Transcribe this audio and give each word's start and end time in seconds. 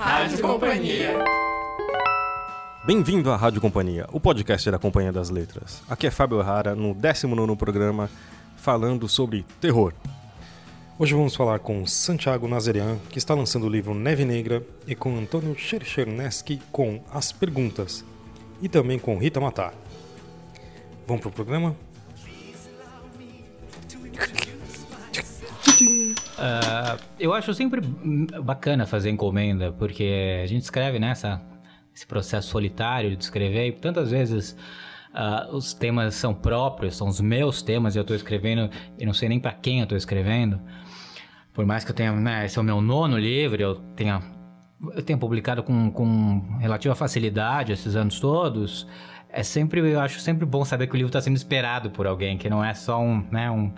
Rádio 0.00 0.40
Companhia. 0.40 1.22
Bem-vindo 2.86 3.30
à 3.30 3.36
Rádio 3.36 3.60
Companhia, 3.60 4.06
o 4.10 4.18
podcast 4.18 4.70
da 4.70 4.78
Companhia 4.78 5.12
das 5.12 5.28
Letras. 5.28 5.82
Aqui 5.90 6.06
é 6.06 6.10
Fábio 6.10 6.40
Rara, 6.40 6.74
no 6.74 6.94
19 6.94 7.54
programa, 7.54 8.08
falando 8.56 9.06
sobre 9.06 9.44
terror. 9.60 9.92
Hoje 10.98 11.12
vamos 11.12 11.36
falar 11.36 11.58
com 11.58 11.86
Santiago 11.86 12.48
Nazerian, 12.48 12.96
que 13.10 13.18
está 13.18 13.34
lançando 13.34 13.66
o 13.66 13.68
livro 13.68 13.94
Neve 13.94 14.24
Negra, 14.24 14.66
e 14.86 14.94
com 14.94 15.18
Antônio 15.18 15.54
Chercherneski 15.54 16.62
com 16.72 17.04
As 17.12 17.30
Perguntas, 17.30 18.02
e 18.62 18.70
também 18.70 18.98
com 18.98 19.18
Rita 19.18 19.38
Matar. 19.38 19.74
Vamos 21.06 21.20
pro 21.20 21.30
programa? 21.30 21.76
Uh, 26.40 26.98
eu 27.18 27.34
acho 27.34 27.52
sempre 27.52 27.82
bacana 28.42 28.86
fazer 28.86 29.10
encomenda, 29.10 29.72
porque 29.72 30.40
a 30.42 30.46
gente 30.46 30.62
escreve 30.62 30.98
nessa 30.98 31.36
né, 31.36 31.40
esse 31.94 32.06
processo 32.06 32.48
solitário 32.48 33.14
de 33.14 33.22
escrever 33.22 33.66
e 33.66 33.72
tantas 33.72 34.10
vezes 34.10 34.56
uh, 35.12 35.54
os 35.54 35.74
temas 35.74 36.14
são 36.14 36.32
próprios, 36.32 36.96
são 36.96 37.08
os 37.08 37.20
meus 37.20 37.60
temas 37.60 37.94
e 37.94 37.98
eu 37.98 38.02
estou 38.02 38.16
escrevendo 38.16 38.70
e 38.98 39.04
não 39.04 39.12
sei 39.12 39.28
nem 39.28 39.38
para 39.38 39.52
quem 39.52 39.80
eu 39.80 39.82
estou 39.82 39.98
escrevendo. 39.98 40.58
Por 41.52 41.66
mais 41.66 41.84
que 41.84 41.90
eu 41.90 41.94
tenha, 41.94 42.12
né, 42.12 42.46
esse 42.46 42.56
é 42.58 42.60
o 42.62 42.64
meu 42.64 42.80
nono 42.80 43.18
livro, 43.18 43.60
eu 43.60 43.74
tenha 43.94 44.22
eu 44.94 45.02
tenho 45.02 45.18
publicado 45.18 45.62
com, 45.62 45.90
com 45.90 46.56
relativa 46.58 46.94
facilidade 46.94 47.70
esses 47.70 47.94
anos 47.96 48.18
todos. 48.18 48.86
É 49.28 49.42
sempre, 49.42 49.80
eu 49.80 50.00
acho 50.00 50.20
sempre 50.20 50.46
bom 50.46 50.64
saber 50.64 50.86
que 50.86 50.94
o 50.94 50.96
livro 50.96 51.10
está 51.10 51.20
sendo 51.20 51.36
esperado 51.36 51.90
por 51.90 52.06
alguém, 52.06 52.38
que 52.38 52.48
não 52.48 52.64
é 52.64 52.72
só 52.72 52.98
um, 52.98 53.22
né, 53.30 53.50
um 53.50 53.70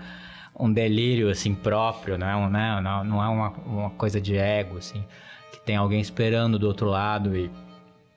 um 0.59 0.73
delírio 0.73 1.31
assim 1.31 1.55
próprio, 1.55 2.19
não 2.19 2.27
é, 2.27 2.37
um, 2.37 2.51
né, 2.51 2.81
não, 2.83 3.05
não 3.05 3.23
é 3.23 3.29
uma, 3.29 3.53
uma 3.67 3.91
coisa 3.91 4.21
de 4.21 4.37
ego 4.37 4.79
assim, 4.79 5.05
que 5.53 5.61
tem 5.61 5.77
alguém 5.77 6.01
esperando 6.01 6.59
do 6.59 6.67
outro 6.67 6.87
lado 6.87 7.37
e, 7.37 7.51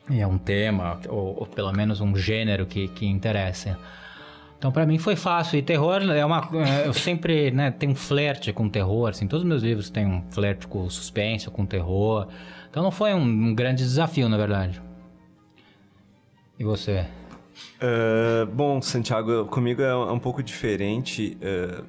e 0.09 0.19
é 0.19 0.27
um 0.27 0.37
tema 0.37 0.99
ou, 1.07 1.39
ou, 1.39 1.45
pelo 1.45 1.71
menos 1.71 2.01
um 2.01 2.15
gênero 2.15 2.65
que, 2.65 2.87
que 2.89 3.05
interessa. 3.05 3.77
Então 4.57 4.71
para 4.71 4.85
mim 4.85 4.97
foi 4.97 5.15
fácil 5.15 5.59
e 5.59 5.61
terror 5.61 6.01
é 6.01 6.25
uma 6.25 6.49
é, 6.67 6.87
eu 6.87 6.93
sempre 6.93 7.51
né 7.51 7.71
tenho 7.71 7.91
um 7.91 7.95
flerte 7.95 8.51
com 8.53 8.69
terror 8.69 9.09
assim 9.09 9.27
todos 9.27 9.43
os 9.43 9.47
meus 9.47 9.61
livros 9.61 9.89
têm 9.89 10.07
um 10.07 10.23
flerte 10.29 10.65
com 10.65 10.89
suspense 10.89 11.49
com 11.51 11.65
terror 11.65 12.27
então 12.75 12.81
não 12.81 12.91
foi 12.91 13.13
um, 13.13 13.21
um 13.21 13.55
grande 13.55 13.83
desafio 13.83 14.27
na 14.27 14.35
verdade. 14.35 14.81
E 16.59 16.63
você? 16.65 17.05
Uh, 17.81 18.45
bom, 18.47 18.81
Santiago, 18.81 19.45
comigo 19.45 19.81
é 19.81 19.95
um 19.95 20.19
pouco 20.19 20.43
diferente. 20.43 21.37
Uh, 21.41 21.85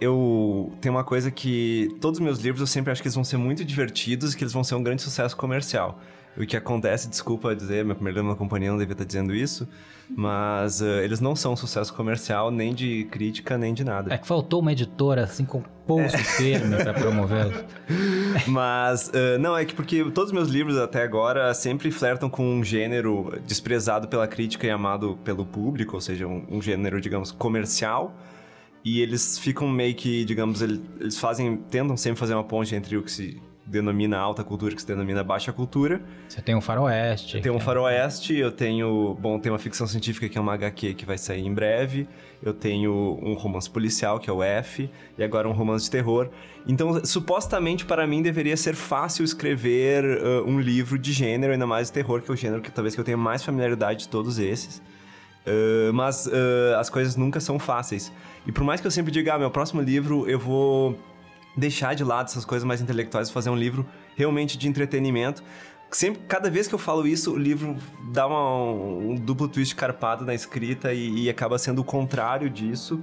eu 0.00 0.72
tenho 0.80 0.94
uma 0.94 1.04
coisa 1.04 1.30
que 1.30 1.88
todos 2.00 2.18
os 2.18 2.24
meus 2.24 2.38
livros 2.38 2.60
eu 2.60 2.66
sempre 2.66 2.92
acho 2.92 3.02
que 3.02 3.08
eles 3.08 3.14
vão 3.14 3.24
ser 3.24 3.36
muito 3.36 3.64
divertidos 3.64 4.32
e 4.32 4.36
que 4.36 4.44
eles 4.44 4.52
vão 4.52 4.62
ser 4.62 4.74
um 4.74 4.82
grande 4.82 5.02
sucesso 5.02 5.36
comercial. 5.36 6.00
O 6.36 6.46
que 6.46 6.56
acontece, 6.56 7.08
desculpa 7.08 7.54
dizer, 7.54 7.84
meu 7.84 7.96
primeiro 7.96 8.18
livro 8.18 8.30
na 8.30 8.36
companhia 8.36 8.70
não 8.70 8.78
devia 8.78 8.92
estar 8.92 9.04
dizendo 9.04 9.34
isso, 9.34 9.68
mas 10.08 10.80
uh, 10.80 11.00
eles 11.02 11.18
não 11.18 11.34
são 11.34 11.54
um 11.54 11.56
sucesso 11.56 11.92
comercial, 11.92 12.48
nem 12.48 12.72
de 12.72 13.08
crítica, 13.10 13.58
nem 13.58 13.74
de 13.74 13.82
nada. 13.82 14.14
É 14.14 14.18
que 14.18 14.26
faltou 14.26 14.60
uma 14.60 14.70
editora 14.70 15.24
assim 15.24 15.44
com 15.44 15.62
pulso 15.84 16.14
é. 16.14 16.18
firme 16.18 16.76
para 16.76 16.94
promovê-los. 16.94 17.64
mas, 18.46 19.08
uh, 19.08 19.38
não, 19.40 19.56
é 19.56 19.64
que 19.64 19.74
porque 19.74 20.04
todos 20.12 20.26
os 20.26 20.32
meus 20.32 20.48
livros 20.48 20.78
até 20.78 21.02
agora 21.02 21.52
sempre 21.54 21.90
flertam 21.90 22.30
com 22.30 22.48
um 22.48 22.62
gênero 22.62 23.32
desprezado 23.44 24.06
pela 24.06 24.28
crítica 24.28 24.64
e 24.64 24.70
amado 24.70 25.18
pelo 25.24 25.44
público, 25.44 25.96
ou 25.96 26.00
seja, 26.00 26.24
um, 26.24 26.46
um 26.48 26.62
gênero, 26.62 27.00
digamos, 27.00 27.32
comercial 27.32 28.14
e 28.84 29.00
eles 29.00 29.38
ficam 29.38 29.68
meio 29.68 29.94
que, 29.94 30.24
digamos, 30.24 30.62
eles 30.62 31.18
fazem, 31.18 31.56
tentam 31.56 31.96
sempre 31.96 32.18
fazer 32.18 32.34
uma 32.34 32.44
ponte 32.44 32.74
entre 32.74 32.96
o 32.96 33.02
que 33.02 33.10
se 33.10 33.40
denomina 33.68 34.16
alta 34.16 34.42
cultura 34.42 34.72
e 34.72 34.74
o 34.74 34.76
que 34.76 34.82
se 34.82 34.88
denomina 34.88 35.22
baixa 35.22 35.52
cultura. 35.52 36.00
Você 36.28 36.40
tem 36.40 36.54
um 36.54 36.60
faroeste. 36.60 37.36
Eu 37.36 37.42
tenho 37.42 37.54
um 37.54 37.58
é 37.58 37.60
faroeste, 37.60 38.34
eu 38.34 38.50
tenho, 38.50 39.16
bom, 39.20 39.38
tem 39.38 39.52
uma 39.52 39.58
ficção 39.58 39.86
científica 39.86 40.28
que 40.28 40.38
é 40.38 40.40
uma 40.40 40.54
HQ 40.54 40.94
que 40.94 41.04
vai 41.04 41.18
sair 41.18 41.44
em 41.44 41.52
breve. 41.52 42.08
Eu 42.42 42.54
tenho 42.54 43.18
um 43.22 43.34
romance 43.34 43.68
policial 43.68 44.18
que 44.18 44.30
é 44.30 44.32
o 44.32 44.42
F 44.42 44.88
e 45.16 45.22
agora 45.22 45.48
um 45.48 45.52
romance 45.52 45.84
de 45.84 45.90
terror. 45.90 46.30
Então, 46.66 47.04
supostamente 47.04 47.84
para 47.84 48.06
mim 48.06 48.22
deveria 48.22 48.56
ser 48.56 48.74
fácil 48.74 49.24
escrever 49.24 50.04
uh, 50.04 50.44
um 50.46 50.58
livro 50.58 50.98
de 50.98 51.12
gênero, 51.12 51.52
ainda 51.52 51.66
mais 51.66 51.88
de 51.88 51.92
terror, 51.92 52.22
que 52.22 52.30
é 52.30 52.34
o 52.34 52.36
gênero 52.36 52.62
que 52.62 52.70
talvez 52.70 52.94
que 52.94 53.00
eu 53.00 53.04
tenha 53.04 53.16
mais 53.16 53.42
familiaridade 53.42 54.00
de 54.00 54.08
todos 54.08 54.38
esses. 54.38 54.80
Uh, 55.48 55.92
mas 55.94 56.26
uh, 56.26 56.76
as 56.78 56.90
coisas 56.90 57.16
nunca 57.16 57.40
são 57.40 57.58
fáceis. 57.58 58.12
E 58.46 58.52
por 58.52 58.64
mais 58.64 58.80
que 58.80 58.86
eu 58.86 58.90
sempre 58.90 59.10
diga, 59.10 59.34
ah, 59.34 59.38
meu 59.38 59.50
próximo 59.50 59.80
livro 59.80 60.28
eu 60.28 60.38
vou 60.38 60.98
deixar 61.56 61.94
de 61.94 62.04
lado 62.04 62.26
essas 62.26 62.44
coisas 62.44 62.66
mais 62.66 62.80
intelectuais 62.80 63.28
e 63.28 63.32
fazer 63.32 63.50
um 63.50 63.56
livro 63.56 63.86
realmente 64.14 64.58
de 64.58 64.68
entretenimento. 64.68 65.42
Sempre, 65.90 66.22
cada 66.28 66.50
vez 66.50 66.68
que 66.68 66.74
eu 66.74 66.78
falo 66.78 67.06
isso, 67.06 67.32
o 67.32 67.38
livro 67.38 67.76
dá 68.12 68.26
uma, 68.26 68.72
um 68.72 69.14
duplo 69.14 69.48
twist 69.48 69.74
carpado 69.74 70.24
na 70.24 70.34
escrita 70.34 70.92
e, 70.92 71.24
e 71.24 71.30
acaba 71.30 71.58
sendo 71.58 71.80
o 71.80 71.84
contrário 71.84 72.50
disso. 72.50 73.02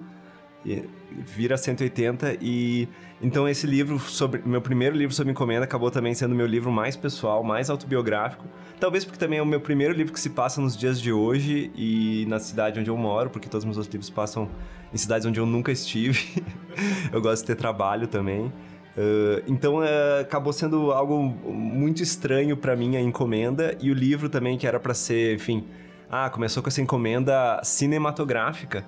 E 0.63 0.83
vira 1.11 1.57
180 1.57 2.37
e 2.41 2.87
então 3.21 3.47
esse 3.47 3.65
livro 3.65 3.97
sobre 3.97 4.41
meu 4.45 4.61
primeiro 4.61 4.95
livro 4.95 5.15
sobre 5.15 5.31
encomenda 5.31 5.63
acabou 5.63 5.89
também 5.89 6.13
sendo 6.13 6.35
meu 6.35 6.45
livro 6.45 6.71
mais 6.71 6.95
pessoal, 6.95 7.43
mais 7.43 7.69
autobiográfico. 7.69 8.45
Talvez 8.79 9.05
porque 9.05 9.17
também 9.17 9.39
é 9.39 9.41
o 9.41 9.45
meu 9.45 9.61
primeiro 9.61 9.93
livro 9.93 10.13
que 10.13 10.19
se 10.19 10.29
passa 10.29 10.59
nos 10.59 10.75
dias 10.75 10.99
de 10.99 11.11
hoje 11.11 11.71
e 11.75 12.25
na 12.27 12.39
cidade 12.39 12.79
onde 12.79 12.89
eu 12.89 12.97
moro, 12.97 13.29
porque 13.29 13.47
todos 13.47 13.63
os 13.63 13.65
meus 13.65 13.77
outros 13.77 13.93
livros 13.93 14.09
passam 14.09 14.49
em 14.93 14.97
cidades 14.97 15.25
onde 15.25 15.39
eu 15.39 15.45
nunca 15.45 15.71
estive. 15.71 16.43
eu 17.11 17.21
gosto 17.21 17.43
de 17.43 17.47
ter 17.47 17.55
trabalho 17.55 18.07
também. 18.07 18.51
Uh, 18.97 19.41
então 19.47 19.79
uh, 19.79 20.21
acabou 20.21 20.53
sendo 20.53 20.91
algo 20.91 21.21
muito 21.21 22.01
estranho 22.03 22.55
para 22.55 22.75
mim 22.75 22.95
a 22.95 23.01
encomenda 23.01 23.77
e 23.81 23.91
o 23.91 23.93
livro 23.93 24.29
também 24.29 24.57
que 24.57 24.65
era 24.65 24.79
para 24.79 24.93
ser, 24.93 25.35
enfim, 25.35 25.65
ah, 26.09 26.29
começou 26.29 26.63
com 26.63 26.69
essa 26.69 26.81
encomenda 26.81 27.59
cinematográfica 27.63 28.85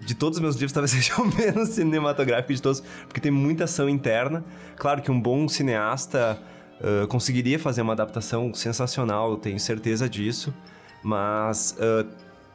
de 0.00 0.14
todos 0.14 0.38
os 0.38 0.42
meus 0.42 0.54
livros, 0.56 0.72
talvez 0.72 0.90
seja 0.92 1.20
o 1.20 1.26
menos 1.26 1.70
cinematográfico 1.70 2.52
de 2.54 2.62
todos, 2.62 2.82
porque 3.06 3.20
tem 3.20 3.30
muita 3.30 3.64
ação 3.64 3.88
interna. 3.88 4.44
Claro 4.76 5.02
que 5.02 5.10
um 5.10 5.20
bom 5.20 5.48
cineasta 5.48 6.38
uh, 6.80 7.06
conseguiria 7.08 7.58
fazer 7.58 7.82
uma 7.82 7.92
adaptação 7.92 8.52
sensacional, 8.54 9.30
eu 9.32 9.36
tenho 9.36 9.58
certeza 9.58 10.08
disso, 10.08 10.54
mas 11.02 11.76
uh, 11.78 12.06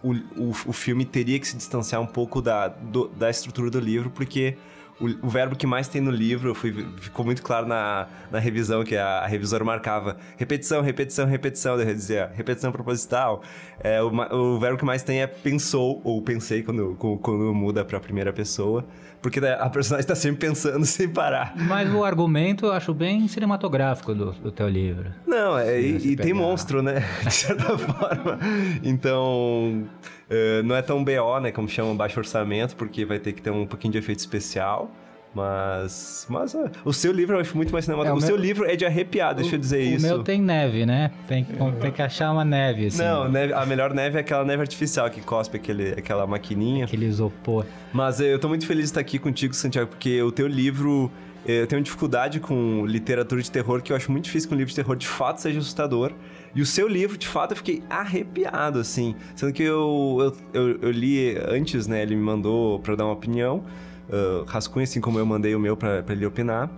o, 0.04 0.14
o, 0.14 0.50
o, 0.68 0.74
filme 0.74 1.06
teria 1.06 1.40
que 1.40 1.48
se 1.48 1.56
distanciar 1.56 2.02
um 2.02 2.08
pouco 2.08 2.42
da, 2.42 2.68
do, 2.68 3.08
da 3.10 3.30
estrutura 3.30 3.70
do 3.70 3.80
livro, 3.80 4.10
porque 4.10 4.58
o, 5.02 5.26
o, 5.26 5.30
verbo 5.30 5.56
que 5.56 5.66
mais 5.66 5.88
tem 5.88 6.00
no 6.00 6.12
livro, 6.12 6.54
fui, 6.54 6.88
ficou 6.98 7.26
muito 7.26 7.42
claro 7.42 7.68
na, 7.68 8.08
na 8.30 8.40
revisão, 8.40 8.84
que 8.84 8.96
a, 8.96 9.20
a 9.20 9.28
revisora 9.28 9.64
marcava 9.64 10.18
repetição, 10.38 10.82
repetição, 10.82 11.26
repetição, 11.26 11.80
eu 11.80 11.86
dizia 11.86 12.32
repetição 12.34 12.72
proposital. 12.72 13.42
É, 13.80 14.02
o, 14.02 14.08
o 14.10 14.60
verbo 14.60 14.78
que 14.78 14.86
mais 14.86 15.04
tem 15.04 15.22
é 15.22 15.28
pensou, 15.28 16.00
ou 16.04 16.22
pensei 16.22 16.64
quando, 16.64 16.96
quando 16.96 17.54
muda 17.54 17.84
para 17.84 17.98
a 17.98 18.02
primeira 18.02 18.32
pessoa, 18.32 18.86
porque 19.22 19.40
a 19.40 19.70
personagem 19.70 20.02
está 20.02 20.16
sempre 20.16 20.48
pensando 20.48 20.84
sem 20.86 21.08
parar. 21.10 21.54
Mas 21.56 21.92
o 21.94 22.04
argumento 22.04 22.66
eu 22.66 22.72
acho 22.72 22.94
bem 22.94 23.28
cinematográfico 23.28 24.14
do, 24.14 24.32
do 24.32 24.52
teu 24.52 24.68
livro. 24.68 25.12
Não, 25.28 25.58
é, 25.58 25.80
e, 25.80 26.12
e 26.12 26.16
tem 26.16 26.34
monstro, 26.34 26.82
né? 26.82 27.04
De 27.24 27.34
certa 27.34 27.78
forma. 27.78 28.40
Então. 28.84 29.88
Uh, 30.32 30.64
não 30.64 30.76
é 30.76 30.82
tão 30.82 31.04
BO, 31.04 31.40
né? 31.42 31.52
Como 31.52 31.68
chama 31.68 31.94
baixo 31.94 32.18
orçamento, 32.18 32.74
porque 32.78 33.04
vai 33.04 33.20
ter 33.20 33.34
que 33.34 33.42
ter 33.42 33.52
um 33.52 33.66
pouquinho 33.66 33.92
de 33.92 33.98
efeito 33.98 34.20
especial. 34.20 34.90
Mas. 35.34 36.26
Mas 36.30 36.54
uh, 36.54 36.70
o 36.86 36.94
seu 36.94 37.12
livro 37.12 37.36
eu 37.36 37.42
acho 37.42 37.56
muito 37.56 37.72
mais 37.74 37.84
cinematográfico. 37.84 38.26
É, 38.26 38.32
o, 38.32 38.36
o 38.36 38.38
meu... 38.38 38.38
seu 38.38 38.50
livro 38.50 38.66
é 38.66 38.78
de 38.78 38.86
arrepiar, 38.86 39.36
deixa 39.36 39.56
eu 39.56 39.60
dizer 39.60 39.80
o 39.80 39.96
isso. 39.96 40.06
O 40.06 40.10
meu 40.10 40.24
tem 40.24 40.42
neve, 40.42 40.86
né? 40.86 41.12
Tem, 41.28 41.46
tem 41.82 41.92
que 41.92 42.02
achar 42.02 42.32
uma 42.32 42.46
neve, 42.46 42.88
assim. 42.88 43.02
Não, 43.02 43.30
neve, 43.30 43.54
a 43.54 43.66
melhor 43.66 43.94
neve 43.94 44.18
é 44.18 44.22
aquela 44.22 44.46
neve 44.46 44.62
artificial 44.62 45.10
que 45.10 45.22
cospe 45.22 45.58
aquele, 45.58 45.92
aquela 45.92 46.26
maquininha. 46.26 46.86
Aquele 46.86 47.06
isopor. 47.06 47.66
Mas 47.92 48.20
eu 48.22 48.40
tô 48.40 48.48
muito 48.48 48.66
feliz 48.66 48.84
de 48.84 48.90
estar 48.92 49.02
aqui 49.02 49.20
contigo, 49.20 49.54
Santiago, 49.54 49.90
porque 49.90 50.22
o 50.22 50.32
teu 50.32 50.48
livro. 50.48 51.12
Eu 51.44 51.66
tenho 51.66 51.82
dificuldade 51.82 52.40
com 52.40 52.86
literatura 52.86 53.42
de 53.42 53.50
terror, 53.50 53.82
que 53.82 53.92
eu 53.92 53.96
acho 53.96 54.12
muito 54.12 54.26
difícil 54.26 54.48
que 54.48 54.54
um 54.54 54.58
livro 54.58 54.70
de 54.70 54.76
terror 54.76 54.96
de 54.96 55.08
fato 55.08 55.42
seja 55.42 55.58
assustador. 55.58 56.14
E 56.54 56.62
o 56.62 56.66
seu 56.66 56.88
livro, 56.88 57.18
de 57.18 57.28
fato, 57.28 57.52
eu 57.52 57.58
fiquei 57.58 57.82
arrepiado, 57.90 58.80
assim. 58.80 59.16
Sendo 59.36 59.54
que 59.54 59.64
eu, 59.64 60.36
eu, 60.54 60.80
eu, 60.82 60.92
li 60.92 61.38
antes, 61.38 61.88
né? 61.88 62.02
Ele 62.02 62.16
me 62.16 62.22
mandou 62.22 62.80
para 62.80 62.96
dar 62.96 63.06
uma 63.06 63.14
opinião. 63.14 63.64
Uh, 64.10 64.44
rascunho, 64.46 64.84
assim 64.84 65.00
como 65.00 65.18
eu 65.18 65.26
mandei 65.26 65.56
o 65.56 65.60
meu 65.60 65.78
para 65.78 66.04
ele 66.10 66.26
opinar. 66.26 66.70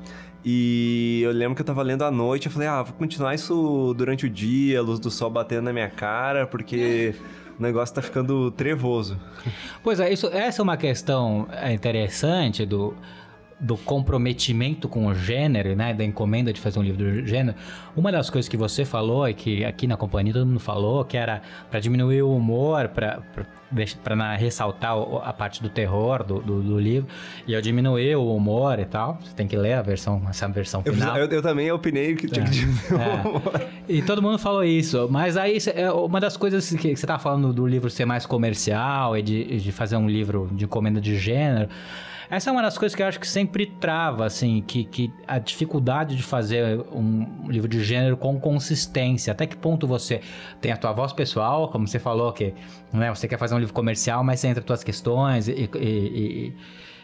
E 0.45 1.21
eu 1.23 1.31
lembro 1.31 1.55
que 1.55 1.61
eu 1.61 1.65
tava 1.65 1.81
lendo 1.81 2.03
à 2.03 2.11
noite, 2.11 2.47
eu 2.47 2.51
falei, 2.51 2.67
ah, 2.67 2.83
vou 2.83 2.93
continuar 2.93 3.33
isso 3.33 3.93
durante 3.97 4.25
o 4.25 4.29
dia, 4.29 4.79
a 4.79 4.81
luz 4.81 4.99
do 4.99 5.09
sol 5.09 5.29
batendo 5.29 5.63
na 5.63 5.73
minha 5.73 5.89
cara, 5.89 6.45
porque 6.45 7.15
o 7.57 7.63
negócio 7.63 7.95
tá 7.95 8.01
ficando 8.01 8.51
trevoso. 8.51 9.17
Pois 9.81 10.01
é, 10.01 10.11
isso, 10.11 10.27
essa 10.27 10.61
é 10.61 10.63
uma 10.63 10.75
questão 10.75 11.47
interessante 11.71 12.65
do 12.65 12.93
do 13.59 13.77
comprometimento 13.77 14.87
com 14.87 15.07
o 15.07 15.15
gênero, 15.15 15.75
né, 15.75 15.93
da 15.93 16.03
encomenda 16.03 16.51
de 16.51 16.59
fazer 16.59 16.79
um 16.79 16.83
livro 16.83 17.21
do 17.21 17.25
gênero, 17.25 17.57
uma 17.95 18.11
das 18.11 18.29
coisas 18.29 18.49
que 18.49 18.57
você 18.57 18.85
falou 18.85 19.27
e 19.27 19.33
que 19.33 19.63
aqui 19.63 19.87
na 19.87 19.97
companhia 19.97 20.33
todo 20.33 20.45
mundo 20.45 20.59
falou, 20.59 21.05
que 21.05 21.17
era 21.17 21.41
para 21.69 21.79
diminuir 21.79 22.21
o 22.21 22.35
humor, 22.35 22.89
para 22.89 23.21
para 24.03 24.35
ressaltar 24.35 24.93
a 25.23 25.33
parte 25.33 25.61
do 25.61 25.69
terror 25.69 26.23
do, 26.23 26.39
do, 26.39 26.61
do, 26.61 26.79
livro 26.79 27.09
e 27.47 27.53
eu 27.53 27.61
diminuir 27.61 28.15
o 28.15 28.35
humor 28.35 28.79
e 28.79 28.85
tal. 28.85 29.17
Você 29.23 29.33
tem 29.33 29.47
que 29.47 29.57
ler 29.57 29.73
a 29.73 29.81
versão, 29.81 30.21
essa 30.29 30.47
versão 30.47 30.83
final. 30.83 31.17
Eu, 31.17 31.25
eu, 31.25 31.31
eu 31.31 31.41
também 31.41 31.71
opinei 31.71 32.15
que 32.15 32.27
tinha 32.27 32.45
é, 32.45 32.49
que 32.49 32.51
diminuir 32.51 33.01
é. 33.01 33.27
o 33.27 33.29
humor. 33.29 33.61
E 33.89 34.01
todo 34.01 34.21
mundo 34.21 34.37
falou 34.37 34.63
isso, 34.63 35.07
mas 35.09 35.35
aí 35.35 35.57
é 35.73 35.91
uma 35.91 36.19
das 36.19 36.37
coisas 36.37 36.69
que 36.69 36.95
você 36.95 37.07
tá 37.07 37.17
falando 37.17 37.51
do 37.51 37.65
livro 37.65 37.89
ser 37.89 38.05
mais 38.05 38.25
comercial 38.25 39.17
e 39.17 39.21
de, 39.21 39.57
de 39.57 39.71
fazer 39.71 39.97
um 39.97 40.07
livro 40.07 40.49
de 40.51 40.65
encomenda 40.65 41.01
de 41.01 41.17
gênero. 41.17 41.69
Essa 42.29 42.49
é 42.49 42.53
uma 42.53 42.61
das 42.61 42.77
coisas 42.77 42.95
que 42.95 43.01
eu 43.01 43.07
acho 43.07 43.19
que 43.19 43.27
sempre 43.27 43.65
trava, 43.65 44.25
assim, 44.25 44.63
que, 44.65 44.83
que 44.85 45.11
a 45.27 45.39
dificuldade 45.39 46.15
de 46.15 46.23
fazer 46.23 46.79
um 46.91 47.49
livro 47.49 47.67
de 47.67 47.83
gênero 47.83 48.17
com 48.17 48.39
consistência. 48.39 49.31
Até 49.31 49.45
que 49.45 49.55
ponto 49.55 49.87
você 49.87 50.21
tem 50.61 50.71
a 50.71 50.77
tua 50.77 50.91
voz 50.91 51.13
pessoal, 51.13 51.69
como 51.69 51.87
você 51.87 51.99
falou, 51.99 52.31
que 52.31 52.53
né, 52.91 53.13
você 53.13 53.27
quer 53.27 53.37
fazer 53.37 53.55
um 53.55 53.59
livro 53.59 53.73
comercial, 53.73 54.23
mas 54.23 54.39
você 54.39 54.47
entra 54.47 54.61
as 54.61 54.65
tuas 54.65 54.83
questões 54.83 55.47
e, 55.47 55.69
e, 55.75 55.79
e 55.79 56.53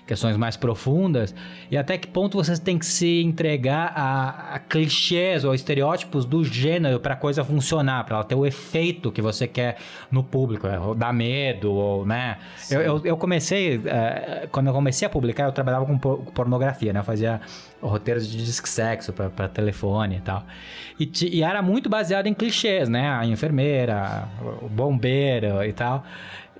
questões 0.09 0.35
mais 0.35 0.57
profundas, 0.57 1.35
e 1.69 1.77
até 1.77 1.95
que 1.95 2.07
ponto 2.07 2.35
você 2.35 2.57
tem 2.59 2.79
que 2.79 2.85
se 2.85 3.21
entregar 3.21 3.93
a, 3.95 4.55
a 4.55 4.59
clichês 4.59 5.43
ou 5.43 5.53
estereótipos 5.53 6.25
do 6.25 6.43
gênero 6.43 6.99
para 6.99 7.13
a 7.13 7.15
coisa 7.15 7.43
funcionar, 7.43 8.03
para 8.05 8.15
ela 8.15 8.23
ter 8.23 8.33
o 8.33 8.43
efeito 8.43 9.11
que 9.11 9.21
você 9.21 9.47
quer 9.47 9.77
no 10.09 10.23
público, 10.23 10.65
é, 10.65 10.79
ou 10.79 10.95
dar 10.95 11.13
medo, 11.13 11.71
ou, 11.71 12.07
né? 12.07 12.39
Eu, 12.71 12.81
eu, 12.81 13.01
eu, 13.05 13.17
comecei, 13.17 13.79
é, 13.85 14.47
quando 14.51 14.65
eu 14.65 14.73
comecei 14.73 15.05
a 15.05 15.09
publicar, 15.11 15.43
eu 15.43 15.51
trabalhava 15.51 15.85
com 15.85 15.99
pornografia, 15.99 16.91
né? 16.91 17.01
Eu 17.01 17.03
fazia 17.03 17.39
roteiros 17.79 18.27
de 18.27 18.43
disque 18.43 18.67
sexo 18.67 19.13
para 19.13 19.47
telefone 19.47 20.17
e 20.17 20.21
tal. 20.21 20.43
E, 20.99 21.09
e, 21.31 21.43
era 21.43 21.61
muito 21.61 21.87
baseado 21.87 22.25
em 22.25 22.33
clichês, 22.33 22.89
né? 22.89 23.11
A 23.11 23.27
enfermeira, 23.27 24.27
o 24.59 24.67
bombeiro 24.67 25.63
e 25.63 25.71
tal. 25.71 26.03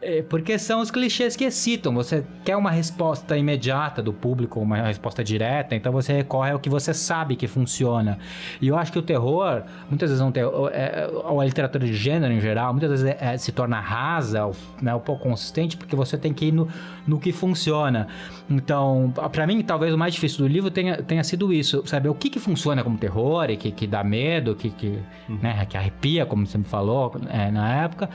É, 0.01 0.21
porque 0.21 0.57
são 0.57 0.79
os 0.79 0.89
clichês 0.89 1.35
que 1.35 1.43
excitam. 1.43 1.93
Você 1.93 2.23
quer 2.45 2.55
uma 2.55 2.71
resposta 2.71 3.37
imediata 3.37 4.01
do 4.01 4.13
público, 4.13 4.59
uma 4.59 4.77
resposta 4.77 5.23
direta, 5.23 5.75
então 5.75 5.91
você 5.91 6.13
recorre 6.13 6.51
ao 6.51 6.59
que 6.59 6.69
você 6.69 6.93
sabe 6.93 7.35
que 7.35 7.47
funciona. 7.47 8.17
E 8.61 8.67
eu 8.69 8.77
acho 8.77 8.93
que 8.93 8.99
o 8.99 9.01
terror, 9.01 9.63
muitas 9.89 10.09
vezes, 10.09 10.21
não 10.21 10.31
tem, 10.31 10.43
é, 10.43 11.09
ou 11.25 11.41
a 11.41 11.45
literatura 11.45 11.85
de 11.85 11.93
gênero 11.93 12.33
em 12.33 12.39
geral, 12.39 12.71
muitas 12.71 13.01
vezes 13.01 13.17
é, 13.19 13.37
se 13.37 13.51
torna 13.51 13.79
rasa, 13.79 14.49
né, 14.81 14.95
um 14.95 14.99
pouco 14.99 15.23
consistente, 15.23 15.75
porque 15.75 15.95
você 15.95 16.17
tem 16.17 16.33
que 16.33 16.45
ir 16.45 16.53
no, 16.53 16.69
no 17.05 17.19
que 17.19 17.33
funciona. 17.33 18.07
Então, 18.49 19.13
para 19.31 19.45
mim, 19.45 19.61
talvez 19.61 19.93
o 19.93 19.97
mais 19.97 20.13
difícil 20.13 20.39
do 20.39 20.47
livro 20.47 20.71
tenha, 20.71 21.03
tenha 21.03 21.23
sido 21.23 21.53
isso, 21.53 21.83
saber 21.85 22.09
o 22.09 22.15
que, 22.15 22.31
que 22.31 22.39
funciona 22.39 22.83
como 22.83 22.97
terror 22.97 23.47
e 23.49 23.55
que, 23.55 23.71
que 23.71 23.85
dá 23.85 24.03
medo, 24.03 24.55
que, 24.55 24.71
que, 24.71 24.97
uhum. 25.27 25.37
né, 25.39 25.65
que 25.69 25.77
arrepia, 25.77 26.25
como 26.25 26.47
você 26.47 26.57
me 26.57 26.63
falou 26.63 27.13
é, 27.29 27.51
na 27.51 27.83
época, 27.83 28.09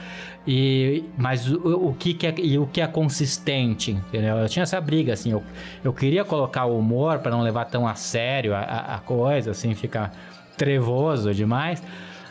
e, 0.44 1.04
mas 1.16 1.48
o, 1.48 1.88
o, 1.88 1.94
que, 1.94 2.14
que 2.14 2.26
é, 2.26 2.34
e 2.38 2.58
o 2.58 2.66
que 2.66 2.80
é 2.80 2.86
consistente, 2.88 3.92
entendeu? 3.92 4.36
Eu 4.38 4.48
tinha 4.48 4.64
essa 4.64 4.80
briga, 4.80 5.12
assim, 5.12 5.30
eu, 5.30 5.42
eu 5.84 5.92
queria 5.92 6.24
colocar 6.24 6.64
o 6.64 6.76
humor 6.76 7.20
para 7.20 7.30
não 7.30 7.40
levar 7.40 7.66
tão 7.66 7.86
a 7.86 7.94
sério 7.94 8.54
a, 8.54 8.58
a, 8.58 8.94
a 8.96 8.98
coisa, 8.98 9.52
assim, 9.52 9.72
ficar 9.74 10.12
trevoso 10.56 11.32
demais, 11.32 11.80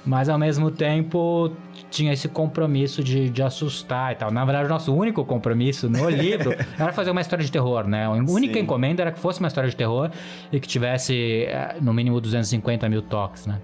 mas 0.06 0.28
ao 0.28 0.38
mesmo 0.38 0.70
tempo 0.70 1.52
tinha 1.94 2.12
esse 2.12 2.28
compromisso 2.28 3.04
de, 3.04 3.30
de 3.30 3.44
assustar 3.44 4.12
e 4.12 4.16
tal. 4.16 4.32
Na 4.32 4.44
verdade, 4.44 4.66
o 4.66 4.70
nosso 4.70 4.94
único 4.94 5.24
compromisso 5.24 5.88
no 5.88 6.10
livro 6.12 6.52
era 6.78 6.92
fazer 6.92 7.12
uma 7.12 7.22
história 7.22 7.46
de 7.46 7.52
terror, 7.52 7.88
né? 7.88 8.06
A 8.06 8.12
única 8.12 8.56
Sim. 8.56 8.60
encomenda 8.60 9.04
era 9.04 9.12
que 9.12 9.20
fosse 9.20 9.40
uma 9.40 9.48
história 9.48 9.70
de 9.70 9.76
terror 9.76 10.10
e 10.52 10.60
que 10.60 10.68
tivesse 10.68 11.46
eh, 11.46 11.78
no 11.80 11.94
mínimo 11.94 12.20
250 12.20 12.90
mil 12.90 13.04
toques, 13.04 13.46
né? 13.46 13.62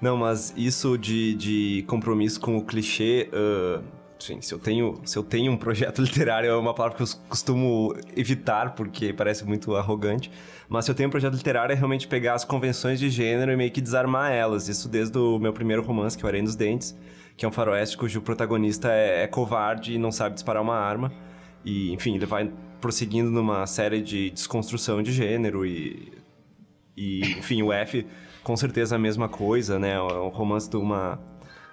Não, 0.00 0.16
mas 0.16 0.52
isso 0.56 0.96
de, 0.98 1.34
de 1.34 1.84
compromisso 1.86 2.40
com 2.40 2.56
o 2.56 2.64
clichê. 2.64 3.28
Uh, 3.32 3.84
sim, 4.18 4.40
se 4.40 4.52
eu, 4.52 4.58
tenho, 4.58 5.00
se 5.04 5.16
eu 5.16 5.22
tenho 5.22 5.52
um 5.52 5.56
projeto 5.56 6.00
literário, 6.02 6.50
é 6.50 6.56
uma 6.56 6.74
palavra 6.74 6.96
que 6.96 7.02
eu 7.04 7.06
costumo 7.28 7.94
evitar, 8.16 8.74
porque 8.74 9.12
parece 9.12 9.44
muito 9.44 9.76
arrogante. 9.76 10.28
Mas 10.68 10.86
se 10.86 10.90
eu 10.90 10.94
tenho 10.94 11.08
um 11.08 11.10
projeto 11.10 11.34
literário, 11.34 11.72
é 11.72 11.76
realmente 11.76 12.08
pegar 12.08 12.34
as 12.34 12.44
convenções 12.44 12.98
de 12.98 13.10
gênero 13.10 13.52
e 13.52 13.56
meio 13.56 13.70
que 13.70 13.80
desarmar 13.80 14.32
elas. 14.32 14.68
Isso 14.68 14.88
desde 14.88 15.16
o 15.18 15.38
meu 15.38 15.52
primeiro 15.52 15.82
romance, 15.82 16.16
que 16.16 16.24
é 16.24 16.26
o 16.26 16.28
Arém 16.28 16.42
dos 16.42 16.56
Dentes, 16.56 16.96
que 17.36 17.44
é 17.44 17.48
um 17.48 17.52
faroeste 17.52 17.96
cujo 17.96 18.20
protagonista 18.20 18.92
é, 18.92 19.24
é 19.24 19.26
covarde 19.26 19.94
e 19.94 19.98
não 19.98 20.12
sabe 20.12 20.34
disparar 20.34 20.62
uma 20.62 20.76
arma. 20.76 21.12
E, 21.64 21.92
enfim, 21.92 22.16
ele 22.16 22.26
vai 22.26 22.52
prosseguindo 22.80 23.30
numa 23.30 23.66
série 23.66 24.02
de 24.02 24.30
desconstrução 24.30 25.02
de 25.02 25.12
gênero 25.12 25.64
e. 25.64 26.12
E, 26.96 27.20
enfim, 27.38 27.62
o 27.62 27.72
F 27.72 28.06
com 28.42 28.56
certeza 28.56 28.96
a 28.96 28.98
mesma 28.98 29.28
coisa, 29.28 29.78
né? 29.78 29.98
O 30.00 30.28
romance 30.28 30.68
de 30.68 30.76
uma 30.76 31.18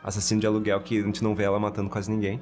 assassino 0.03 0.39
de 0.39 0.47
aluguel 0.47 0.79
que 0.81 0.97
a 0.97 1.01
gente 1.01 1.23
não 1.23 1.35
vê 1.35 1.43
ela 1.43 1.59
matando 1.59 1.89
quase 1.89 2.09
ninguém. 2.09 2.39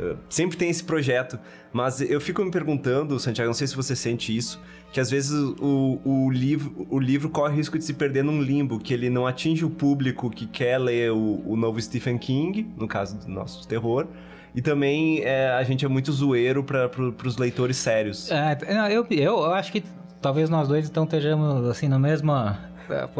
Uh, 0.00 0.16
sempre 0.28 0.56
tem 0.56 0.70
esse 0.70 0.82
projeto, 0.82 1.38
mas 1.72 2.00
eu 2.00 2.20
fico 2.20 2.42
me 2.42 2.50
perguntando, 2.50 3.18
Santiago, 3.18 3.48
não 3.48 3.54
sei 3.54 3.66
se 3.66 3.76
você 3.76 3.94
sente 3.94 4.34
isso, 4.34 4.60
que 4.92 4.98
às 4.98 5.10
vezes 5.10 5.32
o, 5.60 6.00
o, 6.04 6.30
livro, 6.30 6.86
o 6.88 6.98
livro 6.98 7.28
corre 7.28 7.54
risco 7.56 7.78
de 7.78 7.84
se 7.84 7.92
perder 7.92 8.24
num 8.24 8.40
limbo, 8.40 8.78
que 8.78 8.94
ele 8.94 9.10
não 9.10 9.26
atinge 9.26 9.64
o 9.64 9.70
público 9.70 10.30
que 10.30 10.46
quer 10.46 10.78
ler 10.78 11.12
o, 11.12 11.42
o 11.44 11.56
novo 11.56 11.80
Stephen 11.80 12.16
King, 12.16 12.66
no 12.76 12.88
caso 12.88 13.18
do 13.18 13.28
nosso 13.28 13.68
terror, 13.68 14.06
e 14.54 14.62
também 14.62 15.20
é, 15.22 15.50
a 15.50 15.62
gente 15.62 15.84
é 15.84 15.88
muito 15.88 16.10
zoeiro 16.12 16.64
para 16.64 16.88
pro, 16.88 17.14
os 17.24 17.36
leitores 17.36 17.76
sérios. 17.76 18.30
É, 18.30 18.58
eu, 18.90 19.06
eu, 19.10 19.18
eu 19.18 19.52
acho 19.52 19.70
que 19.70 19.84
talvez 20.20 20.48
nós 20.48 20.66
dois 20.66 20.88
então 20.88 21.04
estejamos 21.04 21.68
assim 21.68 21.88
no 21.88 21.98
mesmo 21.98 22.32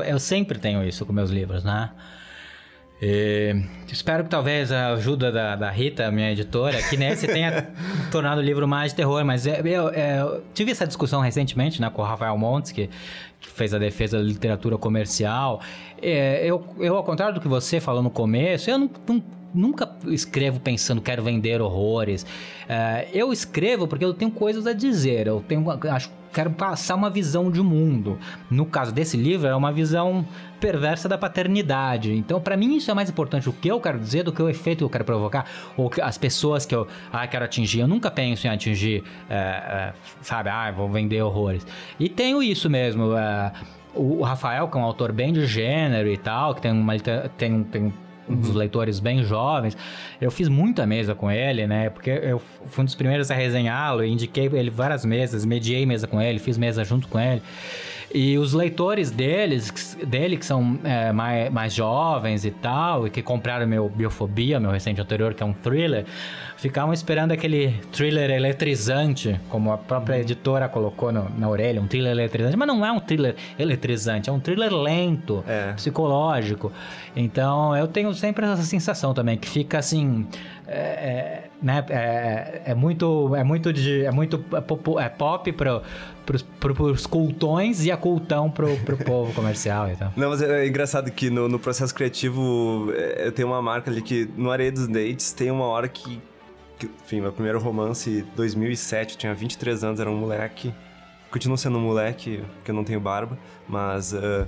eu 0.06 0.19
sempre 0.19 0.59
tenho 0.59 0.83
isso 0.85 1.06
com 1.06 1.12
meus 1.12 1.31
livros, 1.31 1.65
né? 1.65 1.91
E 3.02 3.56
espero 3.91 4.25
que 4.25 4.31
talvez 4.31 4.70
a 4.70 4.93
ajuda 4.93 5.32
da, 5.32 5.56
da 5.56 5.70
Rita, 5.70 6.11
minha 6.11 6.31
editora, 6.31 6.82
que 6.82 6.97
nesse 6.99 7.26
tenha 7.26 7.70
tornado 8.12 8.38
o 8.41 8.44
livro 8.44 8.69
mais 8.69 8.93
de 8.93 8.97
terror, 8.97 9.25
mas 9.25 9.47
eu, 9.47 9.55
eu, 9.55 9.88
eu, 9.88 10.44
tive 10.52 10.70
essa 10.70 10.87
discussão 10.87 11.20
recentemente 11.20 11.81
né, 11.81 11.88
com 11.88 12.02
o 12.02 12.05
Rafael 12.05 12.37
Montes, 12.37 12.73
que, 12.73 12.91
que 13.41 13.49
fez 13.49 13.73
a 13.73 13.79
defesa 13.79 14.19
da 14.19 14.25
literatura 14.25 14.76
comercial. 14.76 15.62
É, 16.00 16.44
eu, 16.44 16.62
eu, 16.79 16.94
ao 16.94 17.05
contrário 17.05 17.35
do 17.35 17.41
que 17.41 17.49
você 17.49 17.81
falou 17.81 18.02
no 18.02 18.11
começo, 18.11 18.69
eu 18.69 18.79
não, 18.79 18.91
não 19.08 19.23
nunca 19.52 19.91
escrevo 20.06 20.61
pensando 20.61 21.00
quero 21.00 21.23
vender 21.23 21.61
horrores. 21.61 22.23
Uh, 22.23 23.08
eu 23.12 23.32
escrevo 23.32 23.88
porque 23.88 24.05
eu 24.05 24.14
tenho 24.14 24.31
coisas 24.31 24.67
a 24.67 24.73
dizer. 24.73 25.26
Eu 25.26 25.44
tenho, 25.47 25.64
acho, 25.91 26.11
quero 26.32 26.50
passar 26.50 26.94
uma 26.94 27.11
visão 27.11 27.50
de 27.50 27.61
mundo. 27.61 28.19
No 28.50 28.67
caso 28.67 28.93
desse 28.93 29.17
livro 29.17 29.47
é 29.47 29.55
uma 29.55 29.73
visão 29.73 30.27
perversa 30.61 31.09
da 31.09 31.17
paternidade. 31.17 32.12
Então, 32.12 32.41
para 32.41 32.56
mim 32.56 32.77
isso 32.77 32.91
é 32.91 32.94
mais 32.94 33.09
importante 33.09 33.49
o 33.49 33.53
que 33.53 33.69
eu 33.69 33.81
quero 33.81 33.99
dizer 33.99 34.23
do 34.23 34.32
que 34.32 34.43
o 34.43 34.49
efeito 34.49 34.79
que 34.79 34.85
eu 34.85 34.91
quero 34.91 35.05
provocar 35.05 35.47
ou 35.77 35.91
as 36.03 36.19
pessoas 36.19 36.67
que 36.67 36.75
eu 36.75 36.87
ah, 37.12 37.27
quero 37.27 37.44
atingir. 37.44 37.81
Eu 37.81 37.88
nunca 37.88 38.11
penso 38.11 38.47
em 38.47 38.50
atingir, 38.50 39.03
é, 39.29 39.35
é, 39.35 39.93
sabe, 40.23 40.50
ah, 40.50 40.71
vou 40.71 40.88
vender 40.88 41.23
horrores. 41.23 41.67
E 41.99 42.09
tenho 42.09 42.43
isso 42.43 42.69
mesmo. 42.69 43.17
É, 43.17 43.53
o 43.95 44.23
Rafael, 44.23 44.69
que 44.69 44.76
é 44.76 44.81
um 44.81 44.85
autor 44.85 45.12
bem 45.12 45.33
de 45.33 45.47
gênero 45.47 46.09
e 46.09 46.16
tal, 46.16 46.55
que 46.55 46.62
tem 46.62 46.71
uma 46.71 46.99
tem, 47.37 47.64
tem 47.64 47.93
um 48.31 48.37
dos 48.37 48.55
leitores 48.55 49.01
bem 49.01 49.25
jovens. 49.25 49.77
Eu 50.21 50.31
fiz 50.31 50.49
muita 50.49 50.87
mesa 50.87 51.15
com 51.15 51.31
ele, 51.31 51.67
né? 51.67 51.91
Porque 51.91 52.11
eu 52.11 52.41
fui 52.67 52.83
um 52.83 52.85
dos 52.85 52.95
primeiros 52.95 53.31
a 53.31 53.35
resenhá-lo, 53.35 54.05
indiquei 54.05 54.47
ele 54.47 54.71
várias 54.71 55.05
mesas, 55.05 55.45
mediei 55.45 55.85
mesa 55.85 56.07
com 56.07 56.21
ele, 56.21 56.39
fiz 56.39 56.57
mesa 56.57 56.85
junto 56.85 57.09
com 57.09 57.19
ele. 57.19 57.43
E 58.12 58.37
os 58.38 58.52
leitores 58.52 59.11
deles, 59.11 59.97
dele, 60.05 60.37
que 60.37 60.45
são 60.45 60.79
é, 60.83 61.12
mais, 61.12 61.52
mais 61.52 61.73
jovens 61.73 62.45
e 62.45 62.50
tal, 62.50 63.07
e 63.07 63.11
que 63.11 63.23
compraram 63.23 63.67
meu 63.69 63.88
Biofobia, 63.88 64.59
meu 64.59 64.73
recente 64.73 65.00
anterior, 65.00 65.33
que 65.33 65.45
é 65.45 65.47
um 65.47 65.52
thriller, 65.52 66.05
ficavam 66.57 66.93
esperando 66.93 67.31
aquele 67.31 67.73
thriller 67.93 68.31
eletrizante, 68.31 69.40
como 69.49 69.73
a 69.73 69.79
própria 69.79 70.17
uhum. 70.17 70.23
editora 70.23 70.69
colocou 70.69 71.12
no, 71.12 71.31
na 71.38 71.49
orelha, 71.49 71.81
um 71.81 71.87
thriller 71.87 72.11
eletrizante. 72.11 72.57
Mas 72.57 72.67
não 72.67 72.85
é 72.85 72.90
um 72.90 72.99
thriller 72.99 73.37
eletrizante, 73.57 74.29
é 74.29 74.33
um 74.33 74.40
thriller 74.40 74.73
lento, 74.73 75.45
é. 75.47 75.73
psicológico. 75.75 76.73
Então 77.14 77.76
eu 77.76 77.87
tenho 77.87 78.12
sempre 78.12 78.45
essa 78.45 78.62
sensação 78.62 79.14
também, 79.14 79.37
que 79.37 79.49
fica 79.49 79.79
assim. 79.79 80.26
É, 80.67 80.79
é, 80.79 81.50
né, 81.61 81.85
é, 81.88 82.62
é, 82.67 82.75
muito 82.75 83.35
é 83.35 83.43
muito 83.43 83.73
de, 83.73 84.05
é 84.05 84.11
muito 84.12 84.45
é 85.00 85.09
pop 85.09 85.52
para 85.52 85.83
pros, 86.31 86.43
pros 86.77 87.07
cultões 87.07 87.85
e 87.85 87.91
a 87.91 87.97
cultão 87.97 88.51
pro, 88.51 88.77
pro 88.79 88.97
povo 89.05 89.33
comercial 89.33 89.91
e 89.91 89.97
tal. 89.97 90.13
Não, 90.17 90.31
mas 90.31 90.41
é 90.41 90.67
engraçado 90.67 91.11
que 91.11 91.29
no, 91.29 91.49
no 91.49 91.59
processo 91.59 91.93
criativo 91.95 92.93
é, 92.95 93.27
eu 93.27 93.33
tenho 93.33 93.49
uma 93.49 93.61
marca 93.61 93.91
ali 93.91 94.01
que 94.01 94.29
no 94.37 94.51
Areia 94.51 94.71
dos 94.71 94.87
Dates 94.87 95.33
tem 95.33 95.51
uma 95.51 95.65
hora 95.65 95.89
que, 95.89 96.21
que 96.79 96.89
enfim, 97.05 97.21
meu 97.21 97.33
primeiro 97.33 97.59
romance 97.59 98.25
2007, 98.37 99.15
eu 99.15 99.19
tinha 99.19 99.35
23 99.35 99.83
anos, 99.85 100.01
era 100.01 100.11
um 100.11 100.17
moleque. 100.17 100.73
Continuo 101.31 101.57
sendo 101.57 101.79
um 101.79 101.83
moleque, 101.83 102.43
porque 102.57 102.71
eu 102.71 102.75
não 102.75 102.85
tenho 102.85 103.01
barba, 103.01 103.39
mas 103.69 104.13
uh, 104.13 104.47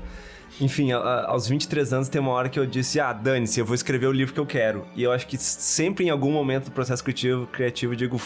enfim, 0.60 0.92
a, 0.92 0.98
a, 0.98 1.30
aos 1.30 1.48
23 1.48 1.92
anos 1.92 2.08
tem 2.08 2.20
uma 2.20 2.32
hora 2.32 2.48
que 2.48 2.58
eu 2.58 2.66
disse, 2.66 3.00
ah, 3.00 3.12
dane-se, 3.12 3.58
eu 3.58 3.66
vou 3.66 3.74
escrever 3.74 4.06
o 4.06 4.12
livro 4.12 4.34
que 4.34 4.40
eu 4.40 4.46
quero. 4.46 4.84
E 4.94 5.02
eu 5.02 5.12
acho 5.12 5.26
que 5.26 5.36
sempre 5.36 6.04
em 6.04 6.10
algum 6.10 6.30
momento 6.30 6.66
do 6.66 6.70
processo 6.72 7.02
criativo, 7.02 7.46
criativo 7.46 7.92
eu 7.92 7.96
digo, 7.96 8.20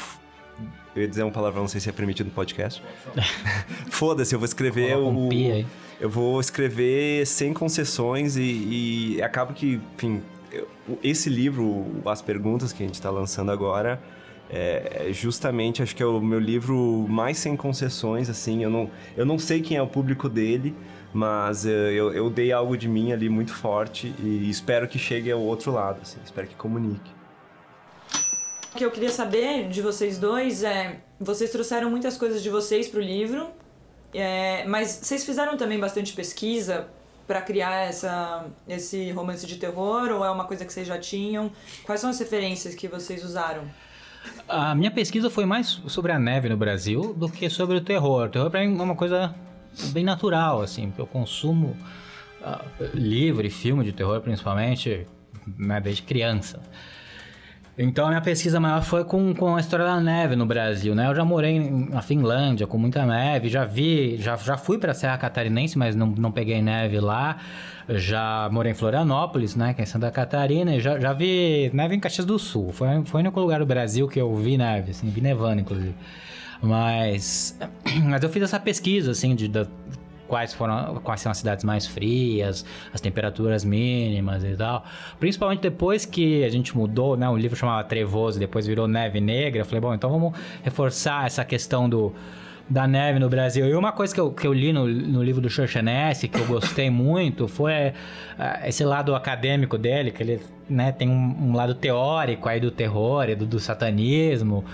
Eu 0.96 1.02
ia 1.02 1.08
dizer 1.08 1.22
uma 1.22 1.30
palavra, 1.32 1.60
não 1.60 1.68
sei 1.68 1.80
se 1.80 1.88
é 1.88 1.92
permitido 1.92 2.26
no 2.28 2.32
podcast. 2.32 2.82
Foda-se, 3.90 4.34
eu 4.34 4.38
vou 4.38 4.46
escrever 4.46 4.96
um 4.96 5.26
o. 5.26 5.28
Eu 6.00 6.10
vou 6.10 6.40
escrever 6.40 7.26
sem 7.26 7.52
concessões 7.54 8.36
e, 8.36 9.16
e 9.16 9.22
acaba 9.22 9.52
que, 9.52 9.80
enfim, 9.94 10.22
eu- 10.52 10.68
esse 11.02 11.28
livro, 11.30 11.86
As 12.04 12.20
Perguntas 12.22 12.72
que 12.72 12.82
a 12.82 12.86
gente 12.86 13.00
tá 13.00 13.10
lançando 13.10 13.50
agora, 13.50 14.00
é 14.50 15.06
é 15.08 15.12
justamente, 15.12 15.82
acho 15.82 15.94
que 15.96 16.02
é 16.02 16.06
o 16.06 16.20
meu 16.20 16.38
livro 16.38 17.06
mais 17.08 17.38
sem 17.38 17.56
concessões, 17.56 18.28
assim. 18.30 18.62
Eu 18.62 18.70
não, 18.70 18.90
eu 19.16 19.24
não 19.26 19.38
sei 19.38 19.60
quem 19.60 19.76
é 19.76 19.82
o 19.82 19.86
público 19.86 20.28
dele, 20.28 20.74
mas 21.12 21.64
eh, 21.66 21.92
eu, 21.92 22.12
eu 22.12 22.28
dei 22.30 22.52
algo 22.52 22.76
de 22.76 22.88
mim 22.88 23.12
ali 23.12 23.28
muito 23.28 23.52
forte 23.54 24.14
e 24.22 24.48
espero 24.50 24.86
que 24.86 24.98
chegue 24.98 25.30
ao 25.32 25.40
outro 25.40 25.72
lado, 25.72 25.98
assim. 26.02 26.18
Espero 26.24 26.46
que 26.46 26.54
comunique. 26.54 27.10
O 28.76 28.78
que 28.78 28.84
eu 28.84 28.90
queria 28.90 29.08
saber 29.08 29.70
de 29.70 29.80
vocês 29.80 30.18
dois 30.18 30.62
é: 30.62 31.00
vocês 31.18 31.50
trouxeram 31.50 31.88
muitas 31.88 32.18
coisas 32.18 32.42
de 32.42 32.50
vocês 32.50 32.86
pro 32.86 33.00
livro, 33.00 33.48
é, 34.12 34.66
mas 34.66 35.00
vocês 35.02 35.24
fizeram 35.24 35.56
também 35.56 35.80
bastante 35.80 36.12
pesquisa 36.12 36.86
para 37.26 37.40
criar 37.40 37.86
essa, 37.86 38.44
esse 38.68 39.10
romance 39.12 39.46
de 39.46 39.56
terror 39.56 40.10
ou 40.10 40.22
é 40.22 40.30
uma 40.30 40.44
coisa 40.44 40.62
que 40.66 40.70
vocês 40.70 40.86
já 40.86 40.98
tinham? 40.98 41.50
Quais 41.84 42.02
são 42.02 42.10
as 42.10 42.18
referências 42.18 42.74
que 42.74 42.86
vocês 42.86 43.24
usaram? 43.24 43.62
A 44.46 44.74
minha 44.74 44.90
pesquisa 44.90 45.30
foi 45.30 45.46
mais 45.46 45.80
sobre 45.86 46.12
a 46.12 46.18
neve 46.18 46.50
no 46.50 46.56
Brasil 46.58 47.14
do 47.14 47.30
que 47.30 47.48
sobre 47.48 47.78
o 47.78 47.80
terror. 47.80 48.26
O 48.26 48.28
terror 48.28 48.50
pra 48.50 48.60
mim 48.60 48.78
é 48.78 48.82
uma 48.82 48.94
coisa 48.94 49.34
bem 49.90 50.04
natural, 50.04 50.60
assim, 50.60 50.88
porque 50.88 51.00
eu 51.00 51.06
consumo 51.06 51.74
ah, 52.44 52.62
livro 52.92 53.46
e 53.46 53.48
filme 53.48 53.82
de 53.84 53.92
terror, 53.92 54.20
principalmente, 54.20 55.06
né, 55.56 55.80
desde 55.80 56.02
criança. 56.02 56.60
Então 57.78 58.06
a 58.06 58.08
minha 58.08 58.20
pesquisa 58.22 58.58
maior 58.58 58.82
foi 58.82 59.04
com, 59.04 59.34
com 59.34 59.54
a 59.54 59.60
história 59.60 59.84
da 59.84 60.00
neve 60.00 60.34
no 60.34 60.46
Brasil, 60.46 60.94
né? 60.94 61.08
Eu 61.08 61.14
já 61.14 61.24
morei 61.26 61.60
na 61.60 62.00
Finlândia 62.00 62.66
com 62.66 62.78
muita 62.78 63.04
neve, 63.04 63.50
já 63.50 63.66
vi, 63.66 64.16
já, 64.16 64.34
já 64.36 64.56
fui 64.56 64.78
para 64.78 64.94
Serra 64.94 65.18
Catarinense, 65.18 65.76
mas 65.76 65.94
não, 65.94 66.06
não 66.06 66.32
peguei 66.32 66.62
neve 66.62 66.98
lá. 67.00 67.36
Já 67.88 68.48
morei 68.50 68.72
em 68.72 68.74
Florianópolis, 68.74 69.54
né? 69.54 69.74
Que 69.74 69.82
é 69.82 69.84
em 69.84 69.86
Santa 69.86 70.10
Catarina, 70.10 70.74
e 70.74 70.80
já, 70.80 70.98
já 70.98 71.12
vi 71.12 71.70
neve 71.74 71.94
em 71.94 72.00
Caxias 72.00 72.24
do 72.24 72.38
Sul. 72.38 72.72
Foi, 72.72 72.88
foi 73.04 73.20
o 73.20 73.22
único 73.22 73.38
lugar 73.38 73.60
do 73.60 73.66
Brasil 73.66 74.08
que 74.08 74.20
eu 74.20 74.34
vi 74.36 74.56
neve, 74.56 74.92
assim, 74.92 75.10
vi 75.10 75.20
nevando, 75.20 75.60
inclusive. 75.60 75.94
Mas, 76.62 77.58
mas 78.04 78.22
eu 78.22 78.28
fiz 78.30 78.42
essa 78.42 78.58
pesquisa, 78.58 79.10
assim, 79.10 79.34
de, 79.34 79.48
quais 80.26 80.52
foram 80.52 80.96
quais 81.02 81.20
são 81.20 81.30
as 81.32 81.38
cidades 81.38 81.64
mais 81.64 81.86
frias, 81.86 82.64
as 82.92 83.00
temperaturas 83.00 83.64
mínimas 83.64 84.44
e 84.44 84.56
tal. 84.56 84.84
Principalmente 85.18 85.60
depois 85.60 86.04
que 86.04 86.44
a 86.44 86.48
gente 86.48 86.76
mudou, 86.76 87.16
né? 87.16 87.28
O 87.28 87.36
livro 87.36 87.56
chamava 87.56 87.84
Trevoso, 87.84 88.38
depois 88.38 88.66
virou 88.66 88.86
Neve 88.86 89.20
Negra. 89.20 89.60
Eu 89.60 89.64
falei, 89.64 89.80
bom, 89.80 89.94
então 89.94 90.10
vamos 90.10 90.38
reforçar 90.62 91.26
essa 91.26 91.44
questão 91.44 91.88
do 91.88 92.12
da 92.68 92.86
neve 92.86 93.18
no 93.18 93.28
Brasil. 93.28 93.66
E 93.66 93.74
uma 93.74 93.92
coisa 93.92 94.12
que 94.12 94.20
eu, 94.20 94.32
que 94.32 94.46
eu 94.46 94.52
li 94.52 94.72
no, 94.72 94.86
no 94.86 95.22
livro 95.22 95.40
do 95.40 95.48
Churchanesse, 95.48 96.26
que 96.26 96.38
eu 96.38 96.46
gostei 96.46 96.90
muito, 96.90 97.46
foi 97.46 97.72
eh, 97.72 97.94
esse 98.64 98.84
lado 98.84 99.14
acadêmico 99.14 99.78
dele, 99.78 100.10
que 100.10 100.22
ele 100.22 100.40
né, 100.68 100.90
tem 100.90 101.08
um, 101.08 101.50
um 101.50 101.54
lado 101.54 101.74
teórico 101.74 102.48
aí 102.48 102.58
do 102.58 102.70
terror 102.70 103.28
e 103.28 103.36
do, 103.36 103.46
do 103.46 103.60
satanismo, 103.60 104.64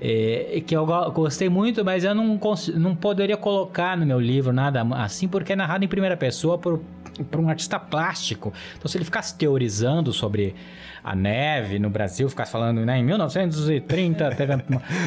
e 0.00 0.60
que 0.60 0.76
eu 0.76 0.86
go- 0.86 1.10
gostei 1.10 1.48
muito, 1.48 1.84
mas 1.84 2.04
eu 2.04 2.14
não, 2.14 2.38
não 2.74 2.94
poderia 2.94 3.36
colocar 3.36 3.96
no 3.96 4.06
meu 4.06 4.20
livro 4.20 4.52
nada 4.52 4.82
assim, 4.96 5.26
porque 5.26 5.52
é 5.52 5.56
narrado 5.56 5.84
em 5.84 5.88
primeira 5.88 6.16
pessoa 6.16 6.56
por, 6.58 6.80
por 7.30 7.40
um 7.40 7.48
artista 7.48 7.78
plástico. 7.78 8.52
Então, 8.76 8.88
se 8.88 8.96
ele 8.96 9.04
ficasse 9.04 9.36
teorizando 9.36 10.12
sobre 10.12 10.54
a 11.02 11.14
neve 11.14 11.78
no 11.78 11.88
Brasil, 11.90 12.28
ficasse 12.28 12.50
falando, 12.52 12.84
né, 12.84 12.98
em 12.98 13.04
1930 13.04 14.30
teve... 14.34 14.52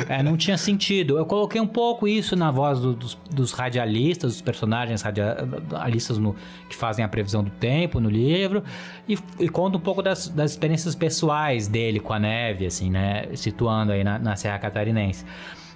é, 0.09 0.23
não 0.23 0.35
tinha 0.37 0.57
sentido. 0.57 1.17
Eu 1.17 1.25
coloquei 1.25 1.59
um 1.59 1.67
pouco 1.67 2.07
isso 2.07 2.35
na 2.35 2.49
voz 2.51 2.79
do- 2.79 2.93
dos, 2.93 3.15
dos 3.29 3.51
radialistas, 3.51 4.33
dos 4.33 4.41
personagens 4.41 5.01
radialistas 5.01 6.17
no- 6.17 6.35
que 6.69 6.75
fazem 6.75 7.03
a 7.03 7.07
previsão 7.07 7.43
do 7.43 7.49
tempo 7.51 7.99
no 7.99 8.09
livro, 8.09 8.63
e, 9.07 9.17
e 9.39 9.49
conto 9.49 9.77
um 9.77 9.81
pouco 9.81 10.01
das, 10.01 10.27
das 10.27 10.51
experiências 10.51 10.95
pessoais 10.95 11.67
dele 11.67 11.99
com 11.99 12.13
a 12.13 12.19
neve, 12.19 12.65
assim, 12.65 12.89
né, 12.89 13.25
situando 13.35 13.91
aí 13.91 14.03
na, 14.03 14.17
na 14.19 14.35
Serra 14.35 14.59
Catarinense. 14.59 15.25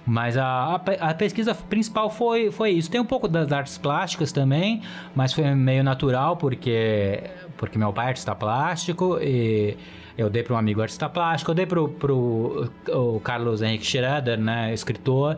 Mas 0.08 0.36
a, 0.36 0.46
a 0.46 0.80
a 1.10 1.14
pesquisa 1.14 1.52
principal 1.52 2.08
foi, 2.08 2.52
foi 2.52 2.70
isso. 2.70 2.88
Tem 2.88 3.00
um 3.00 3.04
pouco 3.04 3.26
das 3.26 3.50
artes 3.50 3.76
plásticas 3.76 4.30
também, 4.30 4.80
mas 5.16 5.32
foi 5.32 5.44
meio 5.52 5.82
natural, 5.82 6.36
porque, 6.36 7.24
porque 7.56 7.76
meu 7.76 7.92
pai 7.92 8.06
é 8.06 8.08
artista 8.10 8.32
plástico 8.32 9.18
e 9.20 9.76
eu 10.16 10.30
dei 10.30 10.42
para 10.42 10.54
um 10.54 10.58
amigo 10.58 10.80
artista 10.80 11.08
plástico, 11.08 11.50
eu 11.50 11.54
dei 11.54 11.66
para 11.66 11.80
o 11.80 13.20
Carlos 13.22 13.62
Henrique 13.62 13.84
Schroeder, 13.84 14.38
né, 14.38 14.72
escritor, 14.72 15.36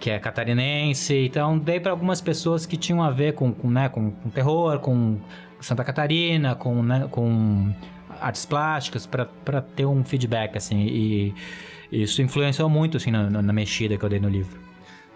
que 0.00 0.10
é 0.10 0.18
catarinense. 0.18 1.26
Então, 1.26 1.58
dei 1.58 1.80
para 1.80 1.90
algumas 1.92 2.20
pessoas 2.20 2.66
que 2.66 2.76
tinham 2.76 3.02
a 3.02 3.10
ver 3.10 3.34
com, 3.34 3.52
com, 3.52 3.70
né, 3.70 3.88
com, 3.88 4.10
com 4.10 4.30
terror, 4.30 4.78
com 4.80 5.18
Santa 5.60 5.84
Catarina, 5.84 6.54
com, 6.54 6.82
né, 6.82 7.06
com 7.10 7.72
artes 8.20 8.44
plásticas, 8.46 9.06
para 9.06 9.60
ter 9.74 9.86
um 9.86 10.02
feedback, 10.04 10.56
assim. 10.56 10.80
E 10.86 11.34
isso 11.90 12.20
influenciou 12.20 12.68
muito, 12.68 12.96
assim, 12.96 13.10
na, 13.10 13.30
na- 13.30 13.52
mexida 13.52 13.96
que 13.96 14.04
eu 14.04 14.08
dei 14.08 14.18
no 14.18 14.28
livro. 14.28 14.58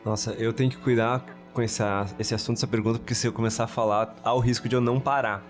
Nossa, 0.05 0.33
eu 0.33 0.53
tenho 0.53 0.71
que 0.71 0.77
cuidar 0.79 1.25
com 1.53 1.61
esse, 1.61 1.83
esse 2.19 2.35
assunto, 2.35 2.57
essa 2.59 2.67
pergunta, 2.67 2.99
porque 2.99 3.15
se 3.15 3.27
eu 3.27 3.33
começar 3.33 3.65
a 3.65 3.67
falar, 3.67 4.15
há 4.23 4.33
o 4.33 4.39
risco 4.39 4.69
de 4.69 4.77
eu 4.77 4.81
não 4.81 5.01
parar. 5.01 5.43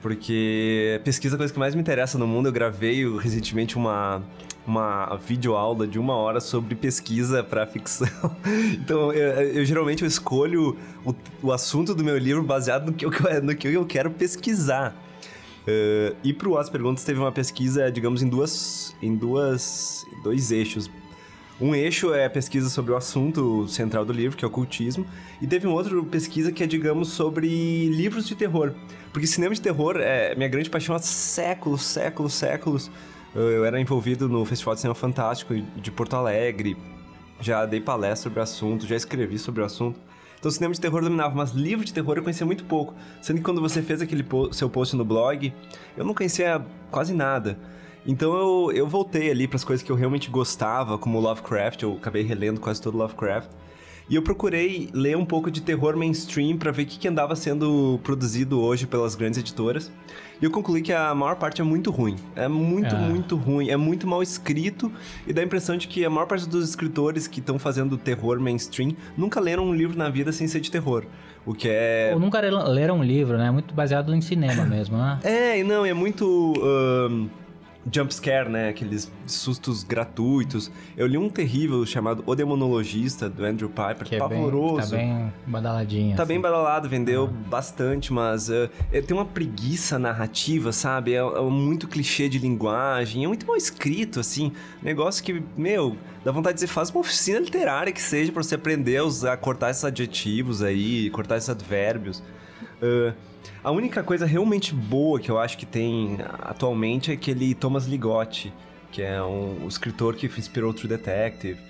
Porque 0.00 1.00
pesquisa 1.04 1.34
é 1.34 1.36
a 1.36 1.38
coisa 1.38 1.52
que 1.52 1.58
mais 1.58 1.74
me 1.74 1.80
interessa 1.80 2.16
no 2.18 2.26
mundo. 2.26 2.48
Eu 2.48 2.52
gravei 2.52 3.04
recentemente 3.18 3.76
uma, 3.76 4.22
uma 4.66 5.16
videoaula 5.16 5.86
de 5.86 5.98
uma 5.98 6.14
hora 6.14 6.40
sobre 6.40 6.74
pesquisa 6.74 7.42
para 7.42 7.66
ficção. 7.66 8.08
Então, 8.74 9.12
eu, 9.12 9.58
eu 9.58 9.64
geralmente 9.64 10.02
eu 10.02 10.08
escolho 10.08 10.76
o, 11.04 11.14
o 11.42 11.52
assunto 11.52 11.94
do 11.94 12.04
meu 12.04 12.16
livro 12.16 12.42
baseado 12.42 12.86
no 12.86 12.92
que 12.92 13.04
eu, 13.04 13.10
no 13.42 13.54
que 13.54 13.68
eu 13.68 13.84
quero 13.84 14.10
pesquisar. 14.10 14.94
Eh, 15.68 16.14
e 16.24 16.32
pro 16.32 16.56
As 16.56 16.70
Perguntas 16.70 17.04
teve 17.04 17.20
uma 17.20 17.30
pesquisa, 17.30 17.92
digamos, 17.92 18.22
em 18.22 18.28
duas, 18.28 18.96
em 19.02 19.14
duas, 19.14 20.06
dois 20.22 20.50
eixos. 20.50 20.90
Um 21.60 21.74
eixo 21.74 22.14
é 22.14 22.28
pesquisa 22.28 22.70
sobre 22.70 22.92
o 22.92 22.96
assunto 22.96 23.66
central 23.66 24.04
do 24.04 24.12
livro, 24.12 24.36
que 24.36 24.44
é 24.44 24.46
o 24.46 24.50
ocultismo, 24.50 25.04
e 25.42 25.46
teve 25.46 25.66
um 25.66 25.72
outro 25.72 26.04
pesquisa 26.04 26.52
que 26.52 26.62
é, 26.62 26.66
digamos, 26.66 27.08
sobre 27.08 27.48
livros 27.88 28.28
de 28.28 28.36
terror. 28.36 28.72
Porque 29.12 29.26
cinema 29.26 29.52
de 29.52 29.60
terror 29.60 29.96
é 29.98 30.36
minha 30.36 30.48
grande 30.48 30.70
paixão 30.70 30.94
há 30.94 31.00
séculos, 31.00 31.82
séculos, 31.82 32.34
séculos. 32.34 32.90
Eu 33.34 33.64
era 33.64 33.80
envolvido 33.80 34.28
no 34.28 34.44
Festival 34.44 34.74
de 34.74 34.82
Cinema 34.82 34.94
Fantástico 34.94 35.52
de 35.54 35.90
Porto 35.90 36.14
Alegre, 36.14 36.76
já 37.40 37.66
dei 37.66 37.80
palestra 37.80 38.24
sobre 38.24 38.38
o 38.38 38.42
assunto, 38.42 38.86
já 38.86 38.94
escrevi 38.94 39.36
sobre 39.36 39.60
o 39.60 39.64
assunto. 39.64 39.98
Então, 40.38 40.52
cinema 40.52 40.72
de 40.72 40.80
terror 40.80 41.02
dominava, 41.02 41.34
mas 41.34 41.50
livro 41.50 41.84
de 41.84 41.92
terror 41.92 42.16
eu 42.16 42.22
conhecia 42.22 42.46
muito 42.46 42.64
pouco. 42.64 42.94
Sendo 43.20 43.38
que 43.38 43.42
quando 43.42 43.60
você 43.60 43.82
fez 43.82 44.00
aquele 44.00 44.22
po- 44.22 44.52
seu 44.52 44.70
post 44.70 44.94
no 44.94 45.04
blog, 45.04 45.52
eu 45.96 46.04
não 46.04 46.14
conhecia 46.14 46.64
quase 46.92 47.12
nada. 47.12 47.58
Então 48.06 48.32
eu, 48.34 48.72
eu 48.72 48.86
voltei 48.88 49.30
ali 49.30 49.46
para 49.46 49.56
as 49.56 49.64
coisas 49.64 49.84
que 49.84 49.90
eu 49.92 49.96
realmente 49.96 50.30
gostava, 50.30 50.96
como 50.98 51.20
Lovecraft, 51.20 51.82
eu 51.82 51.92
acabei 51.94 52.22
relendo 52.22 52.60
quase 52.60 52.80
todo 52.80 52.96
Lovecraft. 52.96 53.50
E 54.10 54.14
eu 54.14 54.22
procurei 54.22 54.88
ler 54.94 55.18
um 55.18 55.24
pouco 55.26 55.50
de 55.50 55.60
terror 55.60 55.94
mainstream 55.94 56.56
para 56.56 56.70
ver 56.70 56.84
o 56.84 56.86
que, 56.86 56.98
que 56.98 57.06
andava 57.06 57.36
sendo 57.36 58.00
produzido 58.02 58.58
hoje 58.58 58.86
pelas 58.86 59.14
grandes 59.14 59.38
editoras. 59.38 59.92
E 60.40 60.44
eu 60.46 60.50
concluí 60.50 60.80
que 60.80 60.94
a 60.94 61.14
maior 61.14 61.36
parte 61.36 61.60
é 61.60 61.64
muito 61.64 61.90
ruim. 61.90 62.16
É 62.34 62.48
muito, 62.48 62.94
Ah. 62.96 62.98
muito 63.00 63.36
ruim. 63.36 63.68
É 63.68 63.76
muito 63.76 64.06
mal 64.06 64.22
escrito 64.22 64.90
e 65.26 65.32
dá 65.34 65.42
a 65.42 65.44
impressão 65.44 65.76
de 65.76 65.86
que 65.86 66.06
a 66.06 66.08
maior 66.08 66.26
parte 66.26 66.48
dos 66.48 66.66
escritores 66.70 67.26
que 67.28 67.40
estão 67.40 67.58
fazendo 67.58 67.98
terror 67.98 68.40
mainstream 68.40 68.92
nunca 69.14 69.40
leram 69.40 69.66
um 69.66 69.74
livro 69.74 69.98
na 69.98 70.08
vida 70.08 70.32
sem 70.32 70.48
ser 70.48 70.60
de 70.60 70.70
terror. 70.70 71.04
O 71.44 71.52
que 71.52 71.68
é. 71.70 72.12
Ou 72.14 72.18
nunca 72.20 72.40
le- 72.40 72.50
leram 72.50 73.00
um 73.00 73.02
livro, 73.02 73.36
né? 73.36 73.50
Muito 73.50 73.74
baseado 73.74 74.14
em 74.14 74.22
cinema 74.22 74.64
mesmo, 74.64 74.96
né? 74.96 75.18
É, 75.22 75.58
e 75.58 75.62
não, 75.64 75.84
é 75.84 75.92
muito. 75.92 76.54
ahn, 76.62 77.26
jumpscare, 77.92 78.48
né? 78.48 78.68
Aqueles 78.68 79.10
sustos 79.26 79.84
gratuitos. 79.84 80.70
Eu 80.96 81.06
li 81.06 81.16
um 81.18 81.28
terrível 81.28 81.84
chamado 81.86 82.22
O 82.26 82.34
Demonologista, 82.34 83.28
do 83.28 83.44
Andrew 83.44 83.68
Piper, 83.68 84.06
Que 84.06 84.16
é 84.16 84.18
bem, 84.18 84.28
pavoroso. 84.28 84.90
tá 84.90 84.96
bem 84.96 85.32
badaladinho. 85.46 86.16
Tá 86.16 86.22
assim. 86.22 86.32
bem 86.32 86.40
badalado, 86.40 86.88
vendeu 86.88 87.26
bastante, 87.26 88.12
mas 88.12 88.50
eh, 88.50 88.68
tem 89.06 89.16
uma 89.16 89.24
preguiça 89.24 89.98
narrativa, 89.98 90.72
sabe? 90.72 91.14
É, 91.14 91.18
é 91.18 91.40
muito 91.42 91.88
clichê 91.88 92.28
de 92.28 92.38
linguagem, 92.38 93.24
é 93.24 93.28
muito 93.28 93.46
mal 93.46 93.56
escrito, 93.56 94.20
assim. 94.20 94.52
Negócio 94.82 95.22
que, 95.22 95.42
meu, 95.56 95.96
dá 96.24 96.32
vontade 96.32 96.54
de 96.54 96.62
dizer, 96.62 96.72
faz 96.72 96.90
uma 96.90 97.00
oficina 97.00 97.38
literária 97.38 97.92
que 97.92 98.02
seja 98.02 98.32
pra 98.32 98.42
você 98.42 98.54
aprender 98.54 98.96
a, 98.98 99.04
usar, 99.04 99.36
cortar 99.36 99.70
esses 99.70 99.84
adjetivos 99.84 100.62
aí, 100.62 101.10
cortar 101.10 101.36
esses 101.36 101.48
advérbios. 101.48 102.22
Eh, 102.82 103.12
a 103.68 103.70
única 103.70 104.02
coisa 104.02 104.24
realmente 104.24 104.74
boa 104.74 105.20
que 105.20 105.30
eu 105.30 105.38
acho 105.38 105.58
que 105.58 105.66
tem 105.66 106.16
atualmente 106.38 107.10
é 107.10 107.14
aquele 107.14 107.54
Thomas 107.54 107.84
Ligotti, 107.84 108.50
que 108.90 109.02
é 109.02 109.22
um, 109.22 109.64
um 109.64 109.68
escritor 109.68 110.16
que 110.16 110.24
inspirou 110.26 110.72
True 110.72 110.88
Detective. 110.88 111.60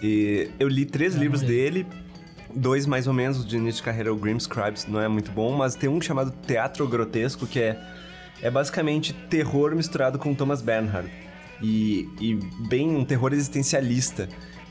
E 0.00 0.52
eu 0.56 0.68
li 0.68 0.84
três 0.84 1.16
livros 1.16 1.40
li. 1.40 1.48
dele, 1.48 1.86
dois 2.54 2.86
mais 2.86 3.08
ou 3.08 3.12
menos, 3.12 3.44
de 3.44 3.56
início 3.56 3.78
de 3.78 3.82
carreira, 3.82 4.12
o 4.12 4.16
Grim 4.16 4.36
Scribes, 4.36 4.86
não 4.86 5.00
é 5.00 5.08
muito 5.08 5.32
bom, 5.32 5.50
mas 5.56 5.74
tem 5.74 5.88
um 5.88 6.00
chamado 6.00 6.32
Teatro 6.46 6.86
Grotesco, 6.86 7.44
que 7.44 7.58
é, 7.58 7.76
é 8.40 8.48
basicamente 8.48 9.12
terror 9.12 9.74
misturado 9.74 10.16
com 10.16 10.32
Thomas 10.36 10.62
Bernhard. 10.62 11.10
E, 11.60 12.08
e 12.20 12.38
bem 12.68 12.88
um 12.88 13.04
terror 13.04 13.32
existencialista. 13.32 14.28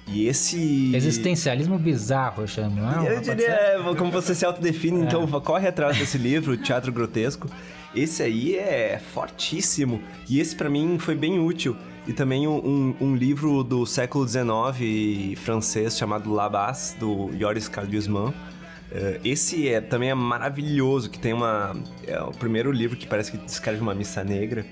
E 0.07 0.27
esse. 0.27 0.95
Existencialismo 0.95 1.77
bizarro, 1.77 2.43
eu 2.43 2.47
chamo, 2.47 2.81
não 2.81 3.05
é? 3.05 3.15
Eu 3.15 3.21
diria, 3.21 3.47
é, 3.47 3.95
como 3.97 4.09
você 4.09 4.33
se 4.33 4.45
autodefine, 4.45 5.01
então 5.05 5.27
corre 5.41 5.67
atrás 5.67 5.97
desse 5.97 6.17
livro, 6.17 6.55
Teatro 6.55 6.91
Grotesco. 6.91 7.49
Esse 7.95 8.23
aí 8.23 8.55
é 8.55 8.99
fortíssimo. 9.13 10.01
E 10.29 10.39
esse 10.39 10.55
para 10.55 10.69
mim 10.69 10.97
foi 10.99 11.15
bem 11.15 11.39
útil. 11.39 11.75
E 12.07 12.13
também 12.13 12.47
um, 12.47 12.95
um, 13.01 13.15
livro 13.15 13.63
do 13.63 13.85
século 13.85 14.25
XIX 14.25 15.37
francês 15.37 15.97
chamado 15.97 16.31
Labas, 16.31 16.95
do 16.97 17.29
Joris 17.37 17.67
Cardiusman. 17.67 18.29
Uh, 18.29 19.19
esse 19.25 19.67
é, 19.67 19.81
também 19.81 20.09
é 20.09 20.13
maravilhoso, 20.13 21.09
que 21.09 21.19
tem 21.19 21.33
uma... 21.33 21.75
É 22.05 22.21
o 22.21 22.31
primeiro 22.31 22.71
livro 22.71 22.95
que 22.95 23.05
parece 23.05 23.31
que 23.31 23.37
descreve 23.37 23.81
uma 23.81 23.93
missa 23.93 24.23
negra, 24.23 24.65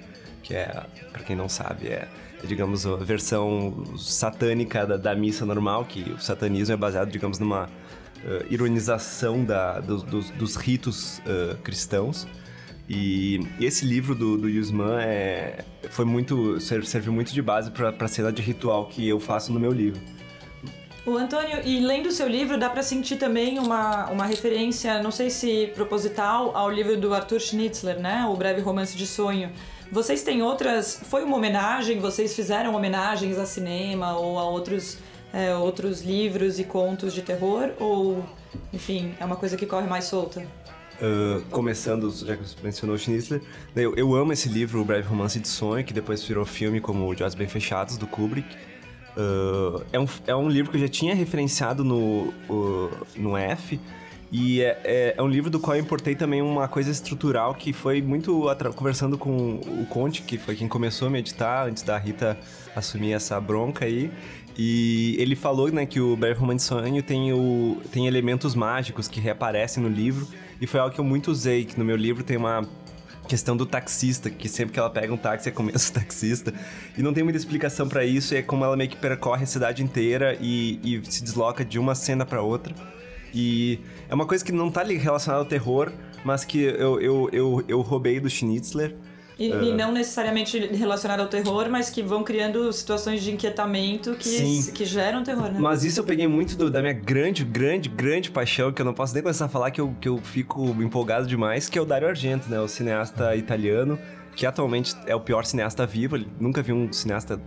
que 0.45 0.53
é, 0.53 0.85
para 1.11 1.23
quem 1.23 1.35
não 1.35 1.49
sabe, 1.49 1.87
é, 1.87 2.07
é, 2.41 2.47
digamos, 2.47 2.85
a 2.85 2.97
versão 2.97 3.83
satânica 3.97 4.85
da, 4.85 4.95
da, 4.95 5.15
missa 5.15 5.43
normal, 5.43 5.85
que 5.85 6.11
o 6.11 6.19
satanismo 6.19 6.73
é 6.73 6.77
baseado, 6.77 7.09
digamos, 7.09 7.39
numa 7.39 7.65
uh, 7.65 8.45
ironização 8.53 9.43
da, 9.43 9.79
do, 9.79 9.97
dos, 10.03 10.29
dos 10.29 10.55
ritos 10.55 11.17
uh, 11.19 11.57
cristãos. 11.63 12.27
E 12.87 13.39
esse 13.59 13.83
livro 13.83 14.13
do, 14.13 14.37
do 14.37 14.47
Yusman 14.47 14.99
é, 14.99 15.65
foi 15.89 16.05
muito, 16.05 16.59
serviu 16.59 17.11
muito 17.11 17.33
de 17.33 17.41
base 17.41 17.71
para 17.71 17.89
a 17.99 18.07
cena 18.07 18.31
de 18.31 18.43
ritual 18.43 18.85
que 18.85 19.09
eu 19.09 19.19
faço 19.19 19.51
no 19.51 19.59
meu 19.59 19.71
livro. 19.71 19.99
O 21.03 21.17
Antônio, 21.17 21.61
e 21.63 21.79
lendo 21.79 22.09
o 22.09 22.11
seu 22.11 22.27
livro, 22.27 22.57
dá 22.57 22.69
para 22.69 22.83
sentir 22.83 23.15
também 23.15 23.57
uma, 23.57 24.11
uma 24.11 24.25
referência, 24.25 25.01
não 25.01 25.11
sei 25.11 25.31
se 25.31 25.71
proposital, 25.75 26.55
ao 26.55 26.69
livro 26.69 26.95
do 26.97 27.13
Arthur 27.13 27.39
Schnitzler, 27.39 27.99
né? 27.99 28.25
O 28.27 28.35
Breve 28.35 28.61
Romance 28.61 28.95
de 28.95 29.07
Sonho. 29.07 29.51
Vocês 29.91 30.23
têm 30.23 30.41
outras. 30.41 30.99
Foi 31.03 31.23
uma 31.23 31.37
homenagem? 31.37 31.99
Vocês 31.99 32.35
fizeram 32.35 32.75
homenagens 32.75 33.37
a 33.37 33.45
cinema 33.45 34.17
ou 34.17 34.39
a 34.39 34.43
outros, 34.43 34.97
é, 35.33 35.55
outros 35.55 36.01
livros 36.01 36.59
e 36.59 36.63
contos 36.63 37.13
de 37.13 37.21
terror? 37.21 37.71
Ou, 37.79 38.23
enfim, 38.73 39.13
é 39.19 39.25
uma 39.25 39.35
coisa 39.35 39.55
que 39.55 39.65
corre 39.65 39.87
mais 39.87 40.05
solta? 40.05 40.45
Uh, 40.95 41.41
começando, 41.51 42.09
já 42.09 42.37
que 42.37 42.43
você 42.43 42.55
mencionou 42.63 42.97
Schnitzler, 42.97 43.41
eu, 43.75 43.93
eu, 43.95 44.15
amo 44.15 44.31
esse 44.31 44.47
livro, 44.47 44.79
O 44.79 44.85
Breve 44.85 45.05
Romance 45.05 45.37
de 45.37 45.47
Sonho, 45.47 45.83
que 45.83 45.91
depois 45.91 46.23
virou 46.23 46.45
filme 46.45 46.79
como 46.79 47.13
De 47.13 47.21
Olhos 47.21 47.35
Bem 47.35 47.49
Fechados, 47.49 47.97
do 47.97 48.07
Kubrick. 48.07 48.47
Uh, 49.17 49.83
é, 49.91 49.99
um, 49.99 50.07
é 50.25 50.35
um 50.35 50.47
livro 50.47 50.71
que 50.71 50.77
eu 50.77 50.81
já 50.81 50.87
tinha 50.87 51.13
referenciado 51.13 51.83
no, 51.83 52.33
uh, 52.49 52.91
no 53.17 53.35
F, 53.35 53.77
e 54.31 54.61
é, 54.61 54.79
é, 54.83 55.15
é, 55.17 55.21
um 55.21 55.27
livro 55.27 55.49
do 55.49 55.59
qual 55.59 55.77
eu 55.77 55.81
importei 55.81 56.15
também 56.15 56.41
uma 56.41 56.67
coisa 56.67 56.89
estrutural 56.89 57.53
que 57.53 57.71
foi 57.71 58.01
muito 58.01 58.45
conversando 58.75 59.17
com 59.17 59.55
o 59.55 59.85
Conte, 59.89 60.23
que 60.23 60.37
foi 60.37 60.55
quem 60.55 60.67
começou 60.67 61.07
a 61.07 61.11
meditar 61.11 61.67
antes 61.67 61.83
da 61.83 61.97
Rita 61.97 62.37
assumir 62.75 63.13
essa 63.13 63.39
bronca 63.39 63.85
aí. 63.85 64.11
E 64.57 65.15
ele 65.19 65.35
falou 65.35 65.69
né, 65.69 65.85
que 65.85 65.99
o 65.99 66.15
Breve 66.15 66.39
Romance 66.39 66.65
Sonho 66.65 67.03
tem, 67.03 67.33
o, 67.33 67.77
tem 67.91 68.07
elementos 68.07 68.55
mágicos 68.55 69.07
que 69.07 69.19
reaparecem 69.19 69.83
no 69.83 69.89
livro 69.89 70.27
e 70.61 70.65
foi 70.65 70.79
algo 70.79 70.93
que 70.93 70.99
eu 70.99 71.05
muito 71.05 71.29
usei, 71.29 71.65
que 71.65 71.77
no 71.77 71.83
meu 71.83 71.97
livro 71.97 72.23
tem 72.23 72.37
uma 72.37 72.65
questão 73.27 73.57
do 73.57 73.65
taxista, 73.65 74.29
que 74.29 74.47
sempre 74.47 74.73
que 74.73 74.79
ela 74.79 74.89
pega 74.89 75.13
um 75.13 75.17
táxi 75.17 75.49
é 75.49 75.51
começo 75.51 75.91
taxista. 75.93 76.53
E 76.97 77.01
não 77.01 77.13
tem 77.13 77.23
muita 77.23 77.37
explicação 77.37 77.87
para 77.87 78.05
isso, 78.05 78.33
é 78.33 78.41
como 78.41 78.63
ela 78.63 78.77
meio 78.77 78.89
que 78.89 78.97
percorre 78.97 79.43
a 79.43 79.47
cidade 79.47 79.83
inteira 79.83 80.37
e, 80.39 80.79
e 80.83 81.11
se 81.11 81.23
desloca 81.23 81.65
de 81.65 81.77
uma 81.77 81.93
cena 81.93 82.25
para 82.25 82.41
outra. 82.41 82.73
E 83.35 83.79
é 84.07 84.15
uma 84.15 84.25
coisa 84.25 84.43
que 84.43 84.51
não 84.53 84.71
tá 84.71 84.81
relacionada 84.83 85.43
ao 85.43 85.47
terror, 85.47 85.91
mas 86.23 86.45
que 86.45 86.63
eu, 86.63 87.01
eu, 87.01 87.29
eu, 87.33 87.63
eu 87.67 87.81
roubei 87.81 88.19
do 88.19 88.29
Schnitzler. 88.29 88.95
E, 89.37 89.51
uh... 89.51 89.63
e, 89.63 89.73
não 89.73 89.91
necessariamente 89.91 90.57
relacionado 90.57 91.19
ao 91.19 91.27
terror, 91.27 91.67
mas 91.69 91.89
que 91.89 92.01
vão 92.01 92.23
criando 92.23 92.71
situações 92.71 93.21
de 93.21 93.33
inquietamento 93.33 94.15
que, 94.15 94.71
que 94.71 94.85
geram 94.85 95.21
terror, 95.23 95.51
né? 95.51 95.59
Mas 95.59 95.83
isso 95.83 95.99
eu 95.99 96.05
peguei 96.05 96.25
muito 96.25 96.55
do, 96.55 96.71
da 96.71 96.79
minha 96.79 96.93
grande, 96.93 97.43
grande, 97.43 97.89
grande 97.89 98.31
paixão, 98.31 98.71
que 98.71 98.81
eu 98.81 98.85
não 98.85 98.93
posso 98.93 99.13
nem 99.13 99.21
começar 99.21 99.45
a 99.45 99.49
falar, 99.49 99.71
que 99.71 99.81
eu, 99.81 99.93
que 99.99 100.07
eu 100.07 100.17
fico 100.19 100.65
empolgado 100.81 101.27
demais, 101.27 101.67
que 101.67 101.77
é 101.77 101.81
o 101.81 101.85
Dario 101.85 102.07
Argento, 102.07 102.49
né? 102.49 102.59
O 102.61 102.67
cineasta 102.69 103.35
italiano, 103.35 103.99
que 104.35 104.45
atualmente 104.45 104.95
é 105.05 105.13
o 105.13 105.19
pior 105.19 105.43
cineasta 105.43 105.85
vivo. 105.85 106.15
Ele 106.15 106.27
nunca 106.39 106.61
viu 106.61 106.75
um 106.75 106.93
cineasta 106.93 107.37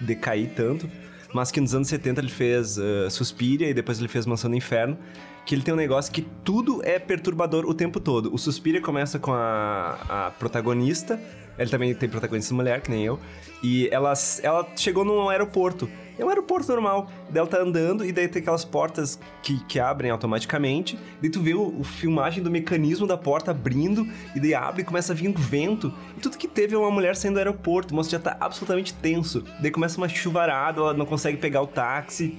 decair 0.00 0.52
tanto. 0.54 0.88
Mas 1.34 1.50
que 1.50 1.60
nos 1.60 1.74
anos 1.74 1.88
70 1.88 2.20
ele 2.20 2.28
fez 2.28 2.76
uh, 2.76 3.10
Suspiria 3.10 3.68
e 3.68 3.72
depois 3.72 3.98
ele 3.98 4.08
fez 4.08 4.26
Mansão 4.26 4.50
do 4.50 4.56
Inferno 4.56 4.98
que 5.44 5.54
ele 5.54 5.62
tem 5.62 5.74
um 5.74 5.76
negócio 5.76 6.12
que 6.12 6.22
tudo 6.44 6.80
é 6.84 6.98
perturbador 6.98 7.64
o 7.64 7.74
tempo 7.74 8.00
todo. 8.00 8.32
O 8.32 8.38
Suspiria 8.38 8.80
começa 8.80 9.18
com 9.18 9.32
a, 9.32 9.98
a 10.08 10.30
protagonista, 10.38 11.20
ele 11.58 11.70
também 11.70 11.94
tem 11.94 12.08
protagonista 12.08 12.54
mulher, 12.54 12.80
que 12.80 12.90
nem 12.90 13.04
eu, 13.04 13.18
e 13.62 13.88
ela, 13.90 14.12
ela 14.42 14.66
chegou 14.76 15.04
num 15.04 15.28
aeroporto. 15.28 15.88
É 16.18 16.24
um 16.24 16.28
aeroporto 16.28 16.70
normal. 16.70 17.10
Daí 17.30 17.38
ela 17.38 17.48
tá 17.48 17.58
andando 17.58 18.04
e 18.04 18.12
daí 18.12 18.28
tem 18.28 18.42
aquelas 18.42 18.64
portas 18.64 19.18
que, 19.42 19.58
que 19.64 19.80
abrem 19.80 20.10
automaticamente. 20.10 20.98
Daí 21.20 21.30
tu 21.30 21.40
vê 21.40 21.54
o, 21.54 21.80
o 21.80 21.82
filmagem 21.82 22.42
do 22.42 22.50
mecanismo 22.50 23.06
da 23.06 23.16
porta 23.16 23.50
abrindo 23.50 24.06
e 24.34 24.40
daí 24.40 24.54
abre 24.54 24.82
e 24.82 24.84
começa 24.84 25.12
a 25.12 25.16
vir 25.16 25.28
um 25.28 25.32
vento. 25.32 25.92
E 26.16 26.20
tudo 26.20 26.36
que 26.36 26.46
teve 26.46 26.74
é 26.74 26.78
uma 26.78 26.90
mulher 26.90 27.16
saindo 27.16 27.34
do 27.34 27.38
aeroporto. 27.38 27.92
O 27.92 27.96
moço 27.96 28.10
já 28.10 28.18
tá 28.18 28.36
absolutamente 28.38 28.92
tenso. 28.94 29.42
Daí 29.60 29.70
começa 29.70 29.96
uma 29.96 30.08
chuvarada, 30.08 30.80
ela 30.80 30.94
não 30.94 31.06
consegue 31.06 31.38
pegar 31.38 31.62
o 31.62 31.66
táxi. 31.66 32.38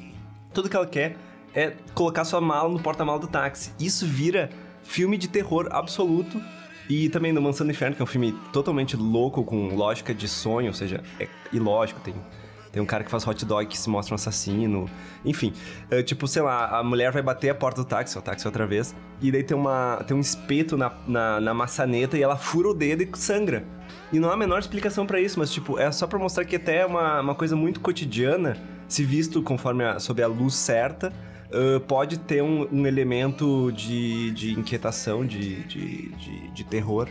Tudo 0.53 0.69
que 0.69 0.75
ela 0.75 0.85
quer 0.85 1.17
é 1.55 1.73
colocar 1.93 2.25
sua 2.25 2.41
mala 2.41 2.69
no 2.69 2.79
porta-mala 2.79 3.19
do 3.19 3.27
táxi. 3.27 3.71
Isso 3.79 4.05
vira 4.05 4.49
filme 4.83 5.17
de 5.17 5.27
terror 5.27 5.67
absoluto. 5.71 6.41
E 6.89 7.07
também 7.07 7.31
no 7.31 7.41
Mansão 7.41 7.65
do 7.65 7.71
Inferno, 7.71 7.95
que 7.95 8.01
é 8.01 8.03
um 8.03 8.07
filme 8.07 8.33
totalmente 8.51 8.97
louco, 8.97 9.43
com 9.43 9.73
lógica 9.73 10.13
de 10.13 10.27
sonho, 10.27 10.67
ou 10.67 10.73
seja, 10.73 11.01
é 11.17 11.29
ilógico, 11.53 12.01
tem 12.01 12.13
tem 12.73 12.81
um 12.81 12.87
cara 12.87 13.03
que 13.03 13.11
faz 13.11 13.25
hot 13.27 13.45
dog 13.45 13.67
que 13.67 13.77
se 13.77 13.87
mostra 13.87 14.15
um 14.15 14.15
assassino. 14.15 14.89
Enfim, 15.23 15.53
é, 15.91 16.01
tipo, 16.01 16.27
sei 16.27 16.41
lá, 16.41 16.79
a 16.79 16.83
mulher 16.83 17.11
vai 17.11 17.21
bater 17.21 17.49
a 17.51 17.55
porta 17.55 17.83
do 17.83 17.87
táxi, 17.87 18.17
o 18.17 18.21
táxi 18.21 18.47
outra 18.47 18.65
vez, 18.65 18.95
e 19.21 19.31
daí 19.31 19.43
tem, 19.43 19.55
uma, 19.55 20.03
tem 20.07 20.17
um 20.17 20.19
espeto 20.19 20.75
na, 20.75 20.91
na, 21.07 21.39
na 21.39 21.53
maçaneta 21.53 22.17
e 22.17 22.23
ela 22.23 22.35
fura 22.35 22.69
o 22.69 22.73
dedo 22.73 23.03
e 23.03 23.09
sangra. 23.15 23.63
E 24.11 24.19
não 24.19 24.27
há 24.31 24.33
a 24.33 24.37
menor 24.37 24.57
explicação 24.57 25.05
para 25.05 25.19
isso, 25.19 25.37
mas, 25.37 25.51
tipo, 25.51 25.77
é 25.77 25.91
só 25.91 26.07
pra 26.07 26.17
mostrar 26.17 26.45
que 26.45 26.55
até 26.55 26.79
é 26.79 26.85
uma, 26.85 27.21
uma 27.21 27.35
coisa 27.35 27.55
muito 27.55 27.79
cotidiana, 27.79 28.57
se 28.87 29.03
visto 29.03 29.43
conforme 29.43 29.83
a, 29.83 29.99
sob 29.99 30.23
a 30.23 30.27
luz 30.27 30.55
certa, 30.55 31.13
uh, 31.53 31.79
pode 31.81 32.17
ter 32.19 32.41
um, 32.41 32.67
um, 32.71 32.85
elemento 32.85 33.71
de, 33.71 34.31
de 34.31 34.53
inquietação, 34.53 35.25
de, 35.25 35.63
de, 35.63 36.09
de, 36.09 36.47
de 36.49 36.63
terror. 36.63 37.07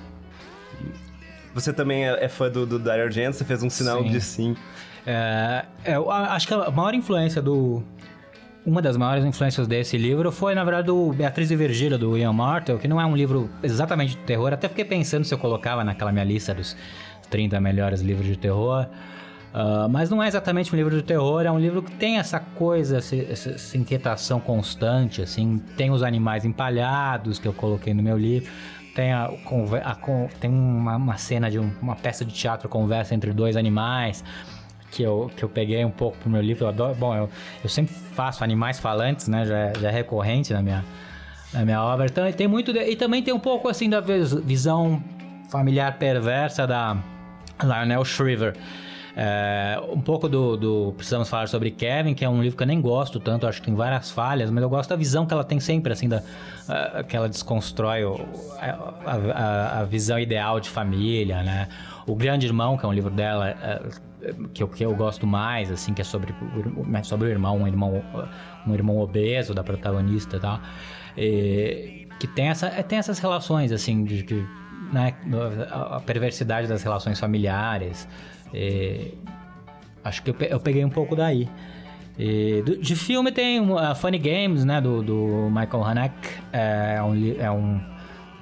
Você 1.54 1.72
também 1.72 2.06
é, 2.06 2.24
é 2.24 2.28
fã 2.28 2.50
do, 2.50 2.66
do 2.66 2.78
Dario 2.78 3.04
Argento, 3.04 3.36
você 3.36 3.44
fez 3.44 3.62
um 3.62 3.70
sinal 3.70 4.02
sim. 4.02 4.10
de 4.10 4.20
sim. 4.20 4.56
É, 5.06 5.64
é, 5.84 5.96
eu 5.96 6.10
acho 6.10 6.46
que 6.46 6.54
a 6.54 6.70
maior 6.70 6.94
influência 6.94 7.40
do... 7.40 7.82
Uma 8.64 8.80
das 8.80 8.96
maiores 8.96 9.24
influências 9.24 9.66
desse 9.66 9.98
livro 9.98 10.30
foi, 10.30 10.54
na 10.54 10.62
verdade, 10.62 10.88
o 10.88 11.12
Beatriz 11.12 11.50
e 11.50 11.56
Virgília, 11.56 11.98
do 11.98 12.16
Ian 12.16 12.32
Martel, 12.32 12.78
que 12.78 12.86
não 12.86 13.00
é 13.00 13.04
um 13.04 13.16
livro 13.16 13.50
exatamente 13.60 14.10
de 14.10 14.18
terror. 14.18 14.52
Até 14.52 14.68
fiquei 14.68 14.84
pensando 14.84 15.24
se 15.24 15.34
eu 15.34 15.38
colocava 15.38 15.82
naquela 15.82 16.12
minha 16.12 16.24
lista 16.24 16.54
dos 16.54 16.76
30 17.28 17.60
melhores 17.60 18.02
livros 18.02 18.24
de 18.24 18.36
terror. 18.36 18.86
Uh, 19.52 19.86
mas 19.86 20.08
não 20.08 20.22
é 20.22 20.28
exatamente 20.28 20.72
um 20.72 20.76
livro 20.76 20.96
de 20.96 21.02
terror, 21.02 21.44
é 21.44 21.50
um 21.50 21.58
livro 21.58 21.82
que 21.82 21.90
tem 21.92 22.16
essa 22.16 22.40
coisa, 22.40 22.96
essa, 22.96 23.14
essa, 23.14 23.76
inquietação 23.76 24.40
constante, 24.40 25.20
assim. 25.20 25.58
Tem 25.76 25.90
os 25.90 26.02
animais 26.02 26.46
empalhados 26.46 27.38
que 27.38 27.46
eu 27.46 27.52
coloquei 27.52 27.92
no 27.92 28.02
meu 28.02 28.16
livro. 28.16 28.50
Tem, 28.94 29.12
a, 29.12 29.26
a, 29.26 29.98
tem 30.40 30.50
uma, 30.50 30.96
uma, 30.96 31.18
cena 31.18 31.50
de 31.50 31.58
um, 31.58 31.70
uma 31.82 31.94
peça 31.94 32.24
de 32.24 32.32
teatro, 32.32 32.66
conversa 32.66 33.14
entre 33.14 33.30
dois 33.32 33.54
animais, 33.54 34.24
que 34.90 35.02
eu, 35.02 35.30
que 35.36 35.42
eu 35.42 35.50
peguei 35.50 35.84
um 35.84 35.90
pouco 35.90 36.16
pro 36.16 36.30
meu 36.30 36.40
livro. 36.40 36.64
Eu 36.64 36.68
adoro, 36.68 36.94
bom, 36.94 37.14
eu, 37.14 37.28
eu 37.62 37.68
sempre 37.68 37.94
faço 37.94 38.42
animais 38.42 38.80
falantes, 38.80 39.28
né? 39.28 39.44
Já, 39.44 39.58
é, 39.58 39.72
já 39.78 39.88
é 39.88 39.92
recorrente 39.92 40.50
na 40.54 40.62
minha, 40.62 40.82
na 41.52 41.62
minha 41.62 41.82
obra. 41.82 42.06
Então, 42.06 42.30
tem 42.32 42.48
muito. 42.48 42.72
De, 42.72 42.80
e 42.80 42.96
também 42.96 43.22
tem 43.22 43.34
um 43.34 43.40
pouco 43.40 43.68
assim 43.68 43.90
da 43.90 44.00
visão 44.00 45.02
familiar 45.50 45.98
perversa 45.98 46.66
da 46.66 46.96
Lionel 47.62 48.02
Shriver 48.02 48.54
é, 49.16 49.78
um 49.90 50.00
pouco 50.00 50.28
do, 50.28 50.56
do, 50.56 50.94
Precisamos 50.96 51.28
falar 51.28 51.46
sobre 51.46 51.70
Kevin, 51.70 52.14
que 52.14 52.24
é 52.24 52.28
um 52.28 52.42
livro 52.42 52.56
que 52.56 52.62
eu 52.62 52.66
nem 52.66 52.80
gosto 52.80 53.20
tanto, 53.20 53.46
acho 53.46 53.60
que 53.60 53.66
tem 53.66 53.74
várias 53.74 54.10
falhas, 54.10 54.50
mas 54.50 54.62
eu 54.62 54.70
gosto 54.70 54.90
da 54.90 54.96
visão 54.96 55.26
que 55.26 55.34
ela 55.34 55.44
tem 55.44 55.60
sempre, 55.60 55.92
assim, 55.92 56.08
da, 56.08 56.22
que 57.06 57.16
ela 57.16 57.28
desconstrói 57.28 58.04
o, 58.04 58.16
a, 58.58 59.10
a, 59.10 59.80
a, 59.80 59.84
visão 59.84 60.18
ideal 60.18 60.60
de 60.60 60.70
família, 60.70 61.42
né? 61.42 61.68
O 62.06 62.14
Grande 62.14 62.46
Irmão, 62.46 62.76
que 62.76 62.84
é 62.84 62.88
um 62.88 62.92
livro 62.92 63.10
dela. 63.10 63.54
Uh, 63.90 64.12
que 64.54 64.62
eu, 64.62 64.68
que 64.68 64.84
eu 64.84 64.94
gosto 64.94 65.26
mais, 65.26 65.68
assim, 65.68 65.92
que 65.92 66.00
é 66.00 66.04
sobre, 66.04 66.32
sobre 67.02 67.26
o 67.26 67.30
irmão, 67.30 67.58
um 67.58 67.66
irmão, 67.66 68.00
um 68.64 68.72
irmão 68.72 68.98
obeso 69.00 69.52
da 69.52 69.64
protagonista 69.64 70.36
e 70.36 70.40
tal. 70.40 70.60
E, 71.16 72.06
que 72.20 72.28
tem, 72.28 72.48
essa, 72.48 72.70
tem 72.84 73.00
essas 73.00 73.18
relações, 73.18 73.72
assim, 73.72 74.04
de, 74.04 74.22
de 74.22 74.46
né, 74.92 75.14
a 75.72 76.00
perversidade 76.00 76.68
das 76.68 76.84
relações 76.84 77.18
familiares, 77.18 78.06
é, 78.52 79.12
acho 80.04 80.22
que 80.22 80.30
eu, 80.30 80.60
peguei 80.60 80.84
um 80.84 80.90
pouco 80.90 81.16
daí. 81.16 81.48
É, 82.18 82.62
do, 82.62 82.76
de 82.76 82.94
filme 82.94 83.32
tem 83.32 83.60
uh, 83.60 83.94
Funny 83.94 84.18
Games, 84.18 84.64
né, 84.64 84.80
do, 84.80 85.02
do 85.02 85.50
Michael 85.50 85.84
Haneke. 85.84 86.28
É, 86.52 86.96
é, 86.96 87.02
um, 87.02 87.40
é 87.40 87.50
um, 87.50 87.80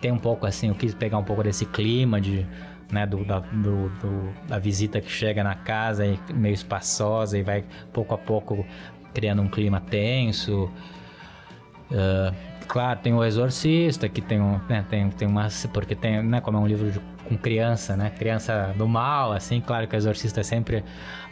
tem 0.01 0.11
um 0.11 0.19
pouco 0.19 0.47
assim, 0.47 0.69
eu 0.69 0.75
quis 0.75 0.95
pegar 0.95 1.19
um 1.19 1.25
pouco 1.25 1.43
desse 1.43 1.67
clima 1.67 2.21
de, 2.21 2.47
né, 2.91 3.07
do, 3.07 3.25
da, 3.25 3.41
do, 3.41 3.89
do, 4.01 4.33
da 4.49 4.59
visita 4.59 5.01
que 5.01 5.11
chega 5.11 5.45
na 5.45 5.55
casa 5.55 6.07
e 6.07 6.19
meio 6.35 6.55
espaçosa 6.55 7.39
e 7.39 7.43
vai 7.43 7.65
pouco 7.93 8.15
a 8.15 8.19
pouco 8.19 8.65
criando 9.15 9.43
um 9.43 9.49
clima 9.49 9.81
tenso. 9.81 10.71
Uh, 11.91 12.35
claro, 12.67 13.01
tem 13.01 13.13
o 13.13 13.25
Exorcista, 13.25 14.09
que 14.09 14.21
tem 14.21 14.41
um, 14.41 14.61
né, 14.69 14.85
tem, 14.89 15.09
tem 15.11 15.29
uma, 15.29 15.49
porque 15.73 15.95
tem, 15.95 16.23
né, 16.23 16.41
como 16.41 16.57
é 16.57 16.61
um 16.61 16.67
livro 16.67 16.91
de, 16.91 17.01
com 17.31 17.39
criança, 17.39 17.97
né, 17.97 18.11
criança 18.11 18.75
do 18.77 18.89
mal, 18.89 19.33
assim, 19.33 19.61
claro 19.61 19.87
que 19.87 19.95
o 19.95 19.97
Exorcista 19.97 20.41
é 20.41 20.43
sempre 20.43 20.83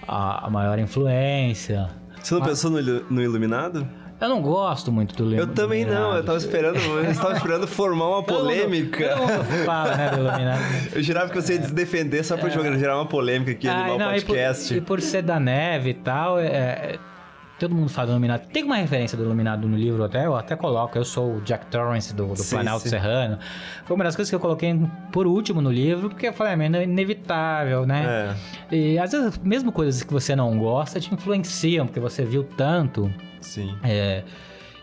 a, 0.07 0.47
a 0.47 0.51
maior 0.51 0.79
influência. 0.79 1.89
Você 2.23 2.35
não 2.35 2.41
Mas... 2.41 2.51
pensou 2.51 2.71
no, 2.71 2.81
no 3.11 3.21
Iluminado? 3.21 3.87
Eu 4.21 4.29
não 4.29 4.41
gosto 4.41 4.91
muito 4.93 5.15
do 5.17 5.25
Iluminado. 5.25 5.49
Eu 5.49 5.55
também 5.55 5.85
não, 5.85 6.17
eu 6.17 6.25
tava 6.25 6.39
esperando, 6.39 6.77
eu 6.77 7.15
tava 7.21 7.35
esperando 7.35 7.67
formar 7.67 8.09
uma 8.09 8.23
polêmica. 8.23 9.17
fala, 9.65 9.97
né, 9.97 10.11
do 10.11 10.21
Iluminado. 10.21 10.63
Eu 10.93 11.03
jurava 11.03 11.31
que 11.31 11.41
você 11.41 11.55
ia 11.55 11.61
defender 11.61 12.25
só 12.25 12.37
pra 12.37 12.49
é. 12.49 12.79
gerar 12.79 12.97
uma 12.97 13.07
polêmica 13.07 13.53
aqui 13.53 13.69
ah, 13.69 13.89
no 13.89 13.99
podcast. 13.99 14.75
E 14.75 14.81
por, 14.81 14.83
e 14.83 14.87
por, 14.87 15.01
ser 15.01 15.23
da 15.23 15.41
neve 15.41 15.91
e 15.91 15.95
tal, 15.95 16.39
é, 16.39 16.97
Todo 17.59 17.75
mundo 17.75 17.89
fala 17.89 18.09
do 18.09 18.13
Iluminado. 18.13 18.47
Tem 18.49 18.63
uma 18.63 18.77
referência 18.77 19.19
do 19.19 19.25
Iluminado 19.25 19.67
no 19.67 19.77
livro 19.77 20.05
até, 20.05 20.27
eu 20.27 20.37
até 20.37 20.55
coloco. 20.55 20.97
Eu 20.97 21.05
sou 21.05 21.37
o 21.37 21.41
Jack 21.41 21.67
Torrance 21.67 22.15
do, 22.15 22.29
do 22.29 22.37
sim, 22.37 22.55
Planalto 22.55 22.85
sim. 22.85 22.91
Serrano. 22.91 23.39
Foi 23.85 23.97
uma 23.97 24.05
das 24.05 24.15
coisas 24.15 24.31
que 24.31 24.35
eu 24.37 24.41
coloquei 24.41 24.79
por 25.11 25.27
último 25.27 25.61
no 25.61 25.71
livro, 25.71 26.09
porque 26.09 26.29
eu 26.29 26.33
falei, 26.33 26.55
é 26.55 26.83
inevitável, 26.85 27.85
né? 27.85 28.37
É. 28.71 28.75
E 28.77 28.99
às 28.99 29.11
vezes, 29.11 29.39
mesmo 29.39 29.73
coisas 29.73 30.03
que 30.03 30.13
você 30.13 30.37
não 30.37 30.57
gosta, 30.59 31.01
te 31.01 31.13
influenciam, 31.13 31.87
porque 31.87 32.01
você 32.01 32.25
viu 32.25 32.45
tanto. 32.45 33.13
Sim. 33.41 33.77
É, 33.83 34.23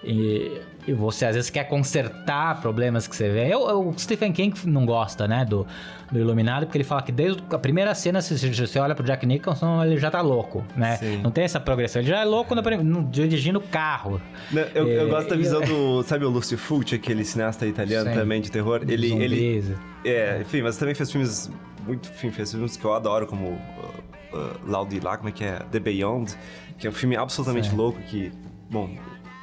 e 0.06 0.62
e 0.88 0.94
você 0.94 1.26
às 1.26 1.36
vezes 1.36 1.50
quer 1.50 1.63
consertar 1.65 2.62
problemas 2.62 3.08
que 3.08 3.15
você 3.15 3.30
vê. 3.30 3.46
Eu, 3.46 3.68
eu, 3.68 3.89
o 3.89 3.98
Stephen 3.98 4.32
King 4.32 4.58
não 4.65 4.86
gosta, 4.86 5.28
né, 5.28 5.44
do, 5.44 5.65
do 6.12 6.20
Iluminado, 6.20 6.65
porque 6.65 6.78
ele 6.78 6.84
fala 6.84 7.02
que 7.02 7.12
desde 7.12 7.41
a 7.50 7.58
primeira 7.58 7.94
cena, 7.96 8.22
se 8.22 8.36
você 8.54 8.80
olha 8.80 8.94
pro 8.94 9.04
Jack 9.04 9.26
Nicholson, 9.26 9.84
ele 9.84 9.98
já 9.98 10.12
tá 10.12 10.22
louco, 10.22 10.63
né? 10.76 10.98
Sim. 10.98 11.22
Não 11.24 11.32
tem 11.32 11.44
essa 11.44 11.60
progressão. 11.60 12.02
Ele 12.02 12.10
já 12.10 12.22
é 12.22 12.26
louco 12.26 12.54
no, 12.54 12.62
no, 12.84 13.04
dirigindo 13.04 13.60
carro. 13.60 14.22
Não, 14.52 14.62
eu, 14.76 14.88
eu, 14.88 15.10
gosto 15.10 15.30
da 15.30 15.36
visão 15.36 15.62
do. 15.62 16.04
Sabe 16.04 16.26
o 16.26 16.30
Lucio 16.30 16.58
Fulci, 16.58 16.96
aquele 16.96 17.26
cineasta 17.26 17.65
italiano 17.65 18.10
Sim. 18.10 18.15
também 18.15 18.41
de 18.41 18.52
terror? 18.52 18.82
Ele. 18.88 19.12
ele 19.13 19.76
é, 20.04 20.41
enfim, 20.41 20.62
mas 20.62 20.78
também 20.78 20.94
fez 20.94 21.12
filmes. 21.12 21.50
Muito, 21.86 22.10
enfim, 22.10 22.32
fez 22.32 22.52
filmes 22.52 22.78
que 22.78 22.86
eu 22.86 22.94
adoro, 22.94 23.26
como. 23.26 23.48
Uh, 23.48 24.38
uh, 24.38 24.70
Laudi 24.70 25.00
lá, 25.00 25.18
como 25.18 25.30
é 25.30 25.32
que 25.32 25.44
é? 25.44 25.60
The 25.72 25.80
Beyond, 25.80 26.36
que 26.78 26.86
é 26.86 26.89
um 26.89 26.94
filme 26.94 27.15
absolutamente 27.15 27.70
Sim. 27.70 27.76
louco 27.76 28.00
que. 28.04 28.32
Bom, 28.70 28.89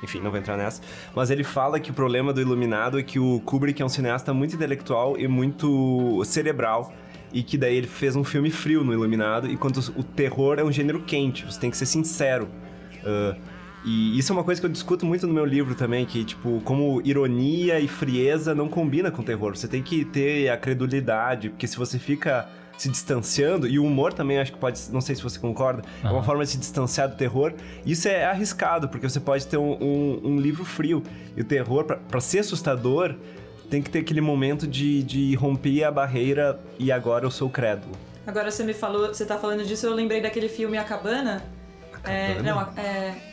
enfim, 0.02 0.20
não 0.20 0.30
vou 0.30 0.38
entrar 0.38 0.56
nessa. 0.56 0.82
Mas 1.14 1.30
ele 1.30 1.44
fala 1.44 1.78
que 1.78 1.90
o 1.90 1.94
problema 1.94 2.32
do 2.32 2.40
Iluminado 2.40 2.98
é 2.98 3.02
que 3.02 3.18
o 3.18 3.40
Kubrick 3.40 3.80
é 3.80 3.84
um 3.84 3.88
cineasta 3.88 4.32
muito 4.34 4.54
intelectual 4.54 5.18
e 5.18 5.28
muito 5.28 6.22
cerebral. 6.24 6.92
E 7.32 7.42
que 7.42 7.56
daí 7.56 7.76
ele 7.76 7.86
fez 7.86 8.14
um 8.14 8.24
filme 8.24 8.50
frio 8.50 8.84
no 8.84 8.92
Iluminado, 8.92 9.50
enquanto 9.50 9.78
o 9.96 10.02
terror 10.02 10.58
é 10.58 10.64
um 10.64 10.70
gênero 10.70 11.00
quente, 11.00 11.46
você 11.46 11.58
tem 11.58 11.70
que 11.70 11.76
ser 11.78 11.86
sincero. 11.86 12.46
Uh, 12.98 13.40
e 13.84 14.16
isso 14.18 14.30
é 14.30 14.34
uma 14.34 14.44
coisa 14.44 14.60
que 14.60 14.66
eu 14.66 14.70
discuto 14.70 15.04
muito 15.04 15.26
no 15.26 15.32
meu 15.32 15.44
livro 15.44 15.74
também, 15.74 16.04
que, 16.04 16.24
tipo, 16.24 16.60
como 16.64 17.00
ironia 17.04 17.80
e 17.80 17.88
frieza 17.88 18.54
não 18.54 18.68
combina 18.68 19.10
com 19.10 19.22
terror. 19.22 19.56
Você 19.56 19.66
tem 19.66 19.82
que 19.82 20.04
ter 20.04 20.50
a 20.50 20.56
credulidade, 20.56 21.48
porque 21.48 21.66
se 21.66 21.76
você 21.76 21.98
fica 21.98 22.48
se 22.76 22.88
distanciando, 22.88 23.66
e 23.66 23.78
o 23.78 23.84
humor 23.84 24.12
também 24.12 24.38
acho 24.38 24.52
que 24.52 24.58
pode, 24.58 24.80
não 24.90 25.00
sei 25.00 25.14
se 25.14 25.22
você 25.22 25.38
concorda, 25.38 25.82
uhum. 26.02 26.10
é 26.10 26.12
uma 26.12 26.22
forma 26.22 26.44
de 26.44 26.50
se 26.50 26.58
distanciar 26.58 27.08
do 27.08 27.16
terror. 27.16 27.52
Isso 27.86 28.08
é 28.08 28.24
arriscado, 28.24 28.88
porque 28.88 29.08
você 29.08 29.20
pode 29.20 29.46
ter 29.46 29.56
um, 29.56 29.72
um, 29.80 30.20
um 30.24 30.40
livro 30.40 30.64
frio. 30.64 31.02
E 31.36 31.40
o 31.40 31.44
terror, 31.44 31.84
para 31.84 32.20
ser 32.20 32.40
assustador, 32.40 33.14
tem 33.70 33.80
que 33.80 33.88
ter 33.88 34.00
aquele 34.00 34.20
momento 34.20 34.66
de, 34.66 35.02
de 35.02 35.34
romper 35.34 35.84
a 35.84 35.90
barreira 35.90 36.60
e 36.78 36.90
agora 36.92 37.24
eu 37.24 37.30
sou 37.30 37.48
crédulo. 37.48 37.92
Agora 38.26 38.50
você 38.50 38.62
me 38.62 38.74
falou, 38.74 39.08
você 39.08 39.24
tá 39.24 39.38
falando 39.38 39.64
disso, 39.64 39.86
eu 39.86 39.94
lembrei 39.94 40.20
daquele 40.20 40.48
filme 40.48 40.76
A 40.76 40.84
Cabana. 40.84 41.42
A 41.92 41.98
Cabana? 41.98 42.18
É, 42.18 42.42
não, 42.42 42.60
é 42.76 43.31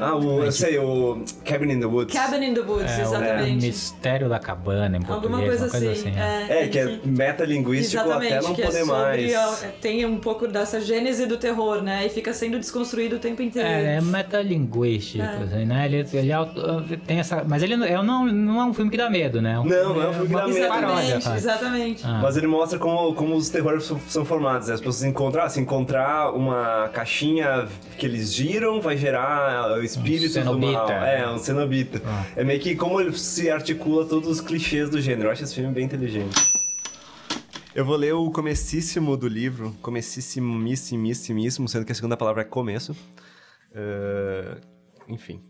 ah, 0.00 0.14
o, 0.14 0.44
eu 0.44 0.52
sei, 0.52 0.78
o 0.78 1.24
Cabin 1.46 1.72
in 1.72 1.80
the 1.80 1.86
Woods. 1.86 2.14
Cabin 2.14 2.44
in 2.44 2.52
the 2.52 2.60
Woods, 2.60 2.90
é, 2.90 3.02
exatamente. 3.02 3.64
O 3.64 3.68
mistério 3.68 4.28
da 4.28 4.38
cabana 4.38 4.98
em 4.98 5.00
português, 5.00 5.24
Alguma 5.24 5.46
coisa, 5.46 5.70
coisa 5.70 5.92
assim. 5.92 6.10
assim 6.10 6.18
é, 6.18 6.64
é, 6.64 6.68
que 6.68 6.78
é 6.78 7.00
metalinguístico 7.04 8.10
até 8.10 8.40
não 8.42 8.54
poder 8.54 8.80
é 8.80 8.84
mais. 8.84 9.32
É, 9.32 9.68
tem 9.80 10.04
um 10.04 10.18
pouco 10.18 10.46
dessa 10.46 10.78
gênese 10.78 11.24
do 11.24 11.38
terror, 11.38 11.80
né? 11.80 12.04
E 12.04 12.10
fica 12.10 12.34
sendo 12.34 12.58
desconstruído 12.58 13.16
o 13.16 13.18
tempo 13.18 13.40
inteiro. 13.40 13.66
É, 13.66 13.96
é 13.96 14.00
metalinguístico, 14.02 15.24
é. 15.24 15.36
Assim, 15.42 15.64
né? 15.64 15.86
Ele, 15.86 16.06
ele 16.12 16.96
tem 17.06 17.18
essa... 17.18 17.42
Mas 17.42 17.62
ele 17.62 17.76
não, 17.76 18.02
não, 18.02 18.26
não 18.26 18.60
é 18.60 18.64
um 18.64 18.74
filme 18.74 18.90
que 18.90 18.98
dá 18.98 19.08
medo, 19.08 19.40
né? 19.40 19.58
Um 19.58 19.64
não, 19.64 19.94
não 19.94 20.02
é 20.02 20.08
um 20.08 20.12
filme 20.12 20.28
que 20.28 20.34
dá 20.34 20.46
medo. 20.46 20.58
Exatamente, 20.58 21.28
exatamente. 21.36 22.02
Ah. 22.04 22.20
Mas 22.22 22.36
ele 22.36 22.46
mostra 22.46 22.78
como, 22.78 23.14
como 23.14 23.34
os 23.34 23.48
terrores 23.48 23.90
são 24.08 24.24
formados. 24.24 24.68
Né? 24.68 24.74
As 24.74 24.80
pessoas 24.80 25.02
encontram, 25.02 25.48
se 25.48 25.60
encontrar 25.60 26.30
uma 26.34 26.90
caixinha 26.92 27.66
que 27.96 28.04
eles 28.04 28.34
giram, 28.34 28.80
vai 28.80 28.96
gerar 28.96 29.61
espíritos 29.82 30.36
um 30.36 30.44
do 30.44 30.58
mal. 30.58 30.88
É, 30.90 31.28
um 31.30 31.38
cenobita. 31.38 32.02
Ah. 32.04 32.26
É 32.36 32.44
meio 32.44 32.60
que 32.60 32.74
como 32.74 33.00
ele 33.00 33.16
se 33.16 33.50
articula 33.50 34.04
todos 34.04 34.28
os 34.28 34.40
clichês 34.40 34.90
do 34.90 35.00
gênero. 35.00 35.28
Eu 35.28 35.32
acho 35.32 35.44
esse 35.44 35.54
filme 35.54 35.72
bem 35.72 35.84
inteligente. 35.84 36.34
Eu 37.74 37.86
vou 37.86 37.96
ler 37.96 38.12
o 38.12 38.30
comecíssimo 38.30 39.16
do 39.16 39.26
livro, 39.26 39.74
comecíssimo, 39.80 40.60
sendo 41.68 41.86
que 41.86 41.92
a 41.92 41.94
segunda 41.94 42.18
palavra 42.18 42.42
é 42.42 42.44
começo. 42.44 42.92
Uh, 43.72 44.60
enfim. 45.08 45.40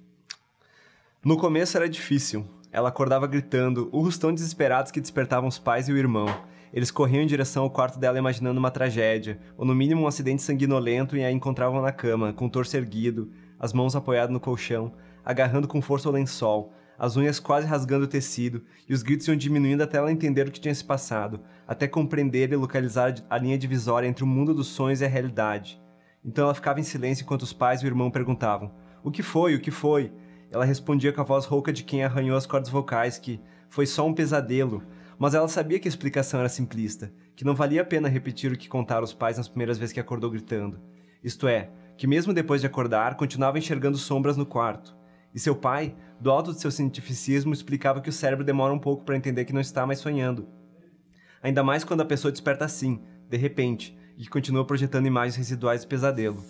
No 1.24 1.36
começo 1.36 1.76
era 1.76 1.88
difícil. 1.88 2.46
Ela 2.70 2.88
acordava 2.88 3.26
gritando, 3.26 3.88
urros 3.92 4.18
tão 4.18 4.32
desesperados 4.32 4.92
que 4.92 5.00
despertavam 5.00 5.48
os 5.48 5.58
pais 5.58 5.88
e 5.88 5.92
o 5.92 5.98
irmão. 5.98 6.26
Eles 6.72 6.90
corriam 6.90 7.22
em 7.22 7.26
direção 7.26 7.64
ao 7.64 7.70
quarto 7.70 7.98
dela 7.98 8.18
imaginando 8.18 8.58
uma 8.58 8.70
tragédia, 8.70 9.38
ou 9.58 9.66
no 9.66 9.74
mínimo 9.74 10.02
um 10.02 10.06
acidente 10.06 10.42
sanguinolento 10.42 11.16
e 11.16 11.24
a 11.24 11.30
encontravam 11.30 11.82
na 11.82 11.92
cama, 11.92 12.32
com 12.32 12.46
o 12.46 12.50
torso 12.50 12.76
erguido, 12.76 13.30
as 13.62 13.72
mãos 13.72 13.94
apoiadas 13.94 14.32
no 14.32 14.40
colchão, 14.40 14.92
agarrando 15.24 15.68
com 15.68 15.80
força 15.80 16.08
o 16.08 16.12
lençol, 16.12 16.72
as 16.98 17.16
unhas 17.16 17.38
quase 17.38 17.64
rasgando 17.64 18.06
o 18.06 18.08
tecido, 18.08 18.64
e 18.88 18.92
os 18.92 19.04
gritos 19.04 19.28
iam 19.28 19.36
diminuindo 19.36 19.82
até 19.82 19.98
ela 19.98 20.10
entender 20.10 20.48
o 20.48 20.50
que 20.50 20.60
tinha 20.60 20.74
se 20.74 20.84
passado, 20.84 21.40
até 21.66 21.86
compreender 21.86 22.52
e 22.52 22.56
localizar 22.56 23.14
a 23.30 23.38
linha 23.38 23.56
divisória 23.56 24.08
entre 24.08 24.24
o 24.24 24.26
mundo 24.26 24.52
dos 24.52 24.66
sonhos 24.66 25.00
e 25.00 25.04
a 25.04 25.08
realidade. 25.08 25.80
Então 26.24 26.44
ela 26.44 26.54
ficava 26.54 26.80
em 26.80 26.82
silêncio 26.82 27.22
enquanto 27.22 27.42
os 27.42 27.52
pais 27.52 27.80
e 27.80 27.84
o 27.84 27.86
irmão 27.86 28.10
perguntavam: 28.10 28.72
O 29.02 29.12
que 29.12 29.22
foi? 29.22 29.54
O 29.54 29.60
que 29.60 29.70
foi? 29.70 30.12
Ela 30.50 30.64
respondia 30.64 31.12
com 31.12 31.20
a 31.20 31.24
voz 31.24 31.44
rouca 31.44 31.72
de 31.72 31.84
quem 31.84 32.04
arranhou 32.04 32.36
as 32.36 32.46
cordas 32.46 32.68
vocais 32.68 33.16
que 33.16 33.40
foi 33.68 33.86
só 33.86 34.06
um 34.06 34.12
pesadelo, 34.12 34.82
mas 35.18 35.34
ela 35.34 35.48
sabia 35.48 35.78
que 35.78 35.86
a 35.86 35.90
explicação 35.90 36.40
era 36.40 36.48
simplista, 36.48 37.12
que 37.36 37.44
não 37.44 37.54
valia 37.54 37.82
a 37.82 37.84
pena 37.84 38.08
repetir 38.08 38.52
o 38.52 38.58
que 38.58 38.68
contaram 38.68 39.04
os 39.04 39.14
pais 39.14 39.38
nas 39.38 39.48
primeiras 39.48 39.78
vezes 39.78 39.92
que 39.92 40.00
acordou 40.00 40.30
gritando. 40.30 40.80
Isto 41.22 41.46
é, 41.46 41.70
que 42.02 42.06
mesmo 42.08 42.34
depois 42.34 42.60
de 42.60 42.66
acordar, 42.66 43.14
continuava 43.14 43.60
enxergando 43.60 43.96
sombras 43.96 44.36
no 44.36 44.44
quarto. 44.44 44.92
E 45.32 45.38
seu 45.38 45.54
pai, 45.54 45.94
do 46.18 46.32
alto 46.32 46.52
de 46.52 46.60
seu 46.60 46.68
cientificismo, 46.68 47.52
explicava 47.52 48.00
que 48.00 48.08
o 48.08 48.12
cérebro 48.12 48.44
demora 48.44 48.74
um 48.74 48.78
pouco 48.80 49.04
para 49.04 49.16
entender 49.16 49.44
que 49.44 49.52
não 49.52 49.60
está 49.60 49.86
mais 49.86 50.00
sonhando. 50.00 50.48
Ainda 51.40 51.62
mais 51.62 51.84
quando 51.84 52.00
a 52.00 52.04
pessoa 52.04 52.32
desperta 52.32 52.64
assim, 52.64 53.00
de 53.30 53.36
repente, 53.36 53.96
e 54.18 54.26
continua 54.26 54.64
projetando 54.64 55.06
imagens 55.06 55.36
residuais 55.36 55.82
de 55.82 55.86
pesadelo. 55.86 56.42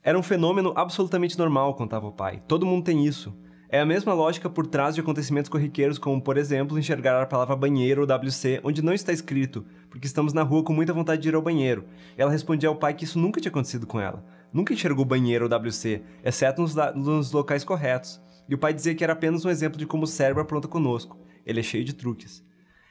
Era 0.00 0.16
um 0.16 0.22
fenômeno 0.22 0.72
absolutamente 0.76 1.36
normal, 1.36 1.74
contava 1.74 2.06
o 2.06 2.12
pai. 2.12 2.40
Todo 2.46 2.64
mundo 2.64 2.84
tem 2.84 3.04
isso. 3.04 3.36
É 3.72 3.78
a 3.78 3.86
mesma 3.86 4.12
lógica 4.12 4.50
por 4.50 4.66
trás 4.66 4.96
de 4.96 5.00
acontecimentos 5.00 5.48
corriqueiros, 5.48 5.96
como, 5.96 6.20
por 6.20 6.36
exemplo, 6.36 6.76
enxergar 6.76 7.22
a 7.22 7.26
palavra 7.26 7.54
banheiro 7.54 8.00
ou 8.00 8.06
WC 8.06 8.60
onde 8.64 8.82
não 8.82 8.92
está 8.92 9.12
escrito, 9.12 9.64
porque 9.88 10.08
estamos 10.08 10.32
na 10.32 10.42
rua 10.42 10.64
com 10.64 10.72
muita 10.72 10.92
vontade 10.92 11.22
de 11.22 11.28
ir 11.28 11.36
ao 11.36 11.40
banheiro. 11.40 11.84
Ela 12.18 12.32
respondia 12.32 12.68
ao 12.68 12.74
pai 12.74 12.94
que 12.94 13.04
isso 13.04 13.16
nunca 13.16 13.40
tinha 13.40 13.48
acontecido 13.48 13.86
com 13.86 14.00
ela. 14.00 14.24
Nunca 14.52 14.74
enxergou 14.74 15.04
banheiro 15.04 15.44
ou 15.44 15.56
WC, 15.56 16.02
exceto 16.24 16.62
nos, 16.62 16.74
nos 16.96 17.30
locais 17.30 17.62
corretos. 17.62 18.20
E 18.48 18.56
o 18.56 18.58
pai 18.58 18.74
dizia 18.74 18.92
que 18.92 19.04
era 19.04 19.12
apenas 19.12 19.44
um 19.44 19.50
exemplo 19.50 19.78
de 19.78 19.86
como 19.86 20.02
o 20.02 20.08
cérebro 20.08 20.42
apronta 20.42 20.66
conosco. 20.66 21.16
Ele 21.46 21.60
é 21.60 21.62
cheio 21.62 21.84
de 21.84 21.92
truques. 21.92 22.44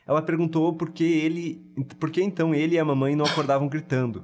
Ela 0.08 0.22
perguntou 0.22 0.74
por 0.74 0.92
que 0.92 1.04
ele, 1.04 1.62
por 2.00 2.10
que 2.10 2.24
então 2.24 2.56
ele 2.56 2.76
e 2.76 2.80
a 2.80 2.86
mamãe 2.86 3.18
não 3.18 3.26
acordavam 3.26 3.68
gritando. 3.68 4.24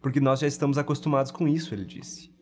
Porque 0.00 0.18
nós 0.18 0.40
já 0.40 0.46
estamos 0.46 0.78
acostumados 0.78 1.30
com 1.30 1.46
isso, 1.46 1.74
ele 1.74 1.84
disse. 1.84 2.32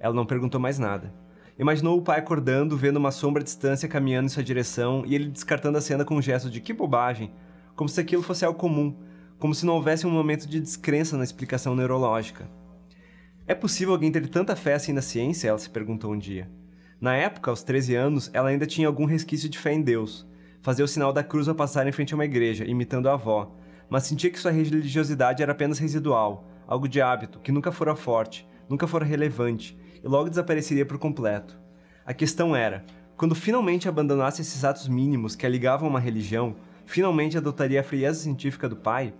Ela 0.00 0.14
não 0.14 0.24
perguntou 0.24 0.58
mais 0.58 0.78
nada. 0.78 1.25
Imaginou 1.58 1.98
o 1.98 2.02
pai 2.02 2.18
acordando, 2.18 2.76
vendo 2.76 2.98
uma 2.98 3.10
sombra 3.10 3.40
à 3.40 3.44
distância 3.44 3.88
caminhando 3.88 4.26
em 4.26 4.28
sua 4.28 4.44
direção 4.44 5.04
e 5.06 5.14
ele 5.14 5.30
descartando 5.30 5.78
a 5.78 5.80
cena 5.80 6.04
com 6.04 6.16
um 6.16 6.22
gesto 6.22 6.50
de 6.50 6.60
que 6.60 6.72
bobagem, 6.72 7.32
como 7.74 7.88
se 7.88 7.98
aquilo 7.98 8.22
fosse 8.22 8.44
algo 8.44 8.58
comum, 8.58 8.94
como 9.38 9.54
se 9.54 9.64
não 9.64 9.74
houvesse 9.74 10.06
um 10.06 10.10
momento 10.10 10.46
de 10.46 10.60
descrença 10.60 11.16
na 11.16 11.24
explicação 11.24 11.74
neurológica. 11.74 12.48
É 13.46 13.54
possível 13.54 13.94
alguém 13.94 14.12
ter 14.12 14.26
tanta 14.28 14.54
fé 14.54 14.74
assim 14.74 14.92
na 14.92 15.00
ciência? 15.00 15.48
Ela 15.48 15.58
se 15.58 15.70
perguntou 15.70 16.12
um 16.12 16.18
dia. 16.18 16.50
Na 17.00 17.14
época, 17.14 17.50
aos 17.50 17.62
13 17.62 17.94
anos, 17.94 18.30
ela 18.34 18.48
ainda 18.48 18.66
tinha 18.66 18.88
algum 18.88 19.04
resquício 19.04 19.48
de 19.48 19.58
fé 19.58 19.72
em 19.72 19.82
Deus. 19.82 20.26
Fazia 20.60 20.84
o 20.84 20.88
sinal 20.88 21.12
da 21.12 21.22
cruz 21.22 21.48
ao 21.48 21.54
passar 21.54 21.86
em 21.86 21.92
frente 21.92 22.12
a 22.12 22.16
uma 22.16 22.24
igreja, 22.24 22.64
imitando 22.64 23.08
a 23.08 23.12
avó, 23.12 23.54
mas 23.88 24.04
sentia 24.04 24.30
que 24.30 24.38
sua 24.38 24.50
religiosidade 24.50 25.42
era 25.42 25.52
apenas 25.52 25.78
residual, 25.78 26.48
algo 26.66 26.88
de 26.88 27.00
hábito, 27.00 27.38
que 27.38 27.52
nunca 27.52 27.70
fora 27.70 27.94
forte, 27.94 28.46
nunca 28.68 28.86
fora 28.86 29.04
relevante, 29.04 29.78
e 30.06 30.08
logo 30.08 30.30
desapareceria 30.30 30.86
por 30.86 30.98
completo. 30.98 31.58
A 32.04 32.14
questão 32.14 32.54
era, 32.54 32.84
quando 33.16 33.34
finalmente 33.34 33.88
abandonasse 33.88 34.40
esses 34.40 34.64
atos 34.64 34.86
mínimos 34.86 35.34
que 35.34 35.44
a 35.44 35.48
ligavam 35.48 35.88
a 35.88 35.90
uma 35.90 35.98
religião, 35.98 36.54
finalmente 36.86 37.36
adotaria 37.36 37.80
a 37.80 37.84
frieza 37.84 38.20
científica 38.20 38.68
do 38.68 38.76
pai? 38.76 39.12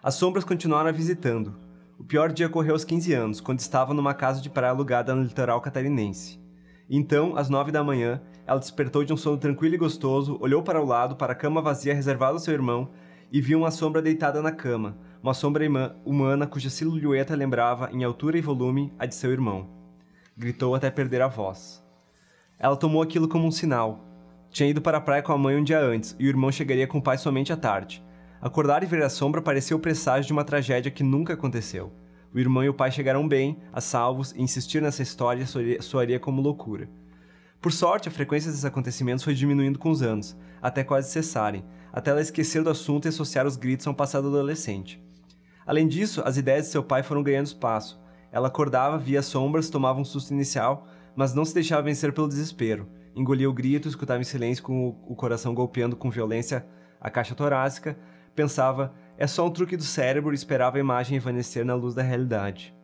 As 0.00 0.14
sombras 0.14 0.44
continuaram 0.44 0.88
a 0.88 0.92
visitando. 0.92 1.56
O 1.98 2.04
pior 2.04 2.30
dia 2.32 2.46
ocorreu 2.46 2.74
aos 2.74 2.84
15 2.84 3.12
anos, 3.12 3.40
quando 3.40 3.58
estava 3.58 3.92
numa 3.92 4.14
casa 4.14 4.40
de 4.40 4.48
praia 4.48 4.70
alugada 4.70 5.16
no 5.16 5.24
litoral 5.24 5.60
catarinense. 5.60 6.40
Então, 6.88 7.36
às 7.36 7.48
9 7.48 7.72
da 7.72 7.82
manhã, 7.82 8.22
ela 8.46 8.60
despertou 8.60 9.02
de 9.02 9.12
um 9.12 9.16
sono 9.16 9.36
tranquilo 9.36 9.74
e 9.74 9.78
gostoso, 9.78 10.38
olhou 10.40 10.62
para 10.62 10.80
o 10.80 10.86
lado, 10.86 11.16
para 11.16 11.32
a 11.32 11.36
cama 11.36 11.60
vazia 11.60 11.92
reservada 11.92 12.34
ao 12.34 12.38
seu 12.38 12.54
irmão, 12.54 12.90
e 13.32 13.40
viu 13.40 13.58
uma 13.58 13.70
sombra 13.72 14.00
deitada 14.00 14.40
na 14.40 14.52
cama, 14.52 14.96
uma 15.22 15.34
sombra 15.34 15.64
humana 16.04 16.48
cuja 16.48 16.68
silhueta 16.68 17.36
lembrava, 17.36 17.88
em 17.92 18.02
altura 18.02 18.36
e 18.36 18.40
volume, 18.40 18.92
a 18.98 19.06
de 19.06 19.14
seu 19.14 19.30
irmão. 19.30 19.70
Gritou 20.36 20.74
até 20.74 20.90
perder 20.90 21.22
a 21.22 21.28
voz. 21.28 21.80
Ela 22.58 22.76
tomou 22.76 23.00
aquilo 23.00 23.28
como 23.28 23.46
um 23.46 23.50
sinal. 23.52 24.04
Tinha 24.50 24.68
ido 24.68 24.82
para 24.82 24.98
a 24.98 25.00
praia 25.00 25.22
com 25.22 25.32
a 25.32 25.38
mãe 25.38 25.56
um 25.56 25.62
dia 25.62 25.80
antes, 25.80 26.16
e 26.18 26.26
o 26.26 26.28
irmão 26.28 26.50
chegaria 26.50 26.88
com 26.88 26.98
o 26.98 27.02
pai 27.02 27.18
somente 27.18 27.52
à 27.52 27.56
tarde. 27.56 28.04
Acordar 28.40 28.82
e 28.82 28.86
ver 28.86 29.02
a 29.04 29.08
sombra 29.08 29.40
pareceu 29.40 29.76
o 29.76 29.80
presságio 29.80 30.26
de 30.26 30.32
uma 30.32 30.42
tragédia 30.42 30.90
que 30.90 31.04
nunca 31.04 31.34
aconteceu. 31.34 31.92
O 32.34 32.38
irmão 32.40 32.64
e 32.64 32.68
o 32.68 32.74
pai 32.74 32.90
chegaram 32.90 33.28
bem, 33.28 33.58
a 33.72 33.80
salvos, 33.80 34.32
e 34.32 34.42
insistir 34.42 34.82
nessa 34.82 35.02
história 35.02 35.46
soaria 35.80 36.18
como 36.18 36.42
loucura. 36.42 36.90
Por 37.60 37.70
sorte, 37.70 38.08
a 38.08 38.12
frequência 38.12 38.50
desses 38.50 38.64
acontecimentos 38.64 39.22
foi 39.22 39.34
diminuindo 39.34 39.78
com 39.78 39.90
os 39.90 40.02
anos, 40.02 40.36
até 40.60 40.82
quase 40.82 41.12
cessarem, 41.12 41.64
até 41.92 42.10
ela 42.10 42.20
esquecer 42.20 42.64
do 42.64 42.70
assunto 42.70 43.06
e 43.06 43.10
associar 43.10 43.46
os 43.46 43.56
gritos 43.56 43.86
a 43.86 43.90
um 43.90 43.94
passado 43.94 44.26
adolescente. 44.26 45.00
Além 45.66 45.86
disso, 45.86 46.22
as 46.24 46.36
ideias 46.36 46.66
de 46.66 46.72
seu 46.72 46.82
pai 46.82 47.02
foram 47.02 47.22
ganhando 47.22 47.46
espaço. 47.46 48.00
Ela 48.30 48.48
acordava, 48.48 48.98
via 48.98 49.22
sombras, 49.22 49.70
tomava 49.70 50.00
um 50.00 50.04
susto 50.04 50.32
inicial, 50.32 50.86
mas 51.14 51.34
não 51.34 51.44
se 51.44 51.54
deixava 51.54 51.82
vencer 51.82 52.12
pelo 52.12 52.28
desespero. 52.28 52.88
Engolia 53.14 53.48
o 53.48 53.52
grito, 53.52 53.88
escutava 53.88 54.20
em 54.20 54.24
silêncio 54.24 54.62
com 54.62 54.88
o 55.06 55.14
coração 55.14 55.54
golpeando 55.54 55.96
com 55.96 56.10
violência 56.10 56.66
a 57.00 57.10
caixa 57.10 57.34
torácica, 57.34 57.98
Pensava, 58.34 58.94
é 59.18 59.26
só 59.26 59.46
um 59.46 59.50
truque 59.50 59.76
do 59.76 59.82
cérebro 59.82 60.32
e 60.32 60.34
esperava 60.34 60.78
a 60.78 60.80
imagem 60.80 61.18
evanescer 61.18 61.64
na 61.66 61.74
luz 61.74 61.94
da 61.94 62.02
realidade. 62.02 62.74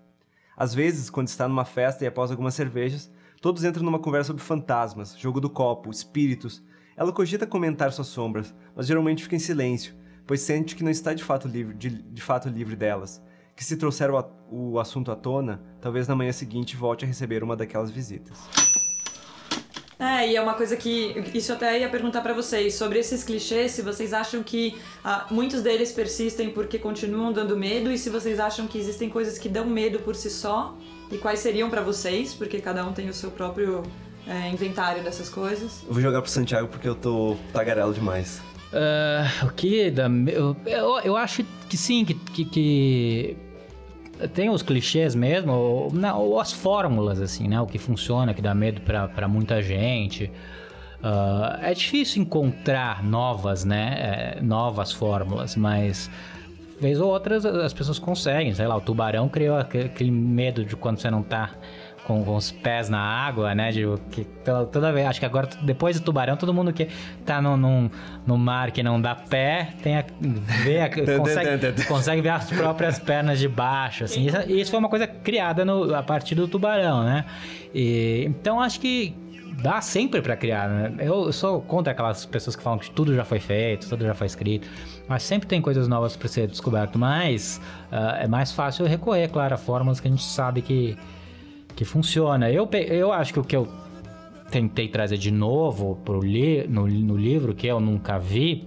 Às 0.54 0.74
vezes, 0.74 1.08
quando 1.08 1.28
está 1.28 1.48
numa 1.48 1.64
festa 1.64 2.04
e 2.04 2.06
após 2.06 2.30
algumas 2.30 2.54
cervejas, 2.54 3.10
todos 3.40 3.64
entram 3.64 3.82
numa 3.82 3.98
conversa 3.98 4.28
sobre 4.28 4.42
fantasmas, 4.42 5.16
jogo 5.18 5.40
do 5.40 5.48
copo, 5.48 5.90
espíritos. 5.90 6.62
Ela 6.96 7.12
cogita 7.12 7.46
comentar 7.46 7.92
suas 7.92 8.08
sombras, 8.08 8.54
mas 8.76 8.86
geralmente 8.86 9.22
fica 9.22 9.36
em 9.36 9.38
silêncio, 9.38 9.94
pois 10.28 10.42
sente 10.42 10.76
que 10.76 10.84
não 10.84 10.90
está 10.90 11.14
de 11.14 11.24
fato 11.24 11.48
livre, 11.48 11.74
de, 11.74 11.88
de 11.88 12.22
fato 12.22 12.48
livre 12.50 12.76
delas. 12.76 13.20
Que 13.56 13.64
se 13.64 13.76
trouxer 13.76 14.10
o, 14.10 14.24
o 14.48 14.78
assunto 14.78 15.10
à 15.10 15.16
tona, 15.16 15.60
talvez 15.80 16.06
na 16.06 16.14
manhã 16.14 16.30
seguinte 16.30 16.76
volte 16.76 17.04
a 17.04 17.08
receber 17.08 17.42
uma 17.42 17.56
daquelas 17.56 17.90
visitas. 17.90 18.38
É, 19.98 20.28
e 20.28 20.36
é 20.36 20.40
uma 20.40 20.54
coisa 20.54 20.76
que. 20.76 21.24
Isso 21.34 21.52
até 21.52 21.80
ia 21.80 21.88
perguntar 21.88 22.20
para 22.20 22.32
vocês 22.32 22.74
sobre 22.74 23.00
esses 23.00 23.24
clichês, 23.24 23.72
se 23.72 23.82
vocês 23.82 24.12
acham 24.12 24.44
que 24.44 24.78
ah, 25.02 25.26
muitos 25.28 25.60
deles 25.60 25.90
persistem 25.90 26.50
porque 26.50 26.78
continuam 26.78 27.32
dando 27.32 27.56
medo, 27.56 27.90
e 27.90 27.98
se 27.98 28.08
vocês 28.08 28.38
acham 28.38 28.68
que 28.68 28.78
existem 28.78 29.08
coisas 29.08 29.38
que 29.38 29.48
dão 29.48 29.66
medo 29.66 29.98
por 30.00 30.14
si 30.14 30.30
só, 30.30 30.76
e 31.10 31.18
quais 31.18 31.40
seriam 31.40 31.68
para 31.68 31.80
vocês, 31.80 32.32
porque 32.32 32.60
cada 32.60 32.86
um 32.86 32.92
tem 32.92 33.08
o 33.08 33.14
seu 33.14 33.32
próprio 33.32 33.82
é, 34.24 34.50
inventário 34.50 35.02
dessas 35.02 35.28
coisas. 35.28 35.82
Eu 35.84 35.94
vou 35.94 36.02
jogar 36.02 36.22
pro 36.22 36.30
Santiago 36.30 36.68
porque 36.68 36.86
eu 36.86 36.94
tô 36.94 37.36
tagarelo 37.52 37.92
demais. 37.92 38.40
Uh, 38.72 39.46
o 39.46 39.50
que 39.50 39.90
dá. 39.90 40.09
Eu, 40.26 40.57
eu, 40.66 40.98
eu, 41.00 41.16
acho 41.16 41.42
que 41.68 41.76
sim, 41.76 42.04
que, 42.04 42.14
que, 42.14 42.44
que 42.44 43.37
tem 44.35 44.50
os 44.50 44.62
clichês 44.62 45.14
mesmo, 45.14 45.52
ou, 45.52 45.92
não, 45.92 46.20
ou, 46.20 46.40
as 46.40 46.52
fórmulas, 46.52 47.20
assim, 47.20 47.48
né? 47.48 47.61
O 47.61 47.66
que 47.66 47.78
funciona, 47.78 48.35
que 48.35 48.42
dá 48.42 48.54
medo 48.54 48.81
para 48.83 49.28
muita 49.28 49.62
gente. 49.62 50.31
Uh, 51.00 51.62
é 51.62 51.72
difícil 51.72 52.22
encontrar 52.22 53.02
novas, 53.02 53.64
né? 53.64 54.37
É, 54.37 54.42
novas 54.42 54.92
fórmulas, 54.92 55.57
mas 55.57 56.11
vez 56.81 57.00
ou 57.00 57.11
outras 57.11 57.46
as 57.46 57.72
pessoas 57.72 57.98
conseguem. 57.98 58.52
Sei 58.52 58.66
lá, 58.66 58.76
o 58.76 58.81
tubarão 58.81 59.28
criou 59.28 59.57
aquele 59.57 60.11
medo 60.11 60.64
de 60.64 60.76
quando 60.76 60.98
você 60.98 61.11
não 61.11 61.22
tá 61.22 61.52
com, 62.08 62.24
com, 62.24 62.36
os 62.36 62.50
pés 62.50 62.88
na 62.88 62.98
água, 62.98 63.54
né? 63.54 63.70
De, 63.70 63.84
que 64.10 64.24
toda, 64.24 64.64
toda 64.64 64.92
vez, 64.92 65.06
acho 65.06 65.20
que 65.20 65.26
agora, 65.26 65.46
depois 65.60 66.00
do 66.00 66.02
tubarão, 66.02 66.38
todo 66.38 66.54
mundo 66.54 66.72
que 66.72 66.88
tá 67.26 67.40
no, 67.42 67.54
no, 67.54 67.90
no 68.26 68.38
mar 68.38 68.70
que 68.70 68.82
não 68.82 68.98
dá 68.98 69.14
pé, 69.14 69.74
tem 69.82 69.98
a, 69.98 70.04
vê 70.18 70.80
a, 70.80 70.88
consegue, 71.18 71.84
consegue 71.84 72.22
ver 72.22 72.30
as 72.30 72.50
próprias 72.50 72.98
pernas 72.98 73.38
de 73.38 73.46
baixo, 73.46 74.04
assim. 74.04 74.26
Isso, 74.26 74.50
isso 74.50 74.70
foi 74.70 74.80
uma 74.80 74.88
coisa 74.88 75.06
criada 75.06 75.66
no, 75.66 75.94
a 75.94 76.02
partir 76.02 76.34
do 76.34 76.48
tubarão, 76.48 77.04
né? 77.04 77.26
E, 77.74 78.24
então, 78.26 78.58
acho 78.58 78.80
que 78.80 79.14
dá 79.60 79.82
sempre 79.82 80.22
para 80.22 80.34
criar, 80.34 80.66
né? 80.66 80.94
Eu, 81.00 81.26
eu 81.26 81.32
sou 81.32 81.60
contra 81.60 81.92
aquelas 81.92 82.24
pessoas 82.24 82.56
que 82.56 82.62
falam 82.62 82.78
que 82.78 82.90
tudo 82.90 83.14
já 83.14 83.24
foi 83.24 83.38
feito, 83.38 83.86
tudo 83.86 84.06
já 84.06 84.14
foi 84.14 84.28
escrito, 84.28 84.66
mas 85.06 85.22
sempre 85.22 85.46
tem 85.46 85.60
coisas 85.60 85.86
novas 85.86 86.16
para 86.16 86.28
ser 86.28 86.46
descoberto, 86.46 86.98
mas 86.98 87.60
uh, 87.92 88.16
é 88.22 88.26
mais 88.26 88.50
fácil 88.50 88.86
recorrer, 88.86 89.28
claro, 89.28 89.54
a 89.54 89.58
fórmulas 89.58 90.00
que 90.00 90.08
a 90.08 90.10
gente 90.10 90.24
sabe 90.24 90.62
que 90.62 90.96
que 91.78 91.84
funciona. 91.84 92.50
Eu, 92.50 92.68
eu 92.72 93.12
acho 93.12 93.32
que 93.32 93.38
o 93.38 93.44
que 93.44 93.54
eu 93.54 93.68
tentei 94.50 94.88
trazer 94.88 95.16
de 95.16 95.30
novo 95.30 95.94
pro 96.04 96.20
li, 96.20 96.66
no, 96.66 96.88
no 96.88 97.16
livro, 97.16 97.54
que 97.54 97.68
eu 97.68 97.78
nunca 97.78 98.18
vi, 98.18 98.66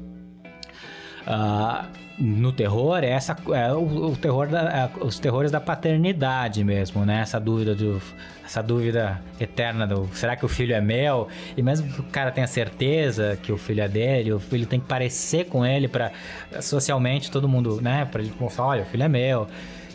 uh, 1.28 1.86
no 2.18 2.54
terror, 2.54 3.04
é, 3.04 3.10
essa, 3.10 3.36
é 3.54 3.74
o, 3.74 4.12
o 4.12 4.16
terror 4.16 4.48
da, 4.48 4.62
é, 4.62 5.04
os 5.04 5.20
terrores 5.20 5.52
da 5.52 5.60
paternidade 5.60 6.64
mesmo, 6.64 7.06
né? 7.06 7.20
Essa 7.20 7.38
dúvida 7.38 7.76
do, 7.76 8.02
essa 8.46 8.64
dúvida 8.64 9.22
eterna 9.42 9.86
do 9.86 10.08
será 10.14 10.38
que 10.38 10.46
o 10.46 10.48
filho 10.48 10.74
é 10.74 10.80
meu? 10.80 11.28
E 11.58 11.62
mesmo 11.62 11.92
que 11.92 12.00
o 12.00 12.04
cara 12.06 12.32
tenha 12.32 12.48
certeza 12.48 13.38
que 13.44 13.52
o 13.52 13.58
filho 13.58 13.82
é 13.82 13.90
dele, 13.90 14.32
o 14.32 14.40
filho 14.40 14.66
tem 14.66 14.80
que 14.80 14.88
parecer 14.88 15.48
com 15.48 15.66
ele 15.66 15.90
para 15.90 16.14
socialmente 16.62 17.30
todo 17.30 17.46
mundo, 17.50 17.82
né? 17.82 18.08
Para 18.10 18.22
ele 18.22 18.32
mostrar, 18.40 18.68
olha, 18.68 18.84
o 18.84 18.86
filho 18.86 19.04
é 19.04 19.10
meu. 19.10 19.50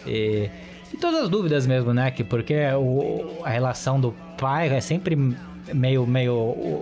E, 0.07 0.50
e 0.92 0.96
todas 0.96 1.22
as 1.22 1.29
dúvidas 1.29 1.66
mesmo, 1.66 1.92
né? 1.92 2.11
Que 2.11 2.22
porque 2.22 2.55
o, 2.79 3.42
a 3.44 3.51
relação 3.51 4.01
do 4.01 4.14
pai 4.38 4.68
é 4.68 4.81
sempre 4.81 5.16
meio, 5.75 6.07
meio 6.07 6.35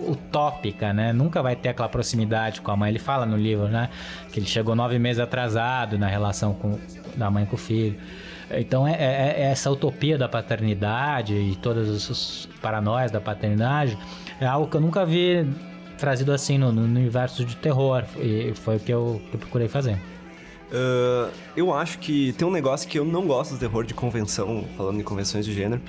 utópica, 0.08 0.92
né? 0.92 1.12
Nunca 1.12 1.42
vai 1.42 1.56
ter 1.56 1.70
aquela 1.70 1.88
proximidade 1.88 2.60
com 2.60 2.70
a 2.70 2.76
mãe. 2.76 2.90
Ele 2.90 2.98
fala 2.98 3.24
no 3.24 3.36
livro, 3.36 3.68
né? 3.68 3.88
Que 4.32 4.38
ele 4.40 4.46
chegou 4.46 4.74
nove 4.74 4.98
meses 4.98 5.20
atrasado 5.20 5.98
na 5.98 6.06
relação 6.06 6.54
com, 6.54 6.78
da 7.16 7.30
mãe 7.30 7.44
com 7.46 7.56
o 7.56 7.58
filho. 7.58 7.96
Então 8.50 8.86
é, 8.86 8.92
é, 8.92 9.34
é 9.38 9.42
essa 9.50 9.70
utopia 9.70 10.18
da 10.18 10.28
paternidade 10.28 11.34
e 11.34 11.56
todos 11.56 12.10
os 12.10 12.48
paranoias 12.60 13.10
da 13.10 13.20
paternidade 13.20 13.96
é 14.38 14.46
algo 14.46 14.68
que 14.68 14.76
eu 14.76 14.80
nunca 14.80 15.04
vi 15.04 15.46
trazido 15.96 16.32
assim 16.32 16.58
no, 16.58 16.70
no 16.70 16.82
universo 16.82 17.44
de 17.44 17.56
terror. 17.56 18.04
E 18.18 18.52
foi 18.54 18.76
o 18.76 18.80
que 18.80 18.92
eu, 18.92 19.20
que 19.30 19.36
eu 19.36 19.40
procurei 19.40 19.68
fazer. 19.68 19.98
Uh, 20.74 21.30
eu 21.56 21.72
acho 21.72 22.00
que 22.00 22.32
tem 22.32 22.46
um 22.46 22.50
negócio 22.50 22.88
que 22.88 22.98
eu 22.98 23.04
não 23.04 23.26
gosto 23.26 23.52
do 23.54 23.60
terror 23.60 23.84
de 23.84 23.94
convenção, 23.94 24.64
falando 24.76 24.98
em 24.98 25.04
convenções 25.04 25.46
de 25.46 25.52
gênero. 25.52 25.80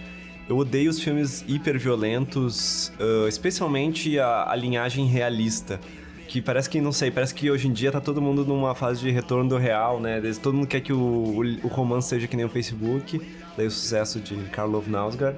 Eu 0.48 0.58
odeio 0.58 0.92
os 0.92 1.00
filmes 1.00 1.44
hiper 1.48 1.80
violentos, 1.80 2.94
uh, 3.00 3.28
especialmente 3.28 4.20
a, 4.20 4.52
a, 4.52 4.56
linhagem 4.56 5.08
realista. 5.08 5.80
Que 6.28 6.40
parece 6.40 6.70
que, 6.70 6.80
não 6.80 6.92
sei, 6.92 7.10
parece 7.10 7.34
que 7.34 7.50
hoje 7.50 7.68
em 7.68 7.74
dia 7.74 7.92
tá 7.92 8.00
todo 8.00 8.22
mundo 8.22 8.46
numa 8.46 8.76
fase 8.76 9.00
de 9.02 9.10
retorno 9.10 9.50
do 9.50 9.58
real, 9.58 10.00
né? 10.00 10.22
Todo 10.42 10.54
mundo 10.54 10.68
quer 10.68 10.82
que 10.82 10.94
o, 10.94 10.98
o, 10.98 11.42
o 11.64 11.68
romance 11.68 12.10
seja 12.10 12.28
que 12.28 12.36
nem 12.36 12.46
o 12.46 12.50
Facebook, 12.50 13.20
daí 13.58 13.66
o 13.66 13.72
sucesso 13.72 14.20
de 14.20 14.36
Karlov 14.50 14.88
Nausgaard. 14.88 15.38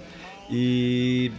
E, 0.50 1.32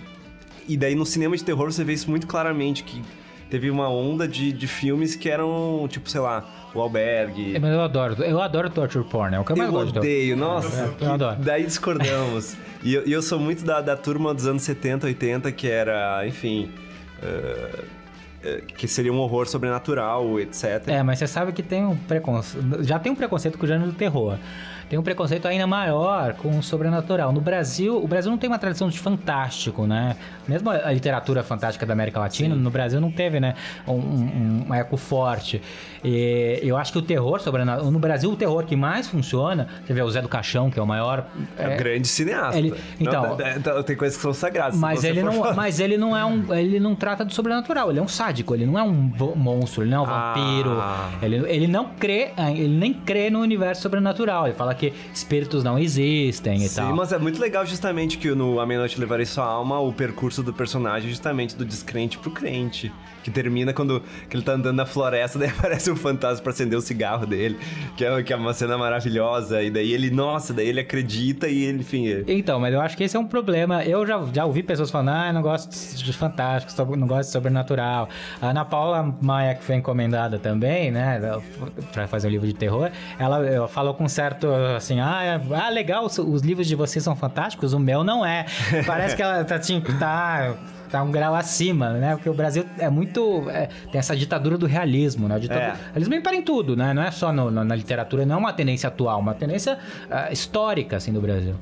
e 0.66 0.76
daí 0.76 0.94
no 0.94 1.04
cinema 1.04 1.36
de 1.36 1.44
terror 1.44 1.70
você 1.70 1.84
vê 1.84 1.92
isso 1.92 2.08
muito 2.08 2.26
claramente, 2.26 2.84
que 2.84 3.02
teve 3.50 3.70
uma 3.70 3.88
onda 3.88 4.26
de, 4.26 4.52
de 4.52 4.66
filmes 4.66 5.14
que 5.14 5.28
eram, 5.28 5.86
tipo, 5.88 6.08
sei 6.08 6.20
lá, 6.20 6.44
o 6.74 6.80
albergue. 6.80 7.56
É, 7.56 7.58
mas 7.58 7.72
eu 7.72 7.80
adoro, 7.80 8.22
eu 8.22 8.40
adoro 8.40 8.70
torture 8.70 9.04
porn, 9.04 9.34
é 9.34 9.40
o 9.40 9.44
que 9.44 9.52
eu 9.52 9.56
mais 9.56 9.68
eu 9.68 9.72
gosto. 9.72 9.98
Odeio, 9.98 10.36
nossa. 10.36 10.94
É, 11.00 11.04
eu 11.04 11.12
adoro. 11.12 11.36
Daí 11.40 11.64
discordamos. 11.64 12.56
e 12.82 12.94
eu, 12.94 13.02
eu, 13.02 13.22
sou 13.22 13.38
muito 13.38 13.64
da, 13.64 13.80
da 13.80 13.96
turma 13.96 14.34
dos 14.34 14.46
anos 14.46 14.62
70, 14.62 15.06
80, 15.06 15.52
que 15.52 15.68
era, 15.68 16.26
enfim. 16.26 16.70
Uh, 17.22 17.98
que 18.76 18.86
seria 18.86 19.12
um 19.12 19.18
horror 19.18 19.48
sobrenatural, 19.48 20.38
etc. 20.38 20.84
É, 20.86 21.02
mas 21.02 21.18
você 21.18 21.26
sabe 21.26 21.52
que 21.52 21.62
tem 21.62 21.84
um 21.84 21.96
preconceito. 21.96 22.84
Já 22.84 22.96
tem 22.98 23.10
um 23.10 23.14
preconceito 23.14 23.58
com 23.58 23.64
o 23.64 23.68
gênero 23.68 23.90
do 23.90 23.96
terror 23.96 24.38
tem 24.88 24.98
um 24.98 25.02
preconceito 25.02 25.46
ainda 25.46 25.66
maior 25.66 26.34
com 26.34 26.58
o 26.58 26.62
sobrenatural. 26.62 27.32
No 27.32 27.40
Brasil, 27.40 28.02
o 28.02 28.06
Brasil 28.06 28.30
não 28.30 28.38
tem 28.38 28.48
uma 28.48 28.58
tradição 28.58 28.88
de 28.88 28.98
fantástico, 28.98 29.86
né? 29.86 30.16
Mesmo 30.46 30.70
a 30.70 30.90
literatura 30.92 31.42
fantástica 31.42 31.84
da 31.84 31.92
América 31.92 32.18
Latina, 32.18 32.54
Sim. 32.54 32.60
no 32.60 32.70
Brasil 32.70 33.00
não 33.00 33.10
teve, 33.10 33.38
né, 33.38 33.54
um, 33.86 33.92
um, 33.92 34.64
um, 34.68 34.74
eco 34.74 34.96
forte. 34.96 35.60
E 36.02 36.60
eu 36.62 36.76
acho 36.76 36.92
que 36.92 36.98
o 36.98 37.02
terror 37.02 37.40
sobrenatural... 37.40 37.90
No 37.90 37.98
Brasil, 37.98 38.30
o 38.30 38.36
terror 38.36 38.64
que 38.64 38.76
mais 38.76 39.08
funciona... 39.08 39.68
Você 39.84 39.92
vê 39.92 40.00
o 40.00 40.10
Zé 40.10 40.22
do 40.22 40.28
Caixão, 40.28 40.70
que 40.70 40.78
é 40.78 40.82
o 40.82 40.86
maior... 40.86 41.26
É, 41.58 41.72
é 41.72 41.76
grande 41.76 42.08
cineasta. 42.08 42.58
Ele, 42.58 42.72
então... 42.98 43.36
Não, 43.64 43.82
tem 43.82 43.96
coisas 43.96 44.16
que 44.16 44.22
são 44.22 44.32
sagradas. 44.32 44.78
Mas 44.78 45.04
ele, 45.04 45.22
não, 45.22 45.54
mas 45.54 45.80
ele 45.80 45.98
não 45.98 46.16
é 46.16 46.24
um... 46.24 46.54
Ele 46.54 46.80
não 46.80 46.94
trata 46.94 47.24
do 47.24 47.32
sobrenatural. 47.34 47.90
Ele 47.90 47.98
é 47.98 48.02
um 48.02 48.08
sádico, 48.08 48.54
ele 48.54 48.64
não 48.64 48.78
é 48.78 48.82
um 48.82 49.12
monstro, 49.36 49.82
ele 49.82 49.90
não 49.90 49.98
é 49.98 50.08
um 50.08 50.10
Ah. 50.10 50.32
vampiro. 50.34 50.82
Ele, 51.20 51.36
ele 51.50 51.66
não 51.66 51.86
crê, 51.90 52.30
ele 52.54 52.78
nem 52.78 52.94
crê 52.94 53.28
no 53.28 53.40
universo 53.40 53.82
sobrenatural. 53.82 54.46
Ele 54.46 54.54
fala 54.54 54.74
que 54.78 54.92
espíritos 55.12 55.62
não 55.64 55.78
existem 55.78 56.56
e 56.64 56.68
Sim, 56.68 56.76
tal. 56.76 56.96
mas 56.96 57.12
é 57.12 57.18
muito 57.18 57.40
legal 57.40 57.66
justamente 57.66 58.16
que 58.18 58.30
no 58.30 58.60
A 58.60 58.66
Meia-Noite 58.66 58.98
Levarei 59.00 59.26
Sua 59.26 59.44
Alma, 59.44 59.78
o 59.80 59.92
percurso 59.92 60.42
do 60.42 60.52
personagem 60.52 61.08
é 61.08 61.10
justamente 61.10 61.56
do 61.56 61.64
descrente 61.64 62.16
pro 62.18 62.30
crente. 62.30 62.92
Que 63.22 63.32
termina 63.32 63.74
quando 63.74 64.00
que 64.30 64.36
ele 64.36 64.42
tá 64.44 64.52
andando 64.52 64.76
na 64.76 64.86
floresta, 64.86 65.36
daí 65.40 65.50
aparece 65.50 65.90
um 65.90 65.96
fantasma 65.96 66.42
pra 66.42 66.52
acender 66.52 66.78
o 66.78 66.80
cigarro 66.80 67.26
dele, 67.26 67.58
que 67.96 68.04
é, 68.04 68.22
que 68.22 68.32
é 68.32 68.36
uma 68.36 68.54
cena 68.54 68.78
maravilhosa. 68.78 69.60
E 69.62 69.70
daí 69.70 69.92
ele, 69.92 70.10
nossa, 70.10 70.54
daí 70.54 70.68
ele 70.68 70.80
acredita 70.80 71.46
e 71.48 71.64
ele, 71.64 71.80
enfim... 71.80 72.08
é- 72.08 72.24
Então, 72.28 72.58
mas 72.60 72.72
eu 72.72 72.80
acho 72.80 72.96
que 72.96 73.04
esse 73.04 73.16
é 73.16 73.20
um 73.20 73.26
problema. 73.26 73.84
Eu 73.84 74.06
já, 74.06 74.22
já 74.32 74.46
ouvi 74.46 74.62
pessoas 74.62 74.90
falando, 74.90 75.10
ah, 75.10 75.26
eu 75.28 75.34
não 75.34 75.42
gosto 75.42 75.68
de 76.02 76.12
fantástico, 76.12 76.96
não 76.96 77.06
gosto 77.06 77.26
de 77.28 77.32
sobrenatural. 77.32 78.08
A 78.40 78.50
Ana 78.50 78.64
Paula 78.64 79.14
Maia, 79.20 79.54
que 79.56 79.64
foi 79.64 79.74
encomendada 79.76 80.38
também, 80.38 80.90
né, 80.90 81.20
pra 81.92 82.06
fazer 82.06 82.28
um 82.28 82.30
livro 82.30 82.46
de 82.46 82.54
terror, 82.54 82.90
ela 83.18 83.68
falou 83.68 83.92
com 83.94 84.08
certo, 84.08 84.46
assim, 84.76 85.00
ah, 85.00 85.22
é- 85.22 85.54
ah 85.54 85.68
legal, 85.68 86.04
os, 86.04 86.18
os 86.18 86.42
livros 86.42 86.66
de 86.66 86.74
vocês 86.74 87.02
são 87.04 87.14
fantásticos, 87.16 87.72
o 87.72 87.78
meu 87.78 88.02
não 88.04 88.24
é. 88.24 88.46
Parece 88.86 89.14
que 89.16 89.22
ela 89.22 89.44
tá, 89.44 89.58
tipo, 89.58 89.92
tá, 89.98 90.56
tá 90.90 91.02
um 91.02 91.10
grau 91.10 91.34
acima, 91.34 91.90
né, 91.94 92.14
porque 92.16 92.28
o 92.28 92.34
Brasil 92.34 92.64
é 92.78 92.88
muito, 92.88 93.48
é, 93.50 93.68
tem 93.90 93.98
essa 93.98 94.16
ditadura 94.16 94.56
do 94.58 94.66
realismo, 94.66 95.28
né, 95.28 95.34
a 95.36 95.38
ditadura, 95.38 95.76
É. 95.94 96.08
bem 96.08 96.22
em 96.38 96.42
tudo, 96.42 96.76
né, 96.76 96.92
não 96.94 97.02
é 97.02 97.10
só 97.10 97.32
no- 97.32 97.50
no- 97.50 97.64
na 97.64 97.74
literatura, 97.74 98.24
não 98.26 98.36
é 98.36 98.38
uma 98.38 98.52
tendência 98.52 98.88
atual, 98.88 99.18
uma 99.20 99.34
tendência 99.34 99.78
ah, 100.10 100.32
histórica, 100.32 100.96
assim, 100.96 101.12
do 101.12 101.20
Brasil. 101.20 101.54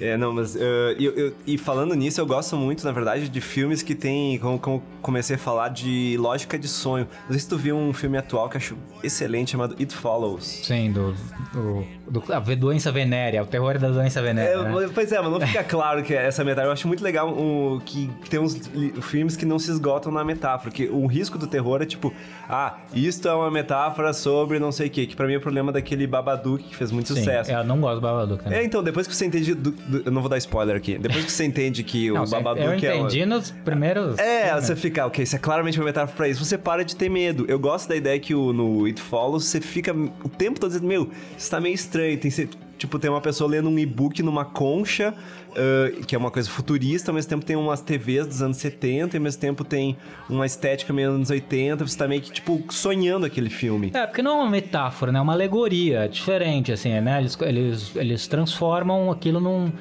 É, 0.00 0.16
não, 0.16 0.32
mas. 0.32 0.54
eh, 0.54 0.94
eu- 1.00 1.12
eu- 1.16 1.34
e 1.44 1.58
falando 1.58 1.92
nisso, 1.92 2.20
eu 2.20 2.26
gosto 2.26 2.56
muito, 2.56 2.84
na 2.84 2.92
verdade, 2.92 3.28
de 3.28 3.40
filmes 3.40 3.82
que 3.82 3.96
tem. 3.96 4.38
Como, 4.38 4.56
como 4.56 4.82
comecei 5.02 5.34
a 5.34 5.38
falar 5.40 5.70
de 5.70 6.16
lógica 6.20 6.56
de 6.56 6.68
sonho. 6.68 7.08
Não 7.24 7.30
sei 7.30 7.40
se 7.40 7.48
tu 7.48 7.58
viu 7.58 7.76
um 7.76 7.92
filme 7.92 8.16
atual 8.16 8.48
que 8.48 8.56
eu 8.56 8.60
acho 8.60 8.76
excelente 9.02 9.50
chamado 9.50 9.74
It 9.76 9.92
Follows. 9.92 10.44
Sim, 10.62 10.92
do, 10.92 11.12
do, 11.52 11.84
do- 12.10 12.24
a 12.32 12.38
doença 12.40 12.90
venérea, 12.92 13.42
o 13.42 13.46
terror 13.46 13.78
da 13.78 13.88
doença 13.88 14.20
venérea. 14.22 14.50
É, 14.54 14.62
né? 14.62 14.90
Pois 14.94 15.12
é, 15.12 15.20
mas 15.20 15.30
não 15.30 15.40
fica 15.40 15.62
claro 15.64 16.02
que 16.02 16.14
é 16.14 16.26
essa 16.26 16.42
metáfora. 16.44 16.68
Eu 16.68 16.72
acho 16.72 16.86
muito 16.88 17.02
legal 17.02 17.28
um, 17.28 17.80
que, 17.84 18.10
tem 18.28 18.40
uns 18.40 18.58
filmes 19.02 19.36
que 19.36 19.44
não 19.44 19.58
se 19.58 19.70
esgotam 19.70 20.10
na 20.12 20.24
metáfora. 20.24 20.70
Que 20.70 20.86
o 20.88 21.06
risco 21.06 21.38
do 21.38 21.46
terror 21.46 21.82
é 21.82 21.86
tipo, 21.86 22.12
ah, 22.48 22.78
isto 22.94 23.28
é 23.28 23.34
uma 23.34 23.50
metáfora 23.50 24.12
sobre 24.12 24.58
não 24.58 24.72
sei 24.72 24.88
o 24.88 24.90
quê. 24.90 25.06
Que 25.06 25.14
pra 25.16 25.26
mim 25.26 25.34
é 25.34 25.36
o 25.36 25.40
problema 25.40 25.70
daquele 25.72 26.06
Babadook 26.06 26.64
que 26.64 26.74
fez 26.76 26.90
muito 26.90 27.08
Sim, 27.08 27.20
sucesso. 27.20 27.50
eu 27.50 27.64
não 27.64 27.80
gosto 27.80 27.96
do 27.96 28.00
Babadook 28.00 28.42
também. 28.44 28.58
É, 28.60 28.64
então, 28.64 28.82
depois 28.82 29.06
que 29.06 29.14
você 29.14 29.26
entende. 29.26 29.54
do- 29.54 29.70
do- 29.70 30.02
eu 30.06 30.12
não 30.12 30.20
vou 30.20 30.28
dar 30.28 30.38
spoiler 30.38 30.76
aqui. 30.76 30.98
Depois 30.98 31.24
que 31.24 31.32
você 31.32 31.44
entende 31.44 31.82
que 31.82 32.10
Não, 32.10 32.24
o 32.24 32.28
Babadook 32.28 32.82
eu 32.84 32.90
é. 32.90 32.94
uma- 32.94 33.06
entendi 33.06 33.26
nos 33.26 33.50
primeiros... 33.50 34.18
É, 34.18 34.46
filmes. 34.48 34.64
você 34.64 34.76
fica, 34.76 35.06
ok, 35.06 35.22
isso 35.24 35.36
é 35.36 35.38
claramente 35.38 35.78
uma 35.78 35.84
metáfora 35.86 36.16
pra 36.16 36.28
isso. 36.28 36.44
Você 36.44 36.56
para 36.58 36.84
de 36.84 36.96
ter 36.96 37.08
medo. 37.08 37.44
Eu 37.48 37.58
gosto 37.58 37.88
da 37.88 37.96
ideia 37.96 38.18
que 38.18 38.34
o, 38.34 38.52
no 38.52 38.84
It 38.86 39.00
Follows 39.00 39.44
você 39.46 39.60
fica 39.60 39.92
o 39.94 40.28
tempo 40.28 40.58
todo 40.58 40.70
dizendo, 40.70 40.86
meu, 40.86 41.08
isso 41.36 41.50
tá 41.50 41.60
meio 41.60 41.74
estranho. 41.74 41.97
Tem, 42.16 42.30
se- 42.30 42.48
tipo, 42.78 42.98
tem 42.98 43.10
uma 43.10 43.20
pessoa 43.20 43.50
lendo 43.50 43.68
um 43.68 43.78
e-book 43.78 44.22
numa 44.22 44.44
concha, 44.44 45.12
ah, 45.56 46.04
que 46.06 46.14
é 46.14 46.18
uma 46.18 46.30
coisa 46.30 46.48
futurista, 46.48 47.10
ao 47.10 47.14
mesmo 47.14 47.28
tempo 47.28 47.44
tem 47.44 47.56
umas 47.56 47.80
TVs 47.80 48.26
dos 48.26 48.40
anos 48.42 48.56
70, 48.58 49.16
e 49.16 49.18
ao 49.18 49.22
mesmo 49.22 49.40
tempo 49.40 49.64
tem 49.64 49.96
uma 50.28 50.46
estética 50.46 50.92
meio 50.92 51.10
anos 51.10 51.30
80. 51.30 51.86
Você 51.86 51.98
tá 51.98 52.06
meio 52.06 52.22
que, 52.22 52.30
tipo, 52.32 52.62
sonhando 52.70 53.26
aquele 53.26 53.50
filme. 53.50 53.90
É, 53.94 54.06
porque 54.06 54.22
não 54.22 54.32
é 54.40 54.42
uma 54.42 54.50
metáfora, 54.50 55.10
né? 55.12 55.18
É 55.18 55.22
uma 55.22 55.32
alegoria, 55.32 56.04
é 56.04 56.08
diferente, 56.08 56.70
assim, 56.72 56.98
né? 57.00 57.18
Eles, 57.20 57.36
eles, 57.40 57.96
eles 57.96 58.26
transformam 58.28 59.10
aquilo 59.10 59.40
num, 59.40 59.72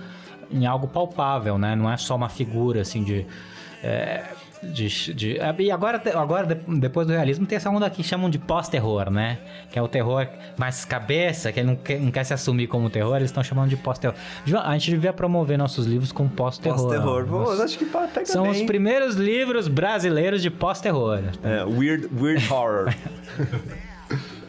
em 0.51 0.65
algo 0.65 0.88
palpável, 0.88 1.58
né? 1.58 1.75
Não 1.75 1.91
é 1.91 1.97
só 1.97 2.15
uma 2.15 2.30
figura, 2.30 2.82
assim, 2.82 3.03
de... 3.03 3.25
é, 3.84 4.23
de, 4.63 5.13
de- 5.13 5.39
é, 5.39 5.55
e 5.59 5.71
agora, 5.71 6.01
agora, 6.15 6.45
de- 6.55 6.79
depois 6.79 7.05
do 7.07 7.13
realismo, 7.13 7.45
tem 7.45 7.55
essa 7.55 7.69
onda 7.69 7.89
que 7.89 8.03
chamam 8.03 8.29
de 8.29 8.37
pós-terror, 8.39 9.09
né? 9.09 9.37
Que 9.71 9.77
é 9.79 9.81
o 9.81 9.87
terror 9.87 10.27
mais 10.57 10.83
cabeça, 10.85 11.51
que 11.51 11.61
não 11.63 11.75
quer, 11.75 11.99
não 11.99 12.11
quer 12.11 12.23
se 12.23 12.33
assumir 12.33 12.67
como 12.67 12.89
terror, 12.89 13.15
eles 13.17 13.29
estão 13.29 13.43
chamando 13.43 13.69
de 13.69 13.77
pós-terror. 13.77 14.15
A 14.63 14.73
gente 14.73 14.91
devia 14.91 15.13
promover 15.13 15.57
nossos 15.57 15.85
livros 15.85 16.11
com 16.11 16.27
pós-terror. 16.27 16.77
Pós-terror. 16.77 17.61
Acho 17.61 17.77
que 17.77 17.85
pega 17.85 18.25
São 18.25 18.49
os 18.49 18.57
bem. 18.57 18.65
primeiros 18.65 19.15
livros 19.15 19.67
brasileiros 19.67 20.41
de 20.41 20.49
pós-terror. 20.49 21.19
É, 21.43 21.63
weird, 21.63 22.07
weird 22.19 22.45
horror. 22.51 22.93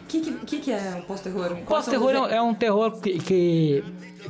O 0.09 0.21
que, 0.21 0.31
que, 0.45 0.59
que 0.59 0.71
é 0.71 0.95
o 0.97 1.03
pós-terror? 1.03 1.49
Quais 1.49 1.85
Pós-terror 1.85 2.29
é 2.31 2.37
é 2.37 2.41
um 2.41 2.53
terror 2.53 2.99
que, 2.99 3.19
que, 3.19 3.83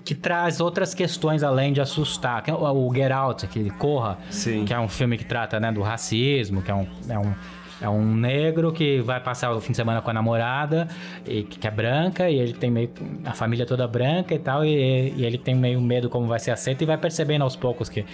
que 0.04 0.14
traz 0.14 0.60
outras 0.60 0.94
questões 0.94 1.42
além 1.42 1.72
de 1.72 1.80
assustar. 1.80 2.44
É 2.48 2.54
o, 2.54 2.88
o 2.88 2.94
Get 2.94 3.12
Out, 3.12 3.46
aquele 3.46 3.70
Corra, 3.72 4.18
Sim. 4.30 4.66
que 4.66 4.74
é 4.74 4.80
um 4.80 4.90
filme 4.90 5.18
que 5.18 5.24
trata 5.24 5.58
né, 5.58 5.72
do 5.72 5.82
racismo, 5.82 6.62
que 6.62 6.70
é 6.70 6.76
um, 6.76 6.86
é 7.08 7.18
um, 7.18 7.34
é 7.82 7.88
um 7.88 8.14
negro 8.16 8.72
que 8.74 9.00
vai 9.02 9.20
passar 9.22 9.52
o 9.54 9.62
fim 9.62 9.72
de 9.72 9.78
semana 9.78 10.02
com 10.02 10.10
a 10.10 10.14
namorada, 10.14 10.88
e, 11.26 11.44
que 11.44 11.66
é 11.68 11.72
branca, 11.72 12.30
e 12.30 12.38
ele 12.38 12.54
tem 12.54 12.70
meio. 12.70 12.90
a 13.26 13.32
família 13.34 13.66
toda 13.66 13.88
branca 13.88 14.34
e 14.36 14.40
tal, 14.40 14.66
e, 14.66 15.14
e 15.16 15.26
ele 15.26 15.38
tem 15.38 15.56
meio 15.56 15.80
medo 15.80 16.10
como 16.10 16.28
vai 16.28 16.40
ser 16.40 16.52
aceito, 16.52 16.82
e 16.82 16.86
vai 16.86 16.98
percebendo 16.98 17.44
aos 17.44 17.56
poucos 17.56 17.88
que 17.88 18.06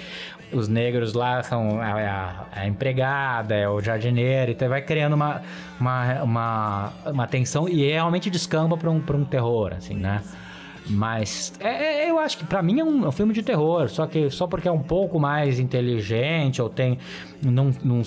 os 0.54 0.68
negros 0.68 1.14
lá 1.14 1.42
são 1.42 1.82
a, 1.82 1.86
a- 1.94 2.46
a 2.62 2.68
empregada, 2.68 3.56
é 3.56 3.68
o 3.68 3.82
jardineiro, 3.82 4.52
então 4.52 4.70
vai 4.70 4.82
criando 4.82 5.14
uma, 5.14 5.42
uma, 5.80 6.24
uma, 6.24 6.94
uma 7.08 7.28
tensão 7.28 7.68
e 7.68 7.90
realmente 7.92 8.30
descamba 8.30 8.78
para 8.78 8.90
um, 8.92 9.02
um 9.14 9.26
terror, 9.26 9.74
assim, 9.76 9.96
né? 9.96 10.22
Mas 10.88 11.52
é, 11.60 12.04
é- 12.06 12.10
eu 12.12 12.20
acho 12.20 12.38
que 12.38 12.46
pra 12.46 12.62
mim 12.62 12.80
é 12.80 12.84
um, 12.84 13.06
é 13.06 13.08
um 13.08 13.12
filme 13.12 13.34
de 13.34 13.42
terror, 13.42 13.90
só 13.90 14.06
que 14.06 14.30
só 14.30 14.46
porque 14.46 14.68
é 14.68 14.72
um 14.72 14.84
pouco 14.84 15.20
mais 15.20 15.60
inteligente 15.60 16.62
ou 16.62 16.70
tem, 16.70 17.00
não, 17.44 17.72
não 17.84 18.04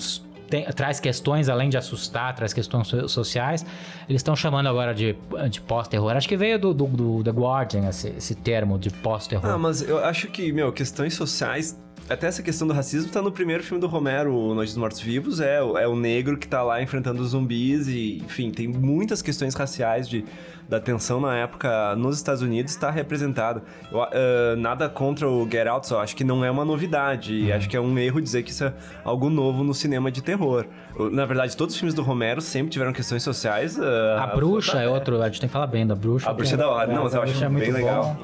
tem- 0.49 0.65
traz 0.65 0.99
questões 0.99 1.47
além 1.49 1.69
de 1.69 1.77
assustar, 1.77 2.33
traz 2.35 2.53
questões 2.53 2.87
so- 2.87 3.07
sociais, 3.07 3.65
eles 4.07 4.19
estão 4.19 4.35
chamando 4.35 4.67
agora 4.67 4.93
de, 4.93 5.15
de 5.49 5.61
pós-terror. 5.61 6.11
Acho 6.15 6.27
que 6.27 6.37
veio 6.37 6.57
do, 6.59 6.73
do, 6.73 6.87
do 6.87 7.23
The 7.23 7.31
Guardian 7.31 7.87
esse, 7.89 8.09
esse 8.09 8.35
termo 8.35 8.77
de 8.77 8.89
pós-terror. 8.89 9.45
Ah, 9.45 9.57
mas 9.57 9.81
eu 9.81 10.03
acho 10.03 10.27
que, 10.27 10.51
meu, 10.51 10.71
questões 10.71 11.13
sociais. 11.13 11.79
Até 12.09 12.25
essa 12.25 12.41
questão 12.41 12.67
do 12.67 12.73
racismo 12.73 13.11
tá 13.11 13.21
no 13.21 13.31
primeiro 13.31 13.63
filme 13.63 13.79
do 13.79 13.85
Romero, 13.85 14.33
O 14.35 14.55
Noite 14.55 14.69
dos 14.69 14.77
Mortos 14.77 14.99
Vivos. 14.99 15.39
É, 15.39 15.61
o- 15.61 15.77
é 15.77 15.87
o 15.87 15.95
negro 15.95 16.37
que 16.37 16.47
tá 16.47 16.63
lá 16.63 16.81
enfrentando 16.81 17.21
os 17.21 17.29
zumbis 17.29 17.87
e, 17.87 18.17
enfim, 18.25 18.49
tem 18.49 18.67
muitas 18.67 19.21
questões 19.21 19.53
raciais 19.53 20.09
de, 20.09 20.25
da 20.67 20.79
tensão 20.79 21.21
na 21.21 21.37
época 21.37 21.95
nos 21.95 22.17
Estados 22.17 22.41
Unidos 22.41 22.71
está 22.71 22.89
representada. 22.89 23.61
Eu, 23.91 24.01
ah, 24.01 24.09
nada 24.57 24.89
contra 24.89 25.29
o 25.29 25.47
Get 25.47 25.67
Out, 25.67 25.85
só 25.87 26.01
acho 26.01 26.15
que 26.15 26.23
não 26.23 26.43
é 26.43 26.49
uma 26.49 26.65
novidade. 26.65 27.31
E 27.35 27.51
acho 27.53 27.69
que 27.69 27.77
é 27.77 27.79
um 27.81 27.95
erro 27.99 28.19
dizer 28.19 28.41
que 28.41 28.49
isso 28.49 28.63
é 28.63 28.73
algo 29.03 29.29
novo 29.29 29.63
no 29.63 29.73
cinema 29.75 30.11
de 30.11 30.23
terror. 30.23 30.65
Na 31.11 31.27
verdade, 31.27 31.55
todos 31.55 31.75
os 31.75 31.79
filmes 31.79 31.93
do 31.93 32.01
Romero 32.01 32.41
sempre 32.41 32.71
tiveram 32.71 32.91
questões 32.91 33.21
sociais. 33.21 33.79
ah, 33.79 34.23
a 34.23 34.35
Bruxa 34.35 34.79
é 34.81 34.87
outro, 34.89 35.21
a 35.21 35.27
gente 35.27 35.41
tem 35.41 35.47
que 35.47 35.53
falar 35.53 35.67
bem 35.67 35.85
da 35.85 35.93
Bruxa. 35.93 36.27
A 36.27 36.33
Bruxa 36.33 36.55
é 36.55 36.57
da 36.57 36.69
hora. 36.69 36.91
Não, 36.91 37.03
mas 37.03 37.13
eu 37.13 37.21
a 37.21 37.23
acho 37.25 37.35
é 37.37 37.47
bem 37.47 37.49
muito 37.49 37.71
legal. 37.71 38.17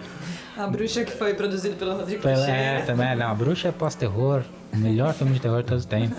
A 0.58 0.68
bruxa 0.68 1.04
que 1.04 1.12
foi 1.12 1.34
produzido 1.34 1.76
pelo 1.76 1.96
Rodrigo 1.98 2.22
Pela-. 2.22 2.48
É, 2.50 2.82
também, 2.84 3.16
não, 3.16 3.28
a 3.30 3.34
Bruxa 3.36 3.68
é 3.68 3.72
pós-terror, 3.72 4.44
o 4.74 4.78
melhor 4.78 5.14
filme 5.14 5.34
de 5.34 5.42
terror 5.42 5.62
de 5.62 5.68
todos 5.68 5.84
os 5.84 5.90
tempos. 5.90 6.18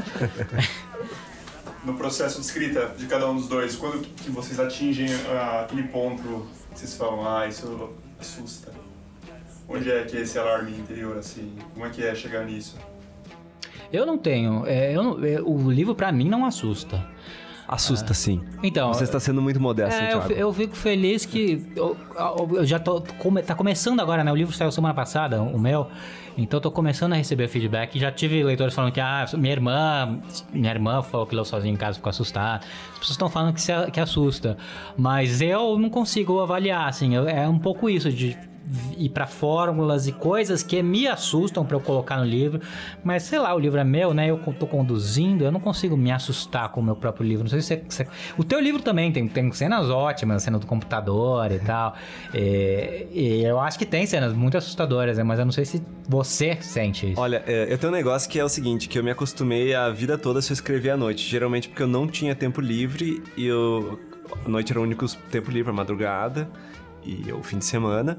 No 1.84 1.94
processo 1.94 2.40
de 2.40 2.46
escrita 2.46 2.92
de 2.98 3.06
cada 3.06 3.30
um 3.30 3.36
dos 3.36 3.48
dois, 3.48 3.76
quando 3.76 4.00
que 4.02 4.30
vocês 4.30 4.58
atingem 4.60 5.06
ah, 5.30 5.62
aquele 5.62 5.84
ponto 5.84 6.46
que 6.72 6.78
vocês 6.80 6.94
falam, 6.96 7.26
ah, 7.26 7.46
isso 7.46 7.90
assusta? 8.20 8.72
Onde 9.68 9.90
é 9.90 10.04
que 10.04 10.16
é 10.16 10.20
esse 10.20 10.38
alarme 10.38 10.72
interior, 10.72 11.16
assim? 11.16 11.54
Como 11.72 11.86
é 11.86 11.90
que 11.90 12.04
é 12.04 12.14
chegar 12.14 12.44
nisso? 12.44 12.76
Eu 13.92 14.04
não 14.04 14.18
tenho, 14.18 14.66
é, 14.66 14.94
eu 14.94 15.02
não- 15.02 15.24
é, 15.24 15.40
o 15.40 15.70
livro 15.70 15.94
pra 15.94 16.10
mim 16.12 16.28
não 16.28 16.44
assusta. 16.44 17.02
Assusta 17.68 18.14
sim. 18.14 18.40
Então, 18.62 18.92
Você 18.94 19.04
está 19.04 19.18
sendo 19.18 19.42
muito 19.42 19.60
modesto, 19.60 20.00
É, 20.00 20.12
eu, 20.14 20.20
Thiago. 20.20 20.32
eu 20.34 20.52
fico 20.52 20.76
feliz 20.76 21.26
que 21.26 21.66
eu, 21.74 21.96
eu 22.54 22.64
já 22.64 22.78
tô 22.78 23.00
come, 23.18 23.42
tá 23.42 23.54
começando 23.54 23.98
agora, 24.00 24.22
né? 24.22 24.30
O 24.30 24.36
livro 24.36 24.54
saiu 24.54 24.70
semana 24.70 24.94
passada, 24.94 25.42
o 25.42 25.58
meu. 25.58 25.88
Então 26.38 26.58
eu 26.58 26.60
tô 26.62 26.70
começando 26.70 27.14
a 27.14 27.16
receber 27.16 27.48
feedback. 27.48 27.98
Já 27.98 28.12
tive 28.12 28.44
leitores 28.44 28.74
falando 28.74 28.92
que 28.92 29.00
ah, 29.00 29.24
minha 29.34 29.52
irmã, 29.52 30.20
minha 30.52 30.70
irmã 30.70 31.02
falou 31.02 31.26
que 31.26 31.34
leu 31.34 31.44
sozinha 31.44 31.72
em 31.72 31.76
casa 31.76 31.96
ficou 31.96 32.10
assustada. 32.10 32.64
As 32.92 32.98
pessoas 32.98 33.10
estão 33.12 33.28
falando 33.28 33.54
que, 33.54 33.60
se, 33.60 33.72
que 33.90 33.98
assusta, 33.98 34.56
mas 34.96 35.40
eu 35.40 35.78
não 35.78 35.88
consigo 35.90 36.38
avaliar, 36.40 36.88
assim. 36.88 37.14
eu- 37.14 37.28
é 37.28 37.48
um 37.48 37.58
pouco 37.58 37.88
isso 37.90 38.12
de 38.12 38.36
ir 38.98 39.08
pra 39.10 39.26
fórmulas 39.26 40.06
e 40.08 40.12
coisas 40.12 40.62
que 40.62 40.82
me 40.82 41.06
assustam 41.06 41.64
pra 41.64 41.76
eu 41.76 41.80
colocar 41.80 42.16
no 42.18 42.24
livro, 42.24 42.60
mas 43.04 43.22
sei 43.22 43.38
lá, 43.38 43.54
o 43.54 43.58
livro 43.58 43.78
é 43.78 43.84
meu, 43.84 44.12
né? 44.12 44.28
Eu 44.30 44.38
tô 44.58 44.66
conduzindo, 44.66 45.44
eu 45.44 45.52
não 45.52 45.60
consigo 45.60 45.96
me 45.96 46.10
assustar 46.10 46.70
com 46.70 46.80
o 46.80 46.84
meu 46.84 46.96
próprio 46.96 47.26
livro. 47.26 47.44
Não 47.44 47.50
sei 47.50 47.60
se 47.60 47.66
você, 47.68 47.82
você- 47.88 48.06
o 48.36 48.42
teu 48.44 48.58
livro 48.60 48.82
também 48.82 49.12
tem, 49.12 49.28
tem 49.28 49.50
cenas 49.52 49.88
ótimas, 49.88 50.42
cena 50.42 50.58
do 50.58 50.66
computador 50.66 51.50
e 51.52 51.58
tal. 51.60 51.94
E, 52.34 53.06
e 53.12 53.42
eu 53.44 53.60
acho 53.60 53.78
que 53.78 53.86
tem 53.86 54.04
cenas 54.06 54.32
muito 54.32 54.56
assustadoras, 54.56 55.16
né? 55.18 55.24
Mas 55.24 55.38
eu 55.38 55.44
não 55.44 55.52
sei 55.52 55.64
se 55.64 55.82
você 56.08 56.56
sente 56.60 57.12
isso. 57.12 57.20
Olha, 57.20 57.42
é, 57.46 57.72
eu 57.72 57.78
tenho 57.78 57.92
um 57.92 57.96
negócio 57.96 58.28
que 58.28 58.38
é 58.38 58.44
o 58.44 58.48
seguinte, 58.48 58.88
que 58.88 58.98
eu 58.98 59.04
me 59.04 59.10
acostumei 59.10 59.74
a 59.74 59.90
vida 59.90 60.18
toda 60.18 60.40
a 60.40 60.42
só 60.42 60.52
escrever 60.52 60.90
à 60.90 60.96
noite. 60.96 61.28
Geralmente 61.28 61.68
porque 61.68 61.82
eu 61.82 61.88
não 61.88 62.06
tinha 62.06 62.34
tempo 62.34 62.60
livre 62.60 63.22
e 63.36 63.46
eu... 63.46 63.98
A 64.44 64.48
noite 64.48 64.72
era 64.72 64.80
o 64.80 64.82
único 64.82 65.06
tempo 65.30 65.50
livre, 65.52 65.70
a 65.70 65.74
madrugada 65.74 66.48
e 67.04 67.30
o 67.32 67.42
fim 67.42 67.58
de 67.58 67.64
semana. 67.64 68.18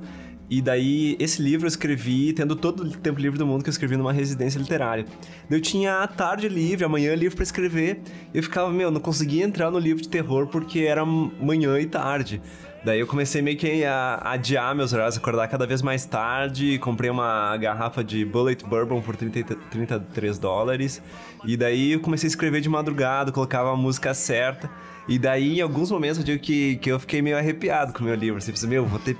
E 0.49 0.61
daí, 0.61 1.17
esse 1.19 1.41
livro 1.41 1.65
eu 1.65 1.69
escrevi 1.69 2.31
tendo 2.31 2.55
todo 2.55 2.83
o 2.83 2.89
tempo 2.91 3.19
livre 3.19 3.37
do 3.37 3.45
mundo 3.45 3.63
que 3.63 3.69
eu 3.69 3.71
escrevi 3.71 3.97
numa 3.97 4.13
residência 4.13 4.57
literária. 4.57 5.05
Eu 5.49 5.59
tinha 5.59 6.03
a 6.03 6.07
tarde 6.07 6.47
livre, 6.47 6.85
amanhã 6.85 7.13
livre 7.15 7.35
para 7.35 7.43
escrever. 7.43 7.99
Eu 8.33 8.41
ficava, 8.41 8.71
meu, 8.71 8.89
não 8.89 9.01
conseguia 9.01 9.43
entrar 9.43 9.69
no 9.69 9.77
livro 9.77 10.01
de 10.01 10.07
terror 10.07 10.47
porque 10.47 10.81
era 10.81 11.05
manhã 11.05 11.77
e 11.79 11.85
tarde. 11.85 12.41
Daí 12.85 13.01
eu 13.01 13.07
comecei 13.07 13.41
meio 13.41 13.57
que 13.57 13.83
a 13.83 14.21
adiar 14.23 14.73
meus 14.73 14.93
horários, 14.93 15.17
acordar 15.17 15.49
cada 15.49 15.67
vez 15.67 15.81
mais 15.81 16.05
tarde. 16.05 16.79
Comprei 16.79 17.09
uma 17.09 17.57
garrafa 17.57 18.01
de 18.01 18.23
Bullet 18.23 18.63
Bourbon 18.63 19.01
por 19.01 19.17
30, 19.17 19.55
33 19.69 20.39
dólares. 20.39 21.01
E 21.45 21.57
daí 21.57 21.91
eu 21.91 21.99
comecei 21.99 22.27
a 22.27 22.29
escrever 22.29 22.61
de 22.61 22.69
madrugada, 22.69 23.33
colocava 23.33 23.73
a 23.73 23.75
música 23.75 24.13
certa. 24.13 24.69
E 25.09 25.19
daí, 25.19 25.59
em 25.59 25.61
alguns 25.61 25.91
momentos, 25.91 26.19
eu 26.19 26.23
digo 26.23 26.41
que, 26.41 26.77
que 26.77 26.89
eu 26.89 26.99
fiquei 26.99 27.21
meio 27.21 27.37
arrepiado 27.37 27.91
com 27.91 27.99
o 27.99 28.03
meu 28.03 28.15
livro. 28.15 28.39
Você 28.39 28.51
pensa, 28.51 28.67
meu, 28.67 28.85
vou 28.85 28.99
ter 28.99 29.17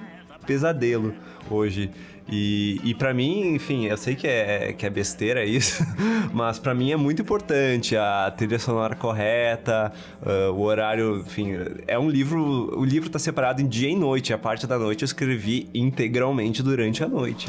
pesadelo 0.47 1.13
hoje. 1.51 1.91
E, 2.29 2.81
e 2.83 2.93
para 2.93 3.13
mim, 3.13 3.55
enfim, 3.55 3.85
eu 3.85 3.95
sei 3.95 4.13
que 4.13 4.27
é, 4.27 4.73
que 4.73 4.85
é 4.85 4.89
besteira 4.89 5.45
isso, 5.45 5.81
mas 6.33 6.59
para 6.59 6.73
mim 6.73 6.91
é 6.91 6.97
muito 6.97 7.21
importante 7.21 7.95
a 7.95 8.29
trilha 8.35 8.59
sonora 8.59 8.95
correta, 8.95 9.93
uh, 10.21 10.51
o 10.51 10.61
horário, 10.61 11.19
enfim, 11.19 11.53
é 11.87 11.97
um 11.97 12.09
livro, 12.09 12.77
o 12.77 12.83
livro 12.83 13.09
tá 13.09 13.17
separado 13.17 13.61
em 13.61 13.67
dia 13.67 13.89
e 13.89 13.95
noite, 13.95 14.33
a 14.33 14.37
parte 14.37 14.67
da 14.67 14.77
noite 14.77 15.03
eu 15.03 15.05
escrevi 15.05 15.69
integralmente 15.73 16.61
durante 16.61 17.01
a 17.01 17.07
noite. 17.07 17.47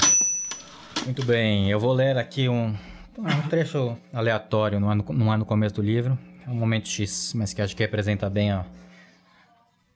Muito 1.04 1.24
bem, 1.24 1.68
eu 1.68 1.80
vou 1.80 1.92
ler 1.92 2.16
aqui 2.16 2.48
um, 2.48 2.72
um 3.18 3.48
trecho 3.48 3.96
aleatório, 4.12 4.78
não 4.78 4.92
é, 4.92 4.94
no, 4.94 5.04
não 5.12 5.34
é 5.34 5.36
no 5.36 5.44
começo 5.44 5.74
do 5.74 5.82
livro, 5.82 6.16
é 6.46 6.50
um 6.50 6.54
momento 6.54 6.88
X, 6.88 7.32
mas 7.34 7.52
que 7.52 7.60
acho 7.60 7.74
que 7.74 7.82
representa 7.82 8.30
bem 8.30 8.52
a, 8.52 8.64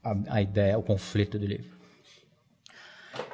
a, 0.02 0.16
a 0.28 0.42
ideia, 0.42 0.76
o 0.76 0.82
conflito 0.82 1.38
do 1.38 1.46
livro. 1.46 1.81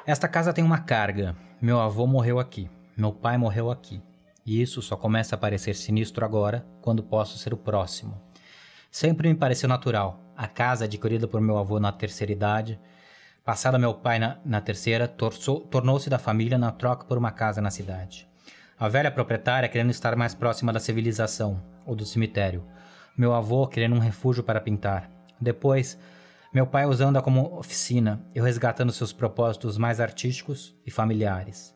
Esta 0.09 0.27
casa 0.27 0.51
tem 0.51 0.63
uma 0.63 0.79
carga. 0.79 1.35
Meu 1.61 1.79
avô 1.79 2.07
morreu 2.07 2.39
aqui. 2.39 2.67
Meu 2.97 3.13
pai 3.13 3.37
morreu 3.37 3.69
aqui. 3.69 4.01
E 4.43 4.59
isso 4.59 4.81
só 4.81 4.95
começa 4.95 5.35
a 5.35 5.37
parecer 5.37 5.75
sinistro 5.75 6.25
agora, 6.25 6.65
quando 6.81 7.03
posso 7.03 7.37
ser 7.37 7.53
o 7.53 7.57
próximo. 7.57 8.19
Sempre 8.89 9.29
me 9.29 9.35
pareceu 9.35 9.69
natural. 9.69 10.19
A 10.35 10.47
casa 10.47 10.85
adquirida 10.85 11.27
por 11.27 11.39
meu 11.39 11.59
avô 11.59 11.79
na 11.79 11.91
terceira 11.91 12.31
idade, 12.31 12.79
passada 13.45 13.77
meu 13.77 13.93
pai 13.93 14.17
na, 14.17 14.39
na 14.43 14.59
terceira, 14.59 15.07
tornou-se 15.07 16.09
da 16.09 16.17
família 16.17 16.57
na 16.57 16.71
troca 16.71 17.05
por 17.05 17.15
uma 17.15 17.29
casa 17.29 17.61
na 17.61 17.69
cidade. 17.69 18.27
A 18.79 18.89
velha 18.89 19.11
proprietária 19.11 19.69
querendo 19.69 19.91
estar 19.91 20.15
mais 20.15 20.33
próxima 20.33 20.73
da 20.73 20.79
civilização, 20.79 21.61
ou 21.85 21.95
do 21.95 22.03
cemitério. 22.03 22.65
Meu 23.15 23.31
avô 23.31 23.67
querendo 23.67 23.95
um 23.95 23.99
refúgio 23.99 24.43
para 24.43 24.59
pintar. 24.59 25.07
Depois, 25.39 25.99
meu 26.51 26.65
pai 26.65 26.85
usando-a 26.87 27.21
como 27.21 27.59
oficina, 27.59 28.25
eu 28.33 28.43
resgatando 28.43 28.91
seus 28.91 29.13
propósitos 29.13 29.77
mais 29.77 29.99
artísticos 29.99 30.75
e 30.83 30.89
familiares. 30.89 31.75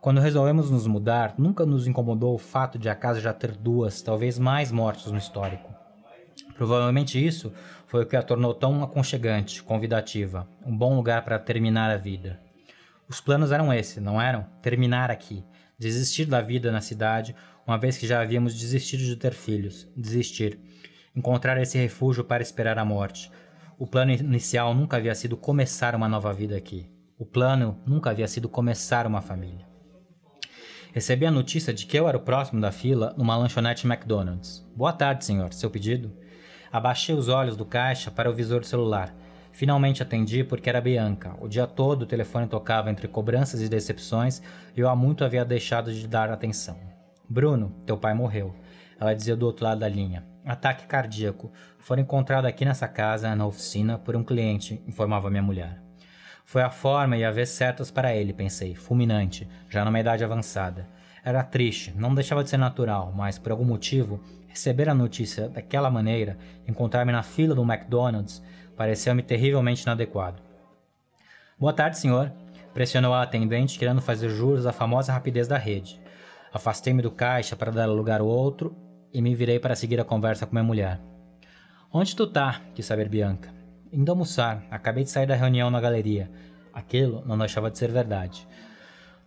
Quando 0.00 0.20
resolvemos 0.20 0.70
nos 0.70 0.86
mudar, 0.86 1.34
nunca 1.36 1.66
nos 1.66 1.86
incomodou 1.86 2.34
o 2.34 2.38
fato 2.38 2.78
de 2.78 2.88
a 2.88 2.94
casa 2.94 3.20
já 3.20 3.34
ter 3.34 3.54
duas, 3.54 4.00
talvez 4.00 4.38
mais 4.38 4.72
mortes 4.72 5.12
no 5.12 5.18
histórico. 5.18 5.74
Provavelmente 6.54 7.22
isso 7.22 7.52
foi 7.86 8.02
o 8.02 8.06
que 8.06 8.16
a 8.16 8.22
tornou 8.22 8.54
tão 8.54 8.82
aconchegante, 8.82 9.62
convidativa, 9.62 10.48
um 10.64 10.74
bom 10.74 10.96
lugar 10.96 11.22
para 11.22 11.38
terminar 11.38 11.90
a 11.90 11.98
vida. 11.98 12.40
Os 13.06 13.20
planos 13.20 13.52
eram 13.52 13.72
esses, 13.74 14.02
não 14.02 14.20
eram? 14.20 14.46
Terminar 14.62 15.10
aqui, 15.10 15.44
desistir 15.78 16.24
da 16.24 16.40
vida 16.40 16.72
na 16.72 16.80
cidade, 16.80 17.36
uma 17.66 17.76
vez 17.78 17.98
que 17.98 18.06
já 18.06 18.22
havíamos 18.22 18.58
desistido 18.58 19.02
de 19.02 19.16
ter 19.16 19.34
filhos, 19.34 19.86
desistir, 19.94 20.58
encontrar 21.14 21.60
esse 21.60 21.76
refúgio 21.76 22.24
para 22.24 22.42
esperar 22.42 22.78
a 22.78 22.84
morte, 22.84 23.30
o 23.78 23.86
plano 23.86 24.10
inicial 24.10 24.74
nunca 24.74 24.96
havia 24.96 25.14
sido 25.14 25.36
começar 25.36 25.94
uma 25.94 26.08
nova 26.08 26.32
vida 26.32 26.56
aqui. 26.56 26.90
O 27.16 27.24
plano 27.24 27.80
nunca 27.86 28.10
havia 28.10 28.26
sido 28.26 28.48
começar 28.48 29.06
uma 29.06 29.22
família. 29.22 29.68
Recebi 30.92 31.24
a 31.24 31.30
notícia 31.30 31.72
de 31.72 31.86
que 31.86 31.96
eu 31.96 32.08
era 32.08 32.18
o 32.18 32.22
próximo 32.22 32.60
da 32.60 32.72
fila 32.72 33.14
numa 33.16 33.36
lanchonete 33.36 33.86
McDonald's. 33.86 34.66
Boa 34.74 34.92
tarde, 34.92 35.24
senhor. 35.24 35.52
Seu 35.52 35.70
pedido? 35.70 36.12
Abaixei 36.72 37.14
os 37.14 37.28
olhos 37.28 37.56
do 37.56 37.64
caixa 37.64 38.10
para 38.10 38.28
o 38.28 38.34
visor 38.34 38.60
do 38.60 38.66
celular. 38.66 39.14
Finalmente 39.52 40.02
atendi 40.02 40.42
porque 40.42 40.68
era 40.68 40.80
Bianca. 40.80 41.36
O 41.40 41.46
dia 41.46 41.66
todo 41.66 42.02
o 42.02 42.06
telefone 42.06 42.48
tocava 42.48 42.90
entre 42.90 43.06
cobranças 43.06 43.62
e 43.62 43.68
decepções 43.68 44.42
e 44.76 44.80
eu 44.80 44.88
há 44.88 44.96
muito 44.96 45.24
havia 45.24 45.44
deixado 45.44 45.94
de 45.94 46.08
dar 46.08 46.30
atenção. 46.30 46.76
Bruno, 47.28 47.72
teu 47.86 47.96
pai 47.96 48.12
morreu. 48.12 48.56
Ela 49.00 49.14
dizia 49.14 49.36
do 49.36 49.46
outro 49.46 49.64
lado 49.64 49.78
da 49.78 49.88
linha. 49.88 50.26
Ataque 50.44 50.86
cardíaco. 50.86 51.52
Foi 51.88 51.98
encontrado 51.98 52.44
aqui 52.44 52.66
nessa 52.66 52.86
casa, 52.86 53.34
na 53.34 53.46
oficina, 53.46 53.96
por 53.96 54.14
um 54.14 54.22
cliente, 54.22 54.78
informava 54.86 55.30
minha 55.30 55.42
mulher. 55.42 55.80
Foi 56.44 56.60
a 56.60 56.68
forma 56.68 57.16
e 57.16 57.24
a 57.24 57.30
vez 57.30 57.48
certas 57.48 57.90
para 57.90 58.14
ele, 58.14 58.34
pensei, 58.34 58.74
fulminante, 58.74 59.48
já 59.70 59.82
numa 59.86 59.98
idade 59.98 60.22
avançada. 60.22 60.86
Era 61.24 61.42
triste, 61.42 61.94
não 61.96 62.14
deixava 62.14 62.44
de 62.44 62.50
ser 62.50 62.58
natural, 62.58 63.10
mas 63.16 63.38
por 63.38 63.52
algum 63.52 63.64
motivo, 63.64 64.20
receber 64.48 64.90
a 64.90 64.94
notícia 64.94 65.48
daquela 65.48 65.90
maneira, 65.90 66.36
encontrar-me 66.66 67.10
na 67.10 67.22
fila 67.22 67.54
do 67.54 67.62
McDonald's, 67.62 68.42
pareceu-me 68.76 69.22
terrivelmente 69.22 69.84
inadequado. 69.84 70.42
Boa 71.58 71.72
tarde, 71.72 71.96
senhor. 71.96 72.30
Pressionou 72.74 73.14
a 73.14 73.22
atendente, 73.22 73.78
querendo 73.78 74.02
fazer 74.02 74.28
juros 74.28 74.66
à 74.66 74.74
famosa 74.74 75.10
rapidez 75.10 75.48
da 75.48 75.56
rede. 75.56 75.98
Afastei-me 76.52 77.00
do 77.00 77.10
caixa 77.10 77.56
para 77.56 77.72
dar 77.72 77.86
lugar 77.86 78.20
ao 78.20 78.26
outro 78.26 78.76
e 79.10 79.22
me 79.22 79.34
virei 79.34 79.58
para 79.58 79.74
seguir 79.74 79.98
a 79.98 80.04
conversa 80.04 80.44
com 80.44 80.52
minha 80.52 80.62
mulher. 80.62 81.00
Onde 81.90 82.14
tu 82.14 82.26
tá? 82.26 82.60
quis 82.74 82.84
saber 82.84 83.08
Bianca. 83.08 83.50
Indo 83.90 84.12
almoçar. 84.12 84.62
Acabei 84.70 85.04
de 85.04 85.10
sair 85.10 85.26
da 85.26 85.34
reunião 85.34 85.70
na 85.70 85.80
galeria. 85.80 86.30
Aquilo 86.70 87.22
não 87.24 87.38
deixava 87.38 87.70
de 87.70 87.78
ser 87.78 87.90
verdade. 87.90 88.46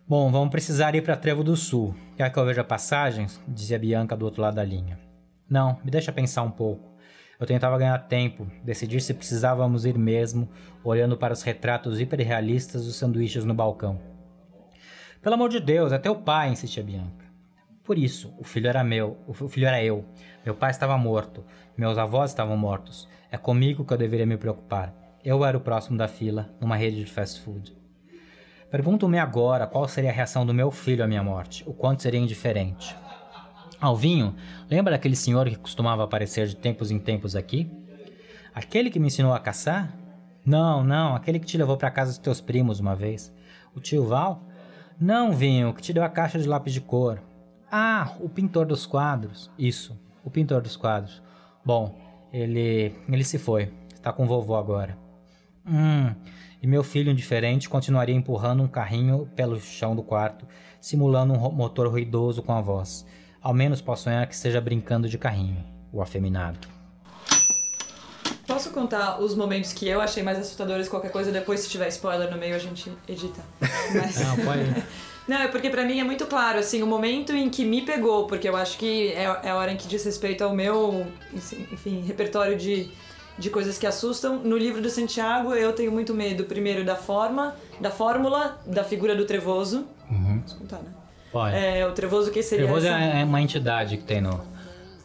Bom, 0.06 0.30
vamos 0.30 0.50
precisar 0.50 0.94
ir 0.94 1.02
para 1.02 1.16
Trevo 1.16 1.42
do 1.42 1.56
Sul. 1.56 1.92
Quer 2.16 2.30
que 2.30 2.38
eu 2.38 2.44
veja 2.46 2.62
passagens? 2.62 3.40
Dizia 3.48 3.80
Bianca 3.80 4.16
do 4.16 4.24
outro 4.24 4.42
lado 4.42 4.54
da 4.54 4.64
linha. 4.64 4.96
Não, 5.50 5.76
me 5.84 5.90
deixa 5.90 6.12
pensar 6.12 6.42
um 6.42 6.52
pouco. 6.52 6.92
Eu 7.40 7.46
tentava 7.46 7.76
ganhar 7.76 7.98
tempo, 8.06 8.46
decidir 8.62 9.00
se 9.00 9.12
precisávamos 9.12 9.84
ir 9.84 9.98
mesmo, 9.98 10.48
olhando 10.84 11.16
para 11.16 11.32
os 11.32 11.42
retratos 11.42 12.00
hiperrealistas 12.00 12.84
dos 12.84 12.94
sanduíches 12.94 13.44
no 13.44 13.54
balcão. 13.54 14.00
Pelo 15.20 15.34
amor 15.34 15.50
de 15.50 15.58
Deus, 15.58 15.90
é 15.90 15.98
teu 15.98 16.14
pai, 16.14 16.50
insistia 16.50 16.84
Bianca. 16.84 17.21
Por 17.84 17.98
isso, 17.98 18.32
o 18.38 18.44
filho 18.44 18.68
era 18.68 18.84
meu, 18.84 19.18
o 19.26 19.34
filho 19.48 19.66
era 19.66 19.82
eu. 19.82 20.04
Meu 20.44 20.54
pai 20.54 20.70
estava 20.70 20.96
morto, 20.96 21.44
meus 21.76 21.98
avós 21.98 22.30
estavam 22.30 22.56
mortos. 22.56 23.08
É 23.30 23.36
comigo 23.36 23.84
que 23.84 23.92
eu 23.92 23.98
deveria 23.98 24.26
me 24.26 24.36
preocupar. 24.36 24.94
Eu 25.24 25.44
era 25.44 25.56
o 25.56 25.60
próximo 25.60 25.98
da 25.98 26.06
fila, 26.06 26.54
numa 26.60 26.76
rede 26.76 27.04
de 27.04 27.10
fast 27.10 27.40
food. 27.40 27.76
Pergunto-me 28.70 29.18
agora 29.18 29.66
qual 29.66 29.86
seria 29.88 30.10
a 30.10 30.12
reação 30.12 30.46
do 30.46 30.54
meu 30.54 30.70
filho 30.70 31.04
à 31.04 31.06
minha 31.06 31.22
morte, 31.22 31.62
o 31.66 31.74
quanto 31.74 32.02
seria 32.02 32.20
indiferente. 32.20 32.96
Alvinho, 33.80 34.36
lembra 34.70 34.92
daquele 34.92 35.16
senhor 35.16 35.48
que 35.48 35.56
costumava 35.56 36.04
aparecer 36.04 36.46
de 36.46 36.54
tempos 36.54 36.90
em 36.90 36.98
tempos 36.98 37.34
aqui? 37.34 37.68
Aquele 38.54 38.90
que 38.90 39.00
me 39.00 39.08
ensinou 39.08 39.34
a 39.34 39.40
caçar? 39.40 39.92
Não, 40.46 40.84
não, 40.84 41.16
aquele 41.16 41.40
que 41.40 41.46
te 41.46 41.58
levou 41.58 41.76
para 41.76 41.90
casa 41.90 42.12
dos 42.12 42.18
teus 42.18 42.40
primos 42.40 42.78
uma 42.78 42.94
vez. 42.94 43.34
O 43.74 43.80
tio 43.80 44.06
Val? 44.06 44.46
Não, 45.00 45.32
Vinho, 45.32 45.74
que 45.74 45.82
te 45.82 45.92
deu 45.92 46.04
a 46.04 46.08
caixa 46.08 46.38
de 46.38 46.48
lápis 46.48 46.72
de 46.72 46.80
cor. 46.80 47.20
Ah, 47.74 48.12
o 48.20 48.28
pintor 48.28 48.66
dos 48.66 48.84
quadros. 48.84 49.50
Isso, 49.58 49.98
o 50.22 50.30
pintor 50.30 50.60
dos 50.60 50.76
quadros. 50.76 51.22
Bom, 51.64 51.98
ele 52.30 52.94
ele 53.08 53.24
se 53.24 53.38
foi. 53.38 53.72
Está 53.94 54.12
com 54.12 54.24
o 54.24 54.26
vovô 54.26 54.54
agora. 54.56 54.98
Hum. 55.66 56.14
E 56.60 56.66
meu 56.66 56.84
filho 56.84 57.10
indiferente 57.10 57.70
continuaria 57.70 58.14
empurrando 58.14 58.62
um 58.62 58.68
carrinho 58.68 59.26
pelo 59.34 59.58
chão 59.58 59.96
do 59.96 60.02
quarto, 60.02 60.46
simulando 60.82 61.32
um 61.32 61.50
motor 61.50 61.88
ruidoso 61.88 62.42
com 62.42 62.52
a 62.52 62.60
voz. 62.60 63.06
Ao 63.40 63.54
menos 63.54 63.80
posso 63.80 64.04
sonhar 64.04 64.26
que 64.26 64.34
esteja 64.34 64.60
brincando 64.60 65.08
de 65.08 65.16
carrinho, 65.16 65.64
o 65.90 66.02
afeminado. 66.02 66.68
Posso 68.46 68.70
contar 68.70 69.18
os 69.18 69.34
momentos 69.34 69.72
que 69.72 69.88
eu 69.88 70.00
achei 70.00 70.22
mais 70.22 70.38
assustadores? 70.38 70.90
Qualquer 70.90 71.10
coisa, 71.10 71.32
depois, 71.32 71.60
se 71.60 71.70
tiver 71.70 71.88
spoiler 71.88 72.30
no 72.30 72.36
meio, 72.36 72.54
a 72.54 72.58
gente 72.58 72.92
edita. 73.08 73.40
Mas... 73.94 74.20
Não, 74.20 74.36
pode. 74.44 74.84
Não, 75.26 75.36
é 75.36 75.48
porque 75.48 75.70
para 75.70 75.84
mim 75.84 76.00
é 76.00 76.04
muito 76.04 76.26
claro, 76.26 76.58
assim, 76.58 76.82
o 76.82 76.86
momento 76.86 77.32
em 77.32 77.48
que 77.48 77.64
me 77.64 77.82
pegou, 77.82 78.26
porque 78.26 78.48
eu 78.48 78.56
acho 78.56 78.76
que 78.76 79.08
é, 79.12 79.24
é 79.44 79.50
a 79.50 79.56
hora 79.56 79.72
em 79.72 79.76
que 79.76 79.86
diz 79.86 80.04
respeito 80.04 80.42
ao 80.42 80.54
meu, 80.54 81.06
enfim, 81.32 82.02
repertório 82.02 82.56
de, 82.56 82.88
de 83.38 83.48
coisas 83.48 83.78
que 83.78 83.86
assustam. 83.86 84.38
No 84.38 84.56
livro 84.58 84.82
do 84.82 84.90
Santiago, 84.90 85.54
eu 85.54 85.72
tenho 85.72 85.92
muito 85.92 86.12
medo, 86.12 86.44
primeiro, 86.44 86.84
da 86.84 86.96
forma, 86.96 87.54
da 87.80 87.90
fórmula, 87.90 88.60
da 88.66 88.82
figura 88.82 89.14
do 89.14 89.24
trevoso. 89.24 89.86
Uhum. 90.10 90.40
Posso 90.40 90.58
contar, 90.58 90.78
né? 90.78 90.90
Pode. 91.30 91.56
É, 91.56 91.86
o 91.86 91.92
trevoso 91.92 92.30
que 92.30 92.42
seria. 92.42 92.66
Trevoso 92.66 92.86
essa... 92.86 92.98
é 92.98 93.24
uma 93.24 93.40
entidade 93.40 93.96
que 93.96 94.04
tem 94.04 94.20
no. 94.20 94.40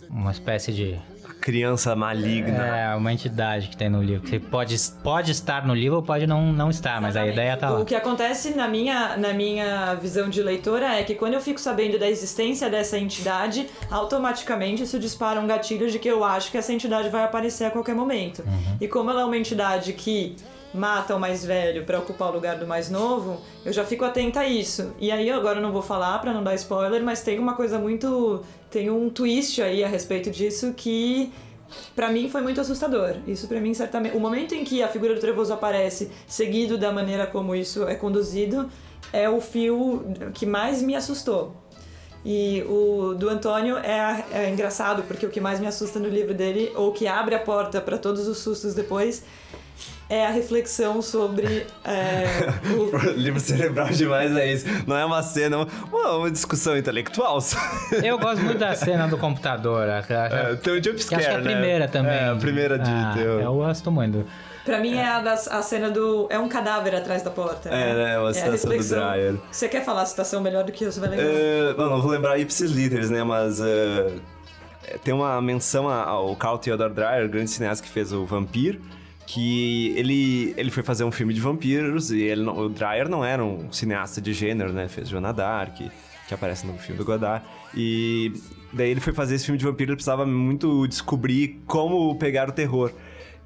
Uma 0.09 0.31
espécie 0.31 0.71
de 0.73 0.99
criança 1.39 1.95
maligna. 1.95 2.65
É, 2.65 2.95
uma 2.95 3.11
entidade 3.13 3.69
que 3.69 3.77
tem 3.77 3.89
no 3.89 4.01
livro. 4.01 4.27
Que 4.27 4.39
pode, 4.39 4.75
pode 5.03 5.31
estar 5.31 5.65
no 5.65 5.73
livro 5.73 5.97
ou 5.97 6.03
pode 6.03 6.27
não, 6.27 6.51
não 6.51 6.69
estar, 6.69 7.01
mas 7.01 7.15
Exatamente. 7.15 7.29
a 7.29 7.33
ideia 7.33 7.57
tá 7.57 7.69
lá. 7.69 7.79
O 7.79 7.85
que 7.85 7.95
acontece 7.95 8.55
na 8.55 8.67
minha, 8.67 9.17
na 9.17 9.33
minha 9.33 9.95
visão 9.95 10.29
de 10.29 10.41
leitora 10.41 10.99
é 10.99 11.03
que 11.03 11.15
quando 11.15 11.33
eu 11.33 11.41
fico 11.41 11.59
sabendo 11.59 11.97
da 11.97 12.09
existência 12.09 12.69
dessa 12.69 12.97
entidade, 12.97 13.67
automaticamente 13.89 14.83
isso 14.83 14.99
dispara 14.99 15.39
um 15.39 15.47
gatilho 15.47 15.89
de 15.89 15.99
que 15.99 16.07
eu 16.07 16.23
acho 16.23 16.51
que 16.51 16.57
essa 16.57 16.73
entidade 16.73 17.09
vai 17.09 17.23
aparecer 17.23 17.65
a 17.65 17.71
qualquer 17.71 17.95
momento. 17.95 18.39
Uhum. 18.39 18.77
E 18.81 18.87
como 18.87 19.09
ela 19.09 19.21
é 19.21 19.25
uma 19.25 19.37
entidade 19.37 19.93
que 19.93 20.35
mata 20.73 21.15
o 21.15 21.19
mais 21.19 21.45
velho 21.45 21.83
para 21.85 21.99
ocupar 21.99 22.29
o 22.29 22.33
lugar 22.33 22.57
do 22.57 22.67
mais 22.67 22.89
novo, 22.89 23.41
eu 23.65 23.73
já 23.73 23.83
fico 23.83 24.05
atenta 24.05 24.41
a 24.41 24.47
isso. 24.47 24.93
E 24.99 25.11
aí 25.11 25.29
agora 25.29 25.59
eu 25.59 25.61
não 25.61 25.71
vou 25.71 25.81
falar 25.81 26.19
para 26.19 26.33
não 26.33 26.43
dar 26.43 26.55
spoiler, 26.55 27.03
mas 27.03 27.21
tem 27.21 27.39
uma 27.39 27.53
coisa 27.53 27.79
muito 27.79 28.43
tem 28.69 28.89
um 28.89 29.09
twist 29.09 29.61
aí 29.61 29.83
a 29.83 29.87
respeito 29.87 30.29
disso 30.29 30.73
que 30.75 31.31
para 31.95 32.09
mim 32.11 32.29
foi 32.29 32.41
muito 32.41 32.61
assustador. 32.61 33.15
Isso 33.27 33.47
para 33.47 33.59
mim 33.59 33.73
certamente, 33.73 34.15
o 34.15 34.19
momento 34.19 34.55
em 34.55 34.63
que 34.63 34.81
a 34.81 34.87
figura 34.87 35.13
do 35.13 35.19
Trevoso 35.19 35.53
aparece, 35.53 36.11
seguido 36.27 36.77
da 36.77 36.91
maneira 36.91 37.27
como 37.27 37.55
isso 37.55 37.87
é 37.87 37.95
conduzido, 37.95 38.69
é 39.11 39.29
o 39.29 39.39
fio 39.39 40.03
que 40.33 40.45
mais 40.45 40.81
me 40.81 40.95
assustou. 40.95 41.55
E 42.25 42.61
o 42.67 43.13
do 43.13 43.29
Antônio 43.29 43.77
é, 43.77 44.25
é 44.33 44.49
engraçado, 44.49 45.03
porque 45.03 45.25
o 45.25 45.29
que 45.29 45.39
mais 45.39 45.59
me 45.59 45.67
assusta 45.67 45.97
no 45.99 46.09
livro 46.09 46.33
dele, 46.33 46.71
ou 46.75 46.91
que 46.91 47.07
abre 47.07 47.35
a 47.35 47.39
porta 47.39 47.79
para 47.79 47.97
todos 47.97 48.27
os 48.27 48.39
sustos 48.39 48.73
depois, 48.73 49.23
é 50.09 50.25
a 50.25 50.29
reflexão 50.29 51.01
sobre 51.01 51.67
é, 51.83 52.25
o... 52.71 53.11
livro 53.11 53.39
cerebral 53.39 53.89
demais 53.89 54.35
é 54.35 54.53
isso. 54.53 54.65
Não 54.87 54.97
é 54.97 55.03
uma 55.03 55.21
cena, 55.21 55.67
uma, 55.91 56.11
uma 56.15 56.31
discussão 56.31 56.77
intelectual. 56.77 57.39
Eu 58.03 58.17
gosto 58.17 58.41
muito 58.43 58.57
da 58.57 58.73
cena 58.75 59.07
do 59.07 59.17
computador. 59.17 59.89
A, 59.89 59.99
a, 59.99 60.51
é, 60.51 60.55
tem 60.55 60.73
o 60.73 60.83
jumpscare, 60.83 61.21
Acho 61.21 61.29
que 61.29 61.35
é 61.35 61.39
a 61.39 61.41
né? 61.41 61.51
primeira 61.51 61.87
também. 61.87 62.13
É, 62.13 62.29
a 62.29 62.35
primeira 62.35 62.79
de... 62.79 62.89
Ah, 62.89 63.15
eu... 63.17 63.41
eu 63.41 63.53
gosto 63.55 63.91
muito. 63.91 64.25
Pra 64.63 64.79
mim 64.79 64.95
é 64.95 65.07
a, 65.07 65.21
das, 65.21 65.47
a 65.47 65.61
cena 65.61 65.89
do. 65.89 66.27
É 66.29 66.37
um 66.37 66.49
cadáver 66.49 66.93
atrás 66.93 67.23
da 67.23 67.31
porta. 67.31 67.69
É, 67.69 67.93
né? 67.93 68.13
É 68.15 68.19
uma 68.19 68.33
citação 68.33 68.69
do 68.69 68.83
Dreyer. 68.83 69.35
Você 69.49 69.69
quer 69.69 69.85
falar 69.85 70.01
a 70.01 70.05
citação 70.05 70.41
melhor 70.41 70.65
do 70.65 70.73
que 70.73 70.83
eu? 70.83 70.91
Você 70.91 70.99
vai 70.99 71.07
lembrar? 71.07 71.25
Uh, 71.25 71.77
não, 71.77 71.89
não 71.91 72.01
vou 72.01 72.11
lembrar 72.11 72.37
ipsis 72.37 72.69
literis, 72.69 73.09
né? 73.09 73.23
Mas. 73.23 73.61
Uh, 73.61 74.19
tem 75.05 75.13
uma 75.13 75.41
menção 75.41 75.87
ao 75.87 76.35
Carl 76.35 76.57
Theodor 76.57 76.89
Dreyer, 76.89 77.29
grande 77.29 77.49
cineasta 77.49 77.85
que 77.85 77.89
fez 77.89 78.11
o 78.11 78.25
Vampiro 78.25 78.81
que 79.27 79.93
ele, 79.97 80.53
ele 80.57 80.71
foi 80.71 80.81
fazer 80.81 81.03
um 81.03 81.11
filme 81.11 81.33
de 81.33 81.41
vampiros 81.41 82.11
e 82.11 82.21
ele, 82.21 82.47
o 82.49 82.69
Dreyer 82.69 83.09
não 83.09 83.25
era 83.25 83.43
um 83.43 83.69
cineasta 83.71 84.21
de 84.21 84.33
gênero, 84.33 84.71
né? 84.71 84.87
Fez 84.87 85.09
Joana 85.09 85.33
Dark, 85.33 85.75
que 85.75 86.33
aparece 86.33 86.65
no 86.65 86.77
filme 86.77 86.97
do 86.97 87.03
Godard. 87.03 87.45
E 87.75 88.31
daí 88.71 88.89
ele 88.89 89.01
foi 89.01 89.11
fazer 89.11 89.35
esse 89.35 89.45
filme 89.45 89.59
de 89.59 89.65
vampiro, 89.65 89.91
ele 89.91 89.97
precisava 89.97 90.25
muito 90.25 90.87
descobrir 90.87 91.61
como 91.67 92.15
pegar 92.15 92.47
o 92.47 92.53
terror. 92.53 92.93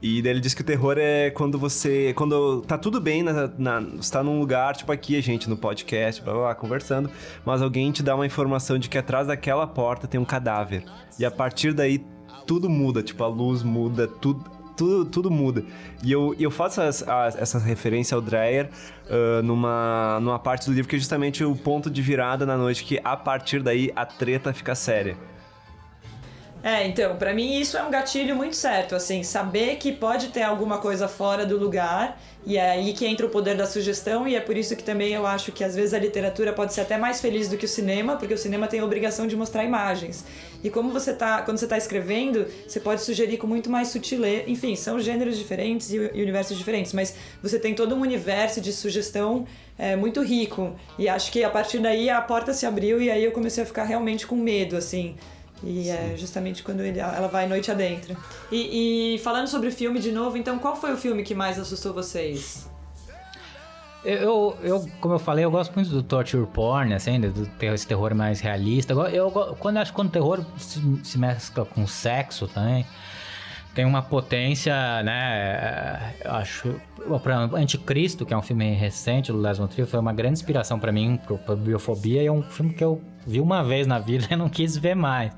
E 0.03 0.21
daí 0.21 0.33
ele 0.33 0.39
disse 0.39 0.55
que 0.55 0.61
o 0.61 0.65
terror 0.65 0.97
é 0.99 1.31
quando 1.31 1.57
você. 1.57 2.13
Quando 2.15 2.61
tá 2.61 2.77
tudo 2.77 3.01
bem, 3.01 3.23
na, 3.23 3.47
na, 3.57 3.79
você 3.79 4.11
tá 4.11 4.23
num 4.23 4.39
lugar, 4.39 4.75
tipo 4.75 4.91
aqui, 4.91 5.17
a 5.17 5.21
gente 5.21 5.49
no 5.49 5.57
podcast, 5.57 6.21
blá, 6.21 6.33
blá, 6.33 6.41
blá, 6.43 6.55
conversando, 6.55 7.09
mas 7.43 7.59
alguém 7.59 7.91
te 7.91 8.03
dá 8.03 8.13
uma 8.15 8.25
informação 8.25 8.77
de 8.77 8.87
que 8.87 8.99
atrás 8.99 9.27
daquela 9.27 9.65
porta 9.65 10.07
tem 10.07 10.19
um 10.19 10.25
cadáver. 10.25 10.83
E 11.19 11.25
a 11.25 11.31
partir 11.31 11.73
daí 11.73 12.03
tudo 12.45 12.69
muda, 12.69 13.01
tipo, 13.01 13.23
a 13.23 13.27
luz 13.27 13.63
muda, 13.63 14.07
tudo 14.07 14.60
tudo, 14.81 15.05
tudo 15.05 15.29
muda. 15.29 15.63
E 16.03 16.11
eu, 16.11 16.35
eu 16.39 16.49
faço 16.49 16.81
essa, 16.81 17.05
essa 17.37 17.59
referência 17.59 18.15
ao 18.15 18.21
Dreyer 18.21 18.67
uh, 19.05 19.43
numa, 19.43 20.19
numa 20.19 20.39
parte 20.39 20.65
do 20.65 20.73
livro 20.73 20.89
que 20.89 20.95
é 20.95 20.99
justamente 20.99 21.43
o 21.43 21.55
ponto 21.55 21.87
de 21.87 22.01
virada 22.01 22.47
na 22.47 22.57
noite, 22.57 22.83
que 22.83 22.99
a 23.03 23.15
partir 23.15 23.61
daí 23.61 23.91
a 23.95 24.07
treta 24.07 24.51
fica 24.51 24.73
séria. 24.73 25.15
É, 26.63 26.85
então, 26.87 27.15
para 27.15 27.33
mim 27.33 27.59
isso 27.59 27.75
é 27.75 27.81
um 27.81 27.89
gatilho 27.89 28.35
muito 28.35 28.55
certo, 28.55 28.93
assim, 28.93 29.23
saber 29.23 29.77
que 29.77 29.91
pode 29.91 30.27
ter 30.27 30.43
alguma 30.43 30.77
coisa 30.77 31.07
fora 31.07 31.43
do 31.43 31.57
lugar 31.57 32.21
e 32.45 32.55
é 32.55 32.71
aí 32.71 32.93
que 32.93 33.03
entra 33.05 33.25
o 33.25 33.29
poder 33.29 33.57
da 33.57 33.65
sugestão 33.65 34.27
e 34.27 34.35
é 34.35 34.39
por 34.39 34.55
isso 34.55 34.75
que 34.75 34.83
também 34.83 35.11
eu 35.11 35.25
acho 35.25 35.51
que 35.51 35.63
às 35.63 35.75
vezes 35.75 35.91
a 35.93 35.97
literatura 35.97 36.53
pode 36.53 36.71
ser 36.73 36.81
até 36.81 36.99
mais 36.99 37.19
feliz 37.19 37.47
do 37.47 37.57
que 37.57 37.65
o 37.65 37.67
cinema, 37.67 38.15
porque 38.15 38.33
o 38.33 38.37
cinema 38.37 38.67
tem 38.67 38.79
a 38.79 38.85
obrigação 38.85 39.25
de 39.25 39.35
mostrar 39.35 39.63
imagens. 39.63 40.23
E 40.63 40.69
como 40.69 40.91
você 40.91 41.13
tá, 41.13 41.41
quando 41.41 41.57
você 41.57 41.65
está 41.65 41.77
escrevendo, 41.77 42.45
você 42.67 42.79
pode 42.79 43.01
sugerir 43.01 43.37
com 43.37 43.47
muito 43.47 43.69
mais 43.69 43.87
sutileza, 43.87 44.43
enfim, 44.47 44.75
são 44.75 44.99
gêneros 44.99 45.39
diferentes 45.39 45.91
e, 45.91 45.95
e 46.13 46.21
universos 46.21 46.55
diferentes, 46.55 46.93
mas 46.93 47.15
você 47.41 47.57
tem 47.57 47.73
todo 47.73 47.95
um 47.95 48.01
universo 48.01 48.61
de 48.61 48.71
sugestão 48.71 49.47
é, 49.79 49.95
muito 49.95 50.21
rico. 50.21 50.75
E 50.99 51.09
acho 51.09 51.31
que 51.31 51.43
a 51.43 51.49
partir 51.49 51.79
daí 51.79 52.07
a 52.07 52.21
porta 52.21 52.53
se 52.53 52.67
abriu 52.67 53.01
e 53.01 53.09
aí 53.09 53.23
eu 53.23 53.31
comecei 53.31 53.63
a 53.63 53.65
ficar 53.65 53.83
realmente 53.83 54.27
com 54.27 54.35
medo, 54.35 54.77
assim. 54.77 55.15
E 55.63 55.83
Sim. 55.83 55.91
é 55.91 56.15
justamente 56.17 56.63
quando 56.63 56.81
ele, 56.81 56.99
ela 56.99 57.27
vai 57.27 57.47
noite 57.47 57.69
adentro. 57.69 58.15
E, 58.51 59.15
e, 59.15 59.19
falando 59.19 59.47
sobre 59.47 59.69
o 59.69 59.71
filme 59.71 59.99
de 59.99 60.11
novo, 60.11 60.37
então 60.37 60.57
qual 60.57 60.75
foi 60.75 60.93
o 60.93 60.97
filme 60.97 61.23
que 61.23 61.35
mais 61.35 61.59
assustou 61.59 61.93
vocês? 61.93 62.69
Eu, 64.03 64.57
eu, 64.63 64.89
como 64.99 65.13
eu 65.13 65.19
falei, 65.19 65.45
eu 65.45 65.51
gosto 65.51 65.73
muito 65.75 65.91
do 65.91 66.01
torture 66.01 66.47
porn, 66.47 66.91
assim, 66.93 67.19
do 67.19 67.45
terror, 67.45 67.75
esse 67.75 67.85
terror 67.85 68.15
mais 68.15 68.39
realista. 68.39 68.93
Eu, 68.93 69.07
eu 69.07 69.31
quando 69.59 69.77
acho 69.77 69.91
que 69.91 69.95
quando 69.95 70.07
o 70.07 70.11
terror 70.11 70.43
se, 70.57 70.81
se 71.03 71.19
mescla 71.19 71.65
com 71.65 71.85
sexo 71.85 72.47
também, 72.47 72.85
tem 73.73 73.85
uma 73.85 74.01
potência, 74.01 74.73
né? 75.03 76.13
Eu 76.23 76.31
acho. 76.31 76.75
Pra 77.23 77.37
Anticristo, 77.37 78.25
que 78.25 78.33
é 78.33 78.37
um 78.37 78.41
filme 78.41 78.73
recente 78.73 79.31
do 79.31 79.39
Les 79.39 79.57
Trier, 79.57 79.87
foi 79.87 79.99
uma 79.99 80.13
grande 80.13 80.33
inspiração 80.33 80.79
para 80.79 80.91
mim, 80.91 81.19
pra 81.45 81.55
biofobia, 81.55 82.21
e 82.21 82.27
é 82.27 82.31
um 82.31 82.43
filme 82.43 82.73
que 82.73 82.83
eu 82.83 83.01
vi 83.25 83.39
uma 83.39 83.63
vez 83.63 83.87
na 83.87 83.97
vida 83.97 84.27
e 84.31 84.35
não 84.35 84.49
quis 84.49 84.77
ver 84.77 84.95
mais. 84.95 85.33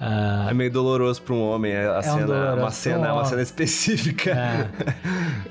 Uh, 0.00 0.48
é 0.48 0.54
meio 0.54 0.70
doloroso 0.70 1.20
para 1.20 1.34
um 1.34 1.42
homem 1.42 1.74
a 1.74 1.98
é 1.98 2.02
cena, 2.02 2.54
um 2.54 2.58
uma 2.58 2.70
cena, 2.70 3.12
um 3.12 3.16
uma 3.16 3.24
cena 3.24 3.42
específica. 3.42 4.30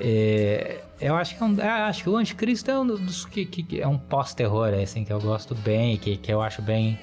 é, 0.00 0.80
eu 0.98 1.14
acho 1.14 1.36
que, 1.36 1.42
é 1.42 1.46
um, 1.46 1.56
acho 1.86 2.02
que 2.02 2.08
o 2.08 2.16
Anticristo 2.16 2.70
é 2.70 2.80
um 2.80 2.86
dos 2.86 3.26
que, 3.26 3.44
que 3.44 3.80
é 3.80 3.86
um 3.86 3.98
pós-terror, 3.98 4.72
assim, 4.82 5.04
que 5.04 5.12
eu 5.12 5.20
gosto 5.20 5.54
bem, 5.54 5.98
que, 5.98 6.16
que 6.16 6.32
eu 6.32 6.40
acho 6.40 6.62
bem, 6.62 6.98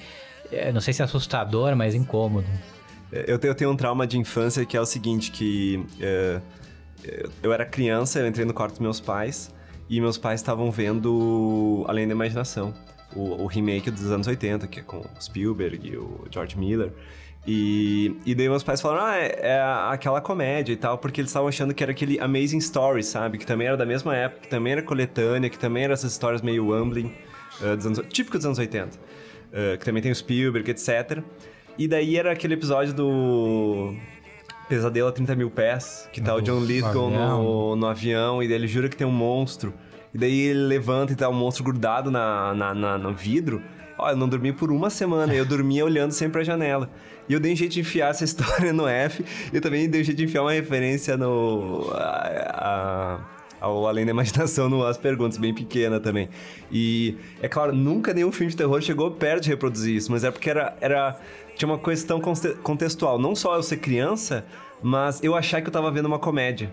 não 0.74 0.80
sei 0.80 0.92
se 0.92 1.00
é 1.00 1.04
assustador, 1.04 1.76
mas 1.76 1.94
incômodo. 1.94 2.48
Eu 3.12 3.38
tenho, 3.38 3.50
eu 3.50 3.54
tenho 3.54 3.70
um 3.70 3.76
trauma 3.76 4.06
de 4.06 4.18
infância 4.18 4.64
que 4.64 4.76
é 4.76 4.80
o 4.80 4.86
seguinte, 4.86 5.30
que 5.30 5.84
eu 7.42 7.52
era 7.52 7.64
criança, 7.64 8.18
eu 8.18 8.26
entrei 8.26 8.44
no 8.44 8.52
quarto 8.52 8.72
dos 8.72 8.80
meus 8.80 9.00
pais 9.00 9.54
e 9.88 10.00
meus 10.00 10.18
pais 10.18 10.40
estavam 10.40 10.70
vendo 10.70 11.84
Além 11.88 12.06
da 12.06 12.12
Imaginação 12.12 12.74
o, 13.14 13.42
o, 13.42 13.46
remake 13.46 13.90
dos 13.90 14.10
anos 14.10 14.26
80, 14.26 14.66
que 14.66 14.80
é 14.80 14.82
com 14.82 14.98
o 14.98 15.06
Spielberg 15.20 15.88
e 15.88 15.96
o 15.96 16.26
George 16.30 16.58
Miller. 16.58 16.92
E, 17.46 18.16
e 18.26 18.34
daí 18.34 18.48
meus 18.48 18.64
pais 18.64 18.80
falaram, 18.80 19.06
ah, 19.06 19.16
é, 19.16 19.38
é 19.40 19.62
aquela 19.90 20.20
comédia 20.20 20.72
e 20.72 20.76
tal, 20.76 20.98
porque 20.98 21.20
eles 21.20 21.30
estavam 21.30 21.48
achando 21.48 21.72
que 21.72 21.82
era 21.82 21.92
aquele 21.92 22.18
Amazing 22.18 22.58
Story, 22.58 23.04
sabe? 23.04 23.38
Que 23.38 23.46
também 23.46 23.68
era 23.68 23.76
da 23.76 23.86
mesma 23.86 24.16
época, 24.16 24.42
que 24.42 24.48
também 24.48 24.72
era 24.72 24.82
coletânea, 24.82 25.48
que 25.48 25.58
também 25.58 25.84
era 25.84 25.92
essas 25.92 26.12
histórias 26.12 26.42
meio 26.42 26.70
Wambling, 26.70 27.14
uh, 27.60 27.76
dos 27.76 27.86
anos, 27.86 28.00
típico 28.10 28.36
dos 28.36 28.46
anos 28.46 28.58
80. 28.58 28.96
Uh, 28.96 29.00
eh, 29.52 29.76
que 29.76 29.84
também 29.84 30.02
tem 30.02 30.10
o 30.10 30.14
Spielberg, 30.14 30.68
etc. 30.68 31.22
E 31.78 31.86
daí 31.86 32.16
era 32.16 32.32
aquele 32.32 32.54
episódio 32.54 32.94
do 32.94 33.94
Pesadelo 34.68 35.08
a 35.08 35.12
30 35.12 35.36
mil 35.36 35.50
pés, 35.50 36.08
que 36.12 36.20
tá 36.20 36.34
o 36.34 36.40
John 36.40 36.60
Lithgow 36.60 37.10
no, 37.10 37.76
no 37.76 37.86
avião, 37.86 38.42
e 38.42 38.48
daí 38.48 38.56
ele 38.56 38.66
jura 38.66 38.88
que 38.88 38.96
tem 38.96 39.06
um 39.06 39.12
monstro. 39.12 39.74
E 40.14 40.18
daí 40.18 40.38
ele 40.40 40.60
levanta 40.60 41.12
e 41.12 41.16
tá 41.16 41.28
um 41.28 41.34
monstro 41.34 41.62
grudado 41.62 42.10
na, 42.10 42.54
na, 42.54 42.74
na 42.74 42.98
no 42.98 43.12
vidro. 43.12 43.62
Olha, 43.98 44.12
eu 44.12 44.16
não 44.16 44.28
dormi 44.28 44.52
por 44.52 44.70
uma 44.72 44.88
semana, 44.88 45.34
eu 45.34 45.44
dormia 45.44 45.84
olhando 45.84 46.12
sempre 46.12 46.32
pra 46.34 46.44
janela. 46.44 46.90
E 47.28 47.32
eu 47.32 47.40
dei 47.40 47.52
um 47.52 47.56
jeito 47.56 47.72
de 47.72 47.80
enfiar 47.80 48.10
essa 48.10 48.24
história 48.26 48.72
no 48.72 48.88
F, 48.88 49.24
e 49.52 49.56
eu 49.56 49.60
também 49.60 49.88
dei 49.88 50.00
um 50.00 50.04
jeito 50.04 50.16
de 50.16 50.24
enfiar 50.24 50.42
uma 50.42 50.52
referência 50.52 51.16
no. 51.16 51.90
A, 51.92 53.18
a, 53.20 53.36
ao 53.60 53.86
Além 53.86 54.04
da 54.04 54.10
Imaginação 54.10 54.68
no 54.68 54.84
As 54.84 54.98
Perguntas, 54.98 55.38
bem 55.38 55.54
pequena 55.54 55.98
também. 55.98 56.28
E, 56.70 57.16
é 57.40 57.48
claro, 57.48 57.74
nunca 57.74 58.12
nenhum 58.12 58.30
filme 58.30 58.50
de 58.50 58.56
terror 58.56 58.80
chegou 58.80 59.10
perto 59.10 59.44
de 59.44 59.48
reproduzir 59.48 59.96
isso, 59.96 60.12
mas 60.12 60.24
é 60.24 60.30
porque 60.30 60.50
era, 60.50 60.76
era 60.80 61.18
tinha 61.56 61.68
uma 61.68 61.78
questão 61.78 62.20
contextual. 62.62 63.18
Não 63.18 63.34
só 63.34 63.56
eu 63.56 63.62
ser 63.62 63.78
criança, 63.78 64.44
mas 64.82 65.22
eu 65.22 65.34
achar 65.34 65.60
que 65.60 65.68
eu 65.68 65.72
tava 65.72 65.90
vendo 65.90 66.06
uma 66.06 66.18
comédia. 66.18 66.72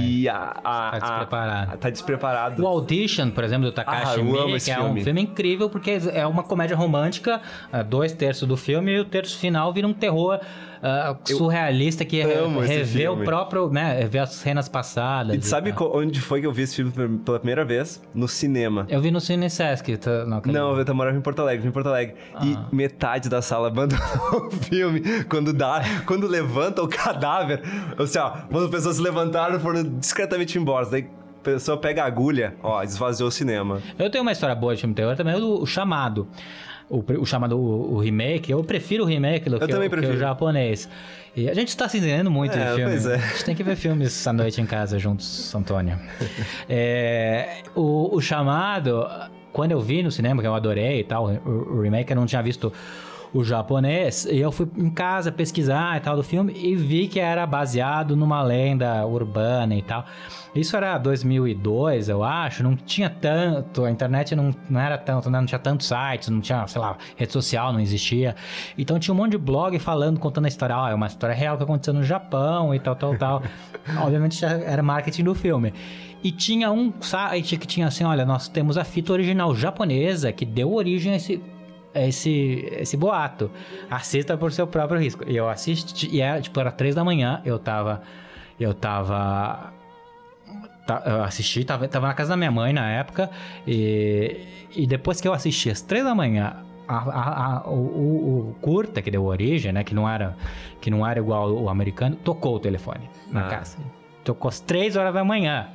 E 0.00 0.28
a, 0.28 0.56
a, 0.64 0.90
tá 0.90 0.98
despreparado. 0.98 1.72
A, 1.72 1.76
tá 1.76 1.90
despreparado. 1.90 2.62
O 2.62 2.66
Audition, 2.66 3.30
por 3.30 3.44
exemplo, 3.44 3.66
do 3.66 3.72
Takashi 3.72 4.20
ah, 4.20 4.22
Miike, 4.22 4.64
que 4.64 4.70
é 4.70 4.80
um 4.80 5.00
filme 5.00 5.20
incrível, 5.20 5.70
porque 5.70 5.98
é 6.12 6.26
uma 6.26 6.42
comédia 6.42 6.76
romântica, 6.76 7.40
é, 7.72 7.84
dois 7.84 8.12
terços 8.12 8.48
do 8.48 8.56
filme, 8.56 8.92
e 8.92 9.00
o 9.00 9.04
terço 9.04 9.38
final 9.38 9.72
vira 9.72 9.86
um 9.86 9.92
terror 9.92 10.40
uh, 10.78 11.18
surrealista 11.24 12.04
que 12.04 12.22
revê 12.22 13.08
o 13.08 13.16
próprio, 13.18 13.70
né, 13.70 14.00
revê 14.00 14.18
as 14.18 14.30
cenas 14.30 14.68
passadas. 14.68 15.34
E, 15.34 15.38
e 15.38 15.42
sabe 15.42 15.74
onde 15.78 16.20
foi 16.20 16.40
que 16.40 16.46
eu 16.46 16.52
vi 16.52 16.62
esse 16.62 16.76
filme 16.76 17.18
pela 17.18 17.38
primeira 17.38 17.64
vez? 17.64 18.02
No 18.14 18.28
cinema. 18.28 18.86
Eu 18.88 19.00
vi 19.00 19.10
no 19.10 19.20
Cine 19.20 19.50
Sesc. 19.50 19.96
Tá, 19.96 20.24
não, 20.24 20.40
não, 20.44 20.78
eu 20.78 20.94
morava 20.94 21.16
em 21.16 21.20
Porto 21.20 21.40
Alegre, 21.40 21.68
em 21.68 21.70
Porto 21.70 21.88
Alegre. 21.88 22.16
Ah. 22.34 22.44
E 22.44 22.74
metade 22.74 23.28
da 23.28 23.42
sala 23.42 23.68
abandonou 23.68 24.46
o 24.46 24.50
filme 24.50 25.02
quando 25.24 25.52
dá, 25.52 25.82
quando 26.06 26.26
levanta 26.26 26.82
o 26.82 26.88
cadáver. 26.88 27.62
Assim, 27.98 28.18
ó, 28.18 28.30
quando 28.50 28.64
as 28.64 28.70
pessoas 28.70 28.96
se 28.96 29.02
levantaram 29.02 29.56
e 29.56 29.60
foram 29.60 29.82
discretamente 29.98 30.58
embora. 30.58 30.86
Daí 30.86 31.08
a 31.40 31.42
pessoa 31.42 31.78
pega 31.78 32.02
a 32.02 32.06
agulha, 32.06 32.54
ó, 32.62 32.82
esvaziou 32.82 33.28
o 33.28 33.32
cinema. 33.32 33.80
Eu 33.98 34.10
tenho 34.10 34.22
uma 34.22 34.32
história 34.32 34.54
boa 34.54 34.74
de 34.74 34.80
filme 34.80 34.94
terror 34.94 35.16
também, 35.16 35.34
o 35.34 35.64
Chamado 35.64 36.28
o, 36.88 37.04
o 37.20 37.26
chamado 37.26 37.58
o, 37.58 37.94
o, 37.94 37.98
remake. 38.00 38.50
Eu 38.50 38.62
prefiro 38.64 39.04
o 39.04 39.06
remake 39.06 39.48
do 39.50 39.58
que, 39.58 39.64
o, 39.64 39.90
que, 39.90 40.06
o, 40.06 40.16
japonês. 40.16 40.88
E 41.36 41.48
a 41.48 41.54
gente 41.54 41.68
está 41.68 41.88
se 41.88 41.98
entendendo 41.98 42.30
muito 42.30 42.56
é, 42.56 42.70
de 42.70 42.74
filme. 42.76 42.90
Pois 42.90 43.06
é. 43.06 43.14
A 43.14 43.18
gente 43.18 43.44
tem 43.44 43.54
que 43.54 43.62
ver 43.62 43.76
filmes 43.76 44.08
essa 44.08 44.32
noite 44.32 44.60
em 44.60 44.66
casa 44.66 44.98
juntos, 44.98 45.54
Antônio. 45.54 45.98
é, 46.68 47.62
o, 47.74 48.16
o 48.16 48.20
chamado, 48.20 49.06
quando 49.52 49.72
eu 49.72 49.80
vi 49.80 50.02
no 50.02 50.10
cinema, 50.10 50.40
que 50.40 50.48
eu 50.48 50.54
adorei 50.54 51.00
e 51.00 51.04
tal, 51.04 51.26
o, 51.26 51.76
o 51.76 51.80
remake, 51.82 52.10
eu 52.10 52.16
não 52.16 52.26
tinha 52.26 52.42
visto 52.42 52.72
o 53.32 53.44
japonês, 53.44 54.24
e 54.24 54.38
eu 54.38 54.50
fui 54.50 54.68
em 54.76 54.90
casa 54.90 55.30
pesquisar 55.30 55.96
e 55.96 56.00
tal 56.00 56.16
do 56.16 56.22
filme 56.22 56.52
e 56.56 56.74
vi 56.74 57.08
que 57.08 57.20
era 57.20 57.46
baseado 57.46 58.16
numa 58.16 58.42
lenda 58.42 59.04
urbana 59.06 59.74
e 59.74 59.82
tal. 59.82 60.04
Isso 60.54 60.76
era 60.76 60.96
2002, 60.96 62.08
eu 62.08 62.24
acho, 62.24 62.62
não 62.62 62.74
tinha 62.74 63.10
tanto, 63.10 63.84
a 63.84 63.90
internet 63.90 64.34
não, 64.34 64.54
não 64.68 64.80
era 64.80 64.96
tanto, 64.96 65.30
né? 65.30 65.38
não 65.38 65.46
tinha 65.46 65.58
tantos 65.58 65.86
sites, 65.86 66.28
não 66.30 66.40
tinha, 66.40 66.66
sei 66.66 66.80
lá, 66.80 66.96
rede 67.16 67.32
social 67.32 67.72
não 67.72 67.80
existia. 67.80 68.34
Então 68.76 68.98
tinha 68.98 69.12
um 69.12 69.16
monte 69.16 69.32
de 69.32 69.38
blog 69.38 69.78
falando, 69.78 70.18
contando 70.18 70.46
a 70.46 70.48
história, 70.48 70.74
ah, 70.74 70.90
é 70.90 70.94
uma 70.94 71.06
história 71.06 71.34
real 71.34 71.56
que 71.56 71.62
aconteceu 71.62 71.92
no 71.92 72.02
Japão 72.02 72.74
e 72.74 72.80
tal, 72.80 72.96
tal, 72.96 73.16
tal. 73.16 73.42
Obviamente 74.02 74.44
era 74.44 74.82
marketing 74.82 75.24
do 75.24 75.34
filme. 75.34 75.72
E 76.24 76.32
tinha 76.32 76.72
um 76.72 76.92
site 77.00 77.56
que 77.56 77.66
tinha 77.66 77.86
assim, 77.86 78.02
olha, 78.02 78.24
nós 78.24 78.48
temos 78.48 78.76
a 78.76 78.84
fita 78.84 79.12
original 79.12 79.54
japonesa 79.54 80.32
que 80.32 80.44
deu 80.44 80.72
origem 80.72 81.12
a 81.12 81.16
esse 81.16 81.40
esse, 81.94 82.68
esse 82.72 82.96
boato. 82.96 83.50
Assista 83.90 84.36
por 84.36 84.52
seu 84.52 84.66
próprio 84.66 85.00
risco. 85.00 85.24
E 85.26 85.36
eu 85.36 85.48
assisti, 85.48 86.08
e 86.14 86.20
era, 86.20 86.40
tipo, 86.40 86.58
era 86.60 86.70
três 86.70 86.94
da 86.94 87.04
manhã, 87.04 87.40
eu 87.44 87.58
tava. 87.58 88.02
Eu 88.58 88.74
tava. 88.74 89.72
Eu 91.04 91.22
assisti, 91.22 91.64
tava, 91.64 91.86
tava 91.86 92.06
na 92.06 92.14
casa 92.14 92.30
da 92.30 92.36
minha 92.36 92.50
mãe 92.50 92.72
na 92.72 92.90
época. 92.90 93.30
E, 93.66 94.40
e 94.74 94.86
depois 94.86 95.20
que 95.20 95.28
eu 95.28 95.32
assisti 95.32 95.70
às 95.70 95.80
três 95.80 96.04
da 96.04 96.14
manhã. 96.14 96.64
A, 96.86 96.96
a, 96.96 97.44
a, 97.44 97.68
o, 97.68 97.74
o, 97.74 98.48
o, 98.48 98.54
curta 98.62 99.02
que 99.02 99.10
deu 99.10 99.22
origem, 99.22 99.72
né? 99.72 99.84
Que 99.84 99.94
não 99.94 100.08
era, 100.08 100.34
que 100.80 100.90
não 100.90 101.06
era 101.06 101.20
igual 101.20 101.52
o 101.52 101.68
americano, 101.68 102.16
tocou 102.16 102.56
o 102.56 102.58
telefone 102.58 103.10
na 103.30 103.46
ah. 103.46 103.50
casa. 103.50 103.76
Tocou 104.24 104.48
às 104.48 104.58
três 104.58 104.96
horas 104.96 105.12
da 105.12 105.22
manhã. 105.22 105.68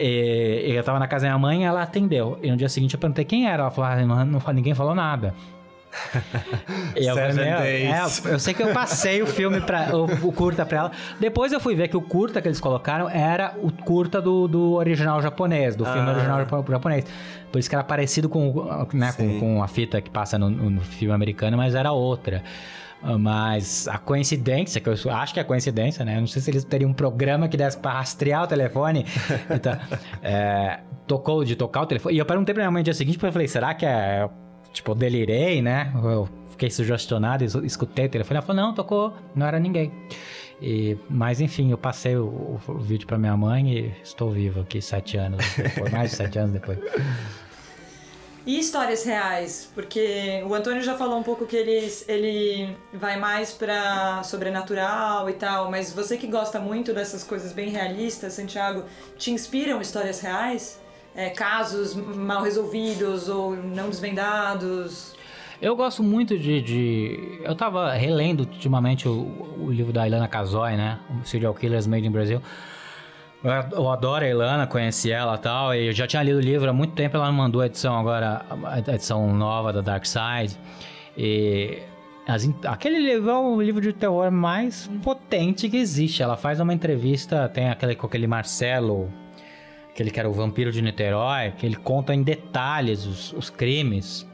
E, 0.00 0.72
eu 0.72 0.82
tava 0.82 0.98
na 0.98 1.06
casa 1.06 1.26
da 1.26 1.28
minha 1.28 1.38
mãe 1.38 1.66
ela 1.66 1.82
atendeu. 1.82 2.38
E 2.42 2.50
no 2.50 2.56
dia 2.56 2.68
seguinte 2.68 2.94
eu 2.94 3.00
perguntei 3.00 3.24
quem 3.24 3.46
era. 3.46 3.64
Ela 3.64 3.70
falou, 3.70 3.90
ah, 3.90 4.24
não, 4.24 4.40
ninguém 4.54 4.74
falou 4.74 4.94
nada. 4.94 5.34
Eu, 6.94 7.14
falei, 7.14 7.48
é, 7.48 8.00
eu 8.26 8.38
sei 8.38 8.54
que 8.54 8.62
eu 8.62 8.72
passei 8.72 9.22
o 9.22 9.26
filme 9.26 9.60
para 9.60 9.96
o, 9.96 10.04
o, 10.28 10.32
curta 10.32 10.64
para 10.64 10.78
ela. 10.78 10.92
Depois 11.18 11.52
eu 11.52 11.60
fui 11.60 11.74
ver 11.74 11.88
que 11.88 11.96
o 11.96 12.00
curta 12.00 12.40
que 12.40 12.48
eles 12.48 12.60
colocaram 12.60 13.08
era 13.08 13.54
o 13.60 13.70
curta 13.70 14.20
do, 14.20 14.46
do 14.46 14.74
original 14.74 15.20
japonês, 15.20 15.74
do 15.74 15.84
filme 15.84 16.08
ah. 16.08 16.12
original 16.12 16.46
japonês. 16.68 17.04
Por 17.50 17.58
isso 17.58 17.68
que 17.68 17.74
era 17.74 17.84
parecido 17.84 18.28
com, 18.28 18.86
né, 18.92 19.12
com, 19.12 19.40
com, 19.40 19.62
a 19.62 19.68
fita 19.68 20.00
que 20.00 20.10
passa 20.10 20.38
no, 20.38 20.48
no 20.48 20.80
filme 20.80 21.12
americano, 21.14 21.56
mas 21.56 21.74
era 21.74 21.90
outra. 21.90 22.42
Mas 23.18 23.88
a 23.88 23.96
coincidência, 23.96 24.80
que 24.80 24.88
eu 24.88 24.94
acho 25.10 25.32
que 25.32 25.40
é 25.40 25.44
coincidência, 25.44 26.04
né? 26.04 26.16
Eu 26.16 26.20
não 26.20 26.26
sei 26.26 26.42
se 26.42 26.50
eles 26.50 26.64
teriam 26.64 26.90
um 26.90 26.94
programa 26.94 27.48
que 27.48 27.56
desse 27.56 27.78
pra 27.78 27.92
rastrear 27.92 28.44
o 28.44 28.46
telefone. 28.46 29.06
então, 29.50 29.76
é, 30.22 30.80
tocou 31.06 31.42
de 31.42 31.56
tocar 31.56 31.82
o 31.82 31.86
telefone. 31.86 32.14
E 32.14 32.18
eu 32.18 32.26
perguntei 32.26 32.54
pra 32.54 32.62
minha 32.62 32.70
mãe 32.70 32.80
no 32.80 32.84
dia 32.84 32.94
seguinte, 32.94 33.16
porque 33.16 33.28
eu 33.28 33.32
falei, 33.32 33.48
será 33.48 33.74
que 33.74 33.86
é. 33.86 34.28
Tipo, 34.72 34.94
delirei, 34.94 35.60
né? 35.60 35.92
Eu 35.94 36.28
fiquei 36.50 36.70
sugestionado, 36.70 37.44
escutei 37.64 38.06
o 38.06 38.08
telefone. 38.08 38.38
Ela 38.38 38.46
falou, 38.46 38.62
não, 38.62 38.74
tocou, 38.74 39.14
não 39.34 39.46
era 39.46 39.58
ninguém. 39.58 39.92
E, 40.60 40.98
mas 41.08 41.40
enfim, 41.40 41.70
eu 41.70 41.78
passei 41.78 42.16
o, 42.16 42.60
o, 42.68 42.78
vídeo 42.78 43.06
pra 43.06 43.16
minha 43.16 43.36
mãe 43.36 43.72
e 43.72 43.94
estou 44.02 44.30
vivo 44.30 44.60
aqui 44.60 44.82
sete 44.82 45.16
anos 45.16 45.42
depois, 45.56 45.90
mais 45.90 46.10
de 46.10 46.16
sete 46.16 46.38
anos 46.38 46.52
depois. 46.52 46.78
E 48.46 48.58
histórias 48.58 49.04
reais? 49.04 49.70
Porque 49.74 50.42
o 50.46 50.54
Antônio 50.54 50.82
já 50.82 50.96
falou 50.96 51.18
um 51.18 51.22
pouco 51.22 51.46
que 51.46 51.56
ele, 51.56 51.92
ele 52.08 52.76
vai 52.92 53.18
mais 53.18 53.52
para 53.52 54.22
sobrenatural 54.22 55.28
e 55.28 55.34
tal, 55.34 55.70
mas 55.70 55.92
você 55.92 56.16
que 56.16 56.26
gosta 56.26 56.58
muito 56.58 56.92
dessas 56.92 57.22
coisas 57.22 57.52
bem 57.52 57.68
realistas, 57.68 58.32
Santiago, 58.32 58.84
te 59.16 59.30
inspiram 59.30 59.80
histórias 59.80 60.20
reais? 60.20 60.79
É, 61.14 61.30
casos 61.30 61.94
mal 61.94 62.42
resolvidos 62.42 63.28
ou 63.28 63.56
não 63.56 63.88
desvendados? 63.90 65.14
Eu 65.60 65.76
gosto 65.76 66.02
muito 66.02 66.38
de, 66.38 66.62
de... 66.62 67.40
Eu 67.44 67.54
tava 67.54 67.92
relendo 67.92 68.40
ultimamente 68.40 69.06
o, 69.06 69.56
o 69.58 69.70
livro 69.70 69.92
da 69.92 70.06
Ilana 70.06 70.26
Casoy, 70.26 70.76
né? 70.76 70.98
Serial 71.24 71.52
Killers 71.52 71.86
Made 71.86 72.06
in 72.06 72.10
Brazil. 72.10 72.40
Eu 73.72 73.90
adoro 73.90 74.24
a 74.24 74.28
Ilana, 74.28 74.66
conheci 74.66 75.10
ela 75.10 75.34
e 75.34 75.38
tal, 75.38 75.74
e 75.74 75.86
eu 75.86 75.92
já 75.92 76.06
tinha 76.06 76.22
lido 76.22 76.36
o 76.36 76.40
livro 76.40 76.68
há 76.68 76.72
muito 76.74 76.92
tempo, 76.92 77.16
ela 77.16 77.32
me 77.32 77.38
mandou 77.38 77.62
a 77.62 77.66
edição 77.66 77.98
agora, 77.98 78.44
a 78.64 78.78
edição 78.78 79.34
nova 79.34 79.72
da 79.72 79.80
Dark 79.80 80.04
Side. 80.04 80.58
E 81.16 81.78
as, 82.26 82.48
aquele 82.66 82.98
livro 82.98 83.30
é 83.30 83.38
o 83.38 83.60
livro 83.60 83.80
de 83.80 83.94
terror 83.94 84.30
mais 84.30 84.90
potente 85.02 85.68
que 85.70 85.78
existe. 85.78 86.22
Ela 86.22 86.36
faz 86.36 86.60
uma 86.60 86.72
entrevista, 86.72 87.48
tem 87.48 87.70
aquele 87.70 87.94
com 87.94 88.06
aquele 88.06 88.26
Marcelo, 88.26 89.10
aquele 89.90 90.10
que 90.10 90.18
era 90.18 90.28
o 90.28 90.32
vampiro 90.32 90.72
de 90.72 90.80
Niterói, 90.80 91.52
que 91.52 91.66
ele 91.66 91.76
conta 91.76 92.14
em 92.14 92.22
detalhes 92.22 93.04
os, 93.04 93.32
os 93.32 93.50
crimes. 93.50 94.26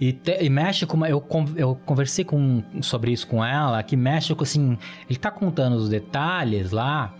E, 0.00 0.12
te, 0.12 0.38
e, 0.42 0.48
mexe 0.48 0.86
com. 0.86 1.04
Eu, 1.04 1.22
eu 1.56 1.78
conversei 1.84 2.24
com, 2.24 2.62
sobre 2.80 3.12
isso 3.12 3.26
com 3.26 3.44
ela, 3.44 3.82
que 3.82 3.96
mexe 3.96 4.34
com 4.34 4.42
assim. 4.42 4.78
Ele 5.08 5.18
tá 5.18 5.30
contando 5.30 5.76
os 5.76 5.90
detalhes 5.90 6.70
lá 6.70 7.14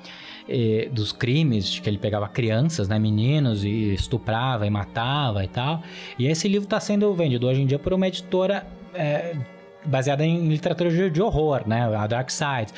eh, 0.48 0.88
dos 0.90 1.12
crimes, 1.12 1.70
de 1.70 1.82
que 1.82 1.90
ele 1.90 1.98
pegava 1.98 2.26
crianças, 2.26 2.88
né, 2.88 2.98
meninos, 2.98 3.64
e 3.64 3.92
estuprava 3.92 4.66
e 4.66 4.70
matava 4.70 5.44
e 5.44 5.48
tal. 5.48 5.82
E 6.18 6.26
esse 6.26 6.48
livro 6.48 6.64
está 6.64 6.80
sendo 6.80 7.12
vendido 7.12 7.46
hoje 7.46 7.60
em 7.60 7.66
dia 7.66 7.78
por 7.78 7.92
uma 7.92 8.08
editora 8.08 8.66
eh, 8.94 9.36
baseada 9.84 10.24
em 10.24 10.48
literatura 10.48 11.10
de 11.10 11.22
horror, 11.22 11.68
né, 11.68 11.94
a 11.94 12.06
Dark 12.06 12.30
Side 12.30 12.72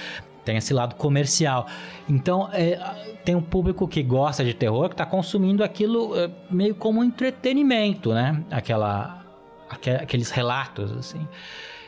tem 0.44 0.56
esse 0.56 0.72
lado 0.74 0.94
comercial. 0.96 1.66
Então, 2.08 2.48
é, 2.52 2.78
tem 3.24 3.34
um 3.34 3.42
público 3.42 3.86
que 3.86 4.02
gosta 4.02 4.44
de 4.44 4.54
terror 4.54 4.88
que 4.88 4.94
está 4.94 5.06
consumindo 5.06 5.62
aquilo 5.62 6.16
é, 6.16 6.30
meio 6.50 6.74
como 6.74 7.02
entretenimento, 7.02 8.12
né? 8.12 8.42
Aquela, 8.50 9.24
aqueles 9.68 10.30
relatos, 10.30 10.92
assim. 10.92 11.26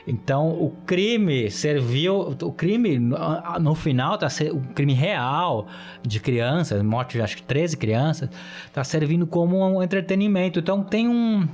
Então, 0.07 0.51
o 0.51 0.71
crime 0.85 1.51
serviu. 1.51 2.37
O 2.43 2.53
crime, 2.53 2.99
no 2.99 3.75
final, 3.75 4.19
tá 4.19 4.29
o 4.53 4.61
crime 4.75 4.93
real 4.93 5.67
de 6.03 6.21
crianças, 6.21 6.83
morte 6.83 7.13
de 7.13 7.23
acho 7.23 7.37
que 7.37 7.43
13 7.43 7.77
crianças, 7.77 8.29
tá 8.73 8.85
servindo 8.85 9.27
como 9.27 9.59
um 9.67 9.83
entretenimento. 9.83 10.59
Então, 10.59 10.83
tem 10.83 11.09
um. 11.09 11.49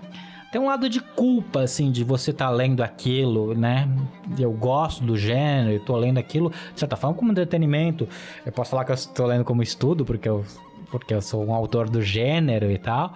Tem 0.50 0.60
um 0.60 0.66
lado 0.66 0.88
de 0.88 0.98
culpa, 1.00 1.60
assim, 1.60 1.92
de 1.92 2.02
você 2.02 2.32
estar 2.32 2.46
tá 2.46 2.50
lendo 2.50 2.82
aquilo, 2.82 3.54
né? 3.54 3.88
Eu 4.36 4.50
gosto 4.50 5.04
do 5.04 5.16
gênero, 5.16 5.70
eu 5.70 5.80
tô 5.80 5.96
lendo 5.96 6.18
aquilo, 6.18 6.50
de 6.74 6.80
certa 6.80 6.96
forma, 6.96 7.16
como 7.16 7.30
entretenimento. 7.30 8.08
Eu 8.44 8.50
posso 8.50 8.70
falar 8.70 8.84
que 8.84 8.90
eu 8.90 8.94
estou 8.94 9.26
lendo 9.26 9.44
como 9.44 9.62
estudo, 9.62 10.04
porque 10.04 10.28
eu, 10.28 10.44
porque 10.90 11.14
eu 11.14 11.22
sou 11.22 11.46
um 11.46 11.54
autor 11.54 11.88
do 11.88 12.02
gênero 12.02 12.68
e 12.68 12.78
tal. 12.78 13.14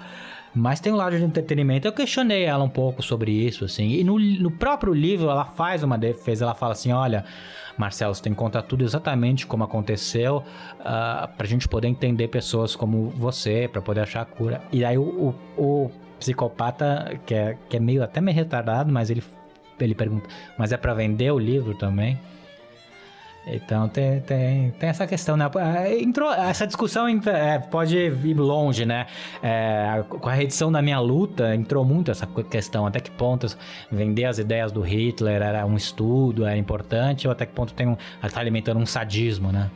Mas 0.55 0.79
tem 0.79 0.93
um 0.93 0.97
lado 0.97 1.19
de 1.19 1.25
entretenimento. 1.25 1.89
Eu 1.89 1.93
questionei 1.93 2.45
ela 2.45 2.63
um 2.63 2.69
pouco 2.69 3.03
sobre 3.03 3.33
isso, 3.33 3.65
assim. 3.65 3.89
E 3.89 4.05
no, 4.05 4.17
no 4.17 4.53
próprio 4.53 4.95
livro 4.95 5.29
ela 5.29 5.45
faz 5.45 5.83
uma 5.83 5.99
defesa. 5.99 6.45
Ela 6.45 6.55
fala 6.55 6.75
assim: 6.75 6.93
olha, 6.93 7.25
Marcelo, 7.77 8.15
você 8.15 8.23
tem 8.23 8.33
que 8.33 8.39
contar 8.39 8.63
tudo 8.63 8.85
exatamente 8.85 9.45
como 9.45 9.65
aconteceu, 9.65 10.45
uh, 10.79 11.37
pra 11.37 11.45
gente 11.49 11.67
poder 11.67 11.89
entender 11.89 12.29
pessoas 12.29 12.77
como 12.77 13.11
você, 13.11 13.67
para 13.67 13.83
poder 13.83 14.03
achar 14.03 14.21
a 14.21 14.25
cura. 14.25 14.63
E 14.71 14.85
aí 14.85 14.97
o, 14.97 15.03
o, 15.03 15.35
o 15.61 15.91
psicopata, 16.25 17.21
que 17.27 17.35
é, 17.35 17.57
que 17.69 17.77
é 17.77 17.81
meio 17.81 18.03
até 18.03 18.21
meio 18.21 18.35
retardado, 18.35 18.91
mas 18.91 19.11
ele, 19.11 19.23
ele 19.79 19.95
pergunta: 19.95 20.29
mas 20.59 20.73
é 20.73 20.77
para 20.79 20.95
vender 20.95 21.31
o 21.31 21.39
livro 21.39 21.75
também? 21.75 22.19
Então 23.47 23.91
tem, 23.91 24.21
tem, 24.23 24.71
tem 24.71 24.89
essa 24.89 25.07
questão, 25.07 25.37
né? 25.37 25.45
É, 25.85 26.01
entrou, 26.01 26.33
essa 26.33 26.67
discussão 26.67 27.07
é, 27.07 27.59
pode 27.59 27.95
ir 27.95 28.35
longe, 28.35 28.87
né? 28.87 29.07
É, 29.43 30.03
com 30.09 30.31
a 30.31 30.33
reedição 30.33 30.73
da 30.73 30.81
minha 30.81 30.99
luta, 30.99 31.55
entrou 31.55 31.85
muito 31.85 32.11
essa 32.11 32.27
questão. 32.27 32.87
Até 32.87 33.01
que 33.01 33.11
ponto 33.11 33.47
vender 33.93 34.25
as 34.25 34.39
ideias 34.39 34.73
do 34.73 34.81
Hitler 34.81 35.43
era 35.43 35.67
um 35.67 35.77
estudo, 35.77 36.47
era 36.47 36.57
importante, 36.57 37.29
ou 37.29 37.33
até 37.33 37.45
que 37.45 37.53
ponto 37.53 37.75
tem 37.75 37.87
um, 37.87 37.97
tá 37.97 38.41
alimentando 38.41 38.81
um 38.81 38.87
sadismo, 38.87 39.53
né? 39.53 39.71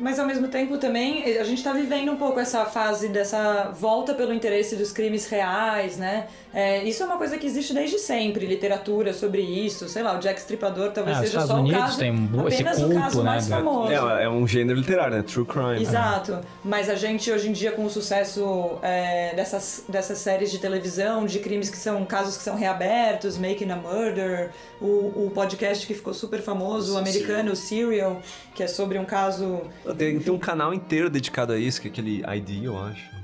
Mas 0.00 0.18
ao 0.18 0.26
mesmo 0.26 0.48
tempo 0.48 0.78
também 0.78 1.24
a 1.38 1.44
gente 1.44 1.58
está 1.58 1.72
vivendo 1.74 2.10
um 2.10 2.16
pouco 2.16 2.40
essa 2.40 2.64
fase 2.64 3.08
dessa 3.08 3.70
volta 3.70 4.14
pelo 4.14 4.32
interesse 4.32 4.74
dos 4.74 4.90
crimes 4.90 5.26
reais, 5.28 5.98
né? 5.98 6.26
É, 6.52 6.82
isso 6.84 7.02
é 7.02 7.06
uma 7.06 7.16
coisa 7.16 7.38
que 7.38 7.46
existe 7.46 7.72
desde 7.72 7.98
sempre, 7.98 8.44
literatura 8.44 9.12
sobre 9.12 9.40
isso, 9.40 9.88
sei 9.88 10.02
lá, 10.02 10.16
o 10.16 10.18
Jack 10.18 10.40
Stripador 10.40 10.90
talvez 10.90 11.18
é, 11.18 11.20
seja 11.20 11.46
só 11.46 11.60
Unidos 11.60 11.78
o 11.78 11.82
caso, 11.82 11.98
tem 11.98 12.10
um, 12.10 12.40
apenas 12.40 12.78
culto, 12.78 12.96
o 12.96 13.00
caso 13.00 13.18
né, 13.18 13.24
mais 13.24 13.48
famoso. 13.48 13.92
É, 13.92 14.24
é, 14.24 14.28
um 14.28 14.46
gênero 14.46 14.78
literário, 14.78 15.16
né? 15.16 15.22
True 15.22 15.46
crime. 15.46 15.82
Exato. 15.82 16.40
Mas 16.64 16.88
a 16.88 16.96
gente 16.96 17.30
hoje 17.30 17.48
em 17.48 17.52
dia 17.52 17.70
com 17.70 17.84
o 17.84 17.90
sucesso 17.90 18.78
é, 18.82 19.34
dessas, 19.34 19.84
dessas 19.88 20.18
séries 20.18 20.50
de 20.50 20.58
televisão, 20.58 21.24
de 21.24 21.38
crimes 21.38 21.70
que 21.70 21.76
são 21.76 22.04
casos 22.04 22.36
que 22.36 22.42
são 22.42 22.56
reabertos, 22.56 23.38
Making 23.38 23.70
a 23.70 23.76
Murder, 23.76 24.50
o, 24.80 25.26
o 25.26 25.32
podcast 25.32 25.86
que 25.86 25.94
ficou 25.94 26.12
super 26.12 26.40
famoso, 26.40 26.94
o 26.94 26.98
americano, 26.98 27.52
o 27.52 27.56
Serial, 27.56 28.20
que 28.54 28.62
é 28.62 28.66
sobre 28.66 28.98
um 28.98 29.04
caso... 29.04 29.62
Tem, 29.96 30.18
tem 30.18 30.32
um 30.32 30.38
canal 30.38 30.74
inteiro 30.74 31.08
dedicado 31.08 31.52
a 31.52 31.58
isso, 31.58 31.80
que 31.80 31.88
é 31.88 31.90
aquele 31.90 32.24
ID, 32.36 32.64
eu 32.64 32.76
acho. 32.76 33.19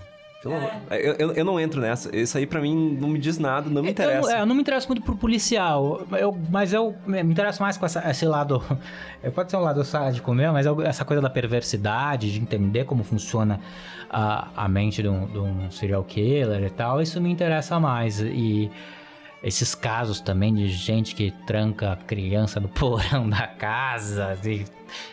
É. 0.53 1.11
Eu, 1.11 1.15
eu, 1.15 1.33
eu, 1.33 1.45
não 1.45 1.59
entro 1.59 1.81
nessa. 1.81 2.15
Isso 2.15 2.37
aí 2.37 2.47
pra 2.47 2.61
mim 2.61 2.97
não 3.01 3.09
me 3.09 3.19
diz 3.19 3.39
nada, 3.39 3.69
não 3.69 3.83
me 3.83 3.91
interessa. 3.91 4.31
Eu, 4.31 4.37
é, 4.37 4.41
eu 4.41 4.47
não 4.47 4.55
me 4.55 4.61
interesso 4.61 4.89
muito 4.89 5.03
por 5.03 5.17
policial, 5.17 6.07
eu, 6.13 6.37
mas 6.51 6.73
eu 6.73 6.95
me 7.07 7.23
interesso 7.23 7.63
mais 7.63 7.77
com 7.77 7.87
essa, 7.87 8.09
esse 8.11 8.25
lado. 8.25 8.63
Pode 9.35 9.51
ser 9.51 9.57
um 9.57 9.61
lado 9.61 9.85
sádico 9.85 10.33
meu, 10.35 10.53
mas 10.53 10.67
essa 10.85 11.05
coisa 11.05 11.21
da 11.21 11.31
perversidade, 11.31 12.33
de 12.33 12.41
entender 12.41 12.85
como 12.85 13.03
funciona 13.03 13.61
a, 14.11 14.49
a 14.57 14.69
mente 14.69 15.03
de 15.03 15.09
um, 15.09 15.27
de 15.27 15.39
um 15.39 15.71
serial 15.71 16.05
killer 16.05 16.63
e 16.63 16.71
tal, 16.71 17.01
isso 17.01 17.21
me 17.21 17.31
interessa 17.31 17.79
mais. 17.81 18.21
E. 18.21 18.71
esses 19.43 19.75
casos 19.75 20.21
também 20.21 20.55
de 20.55 20.69
gente 20.69 21.15
que 21.15 21.33
tranca 21.47 21.93
a 21.93 21.97
criança 21.97 22.61
no 22.61 22.69
porão 22.71 23.29
da 23.29 23.47
casa, 23.47 24.37
de 24.41 24.65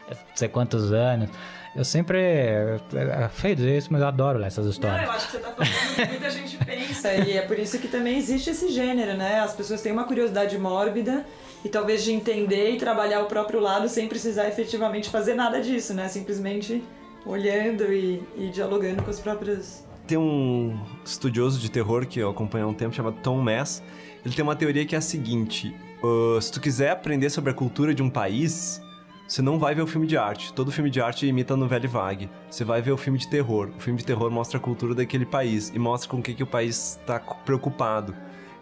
não 0.10 0.18
sei 0.36 0.48
quantos 0.48 0.92
anos. 0.92 1.30
Eu 1.76 1.84
sempre. 1.84 2.17
É, 2.19 2.80
é 2.93 3.30
feio 3.30 3.55
dizer 3.55 3.78
isso, 3.78 3.89
mas 3.91 4.01
eu 4.01 4.07
adoro 4.07 4.38
ler 4.38 4.47
essas 4.47 4.65
histórias. 4.67 5.01
Não, 5.01 5.07
eu 5.07 5.11
acho 5.11 5.26
que 5.26 5.32
você 5.32 5.39
tá 5.39 5.51
falando 5.51 5.95
que 5.95 6.05
muita 6.07 6.30
gente 6.30 6.57
pensa. 6.57 7.13
E 7.15 7.38
é 7.38 7.41
por 7.41 7.57
isso 7.57 7.80
que 7.80 7.88
também 7.88 8.17
existe 8.17 8.51
esse 8.51 8.69
gênero, 8.69 9.17
né? 9.17 9.39
As 9.39 9.55
pessoas 9.55 9.82
têm 9.82 9.91
uma 9.91 10.03
curiosidade 10.03 10.57
mórbida 10.57 11.26
e 11.65 11.69
talvez 11.69 12.03
de 12.03 12.11
entender 12.11 12.71
e 12.71 12.78
trabalhar 12.78 13.21
o 13.21 13.26
próprio 13.26 13.59
lado 13.59 13.89
sem 13.89 14.07
precisar 14.07 14.47
efetivamente 14.47 15.09
fazer 15.09 15.34
nada 15.34 15.59
disso, 15.61 15.93
né? 15.93 16.07
Simplesmente 16.07 16.84
olhando 17.26 17.91
e, 17.91 18.21
e 18.38 18.49
dialogando 18.49 19.01
com 19.01 19.09
as 19.09 19.19
próprias. 19.19 19.84
Tem 20.05 20.17
um 20.17 20.78
estudioso 21.03 21.59
de 21.59 21.71
terror 21.71 22.05
que 22.05 22.19
eu 22.19 22.30
acompanho 22.30 22.65
há 22.65 22.67
um 22.67 22.74
tempo 22.74 22.93
chamado 22.93 23.17
Tom 23.24 23.38
Mass. 23.38 23.82
Ele 24.24 24.36
tem 24.36 24.43
uma 24.43 24.55
teoria 24.55 24.86
que 24.86 24.93
é 24.93 24.97
a 24.97 25.01
seguinte: 25.01 25.74
uh, 26.03 26.39
se 26.39 26.51
tu 26.51 26.61
quiser 26.61 26.91
aprender 26.91 27.30
sobre 27.30 27.51
a 27.51 27.53
cultura 27.53 27.95
de 27.95 28.03
um 28.03 28.09
país, 28.09 28.82
você 29.28 29.41
não 29.41 29.57
vai 29.57 29.74
ver 29.74 29.82
o 29.82 29.88
filme 29.88 30.05
de 30.05 30.17
arte. 30.17 30.53
Todo 30.53 30.71
filme 30.71 30.89
de 30.89 31.01
arte 31.01 31.26
imita 31.26 31.53
a 31.53 31.57
novela 31.57 31.88
vague. 31.88 32.30
Você 32.49 32.63
vai 32.63 32.82
ver 32.82 32.91
o 32.91 32.97
filme 32.97 33.17
de 33.17 33.28
terror. 33.28 33.69
O 33.78 33.80
filme 33.80 33.99
de 33.99 34.05
terror 34.05 34.30
mostra 34.30 34.57
a 34.57 34.61
cultura 34.61 34.93
daquele 34.93 35.26
país 35.26 35.71
e 35.74 35.80
mostra 35.80 36.09
com 36.09 36.17
o 36.17 36.21
que, 36.21 36.34
que 36.34 36.43
o 36.43 36.47
país 36.47 36.99
está 36.99 37.19
preocupado. 37.19 38.13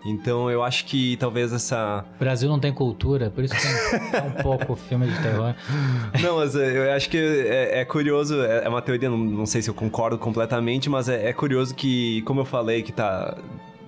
Então 0.03 0.49
eu 0.49 0.63
acho 0.63 0.85
que 0.85 1.15
talvez 1.17 1.53
essa. 1.53 2.03
O 2.15 2.19
Brasil 2.19 2.49
não 2.49 2.59
tem 2.59 2.73
cultura, 2.73 3.29
por 3.29 3.43
isso 3.43 3.53
tem 3.53 4.21
um 4.21 4.41
pouco 4.41 4.75
filme 4.75 5.07
de 5.07 5.21
terror. 5.21 5.53
Não, 6.21 6.37
mas 6.37 6.55
eh, 6.55 6.77
eu 6.77 6.91
acho 6.91 7.09
que 7.09 7.17
é, 7.17 7.81
é 7.81 7.85
curioso, 7.85 8.41
é, 8.41 8.65
é 8.65 8.69
uma 8.69 8.81
teoria, 8.81 9.09
não, 9.09 9.17
não, 9.17 9.45
sei 9.45 9.61
se 9.61 9.69
eu 9.69 9.73
concordo 9.73 10.17
completamente, 10.17 10.89
mas 10.89 11.07
é, 11.07 11.29
é, 11.29 11.33
curioso 11.33 11.75
que, 11.75 12.21
como 12.23 12.41
eu 12.41 12.45
falei, 12.45 12.81
que 12.81 12.91
tá. 12.91 13.37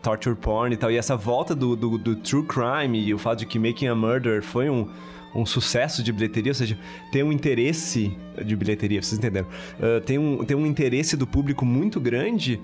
Torture 0.02 0.36
porn 0.36 0.74
e 0.74 0.78
tal, 0.78 0.92
e 0.92 0.98
essa 0.98 1.16
volta 1.16 1.56
do, 1.56 1.78
do, 1.78 1.98
do 1.98 2.18
true 2.18 2.46
crime 2.46 3.02
e 3.02 3.14
o 3.14 3.18
fato 3.18 3.40
de 3.40 3.46
que 3.46 3.58
Making 3.58 3.88
a 3.88 3.96
Murder 3.96 4.44
foi 4.44 4.70
um, 4.70 4.90
um 5.36 5.46
sucesso 5.46 6.04
de 6.04 6.12
bilheteria, 6.12 6.52
ou 6.52 6.56
seja, 6.56 6.78
tem 7.12 7.24
um 7.24 7.32
interesse 7.32 8.16
de 8.44 8.56
bilheteria, 8.56 9.02
vocês 9.02 9.18
entenderam? 9.18 9.48
Uh, 9.80 10.02
tem, 10.02 10.18
um, 10.18 10.44
tem 10.44 10.56
um 10.56 10.66
interesse 10.66 11.18
do 11.18 11.26
público 11.26 11.66
muito 11.66 12.00
grande 12.00 12.60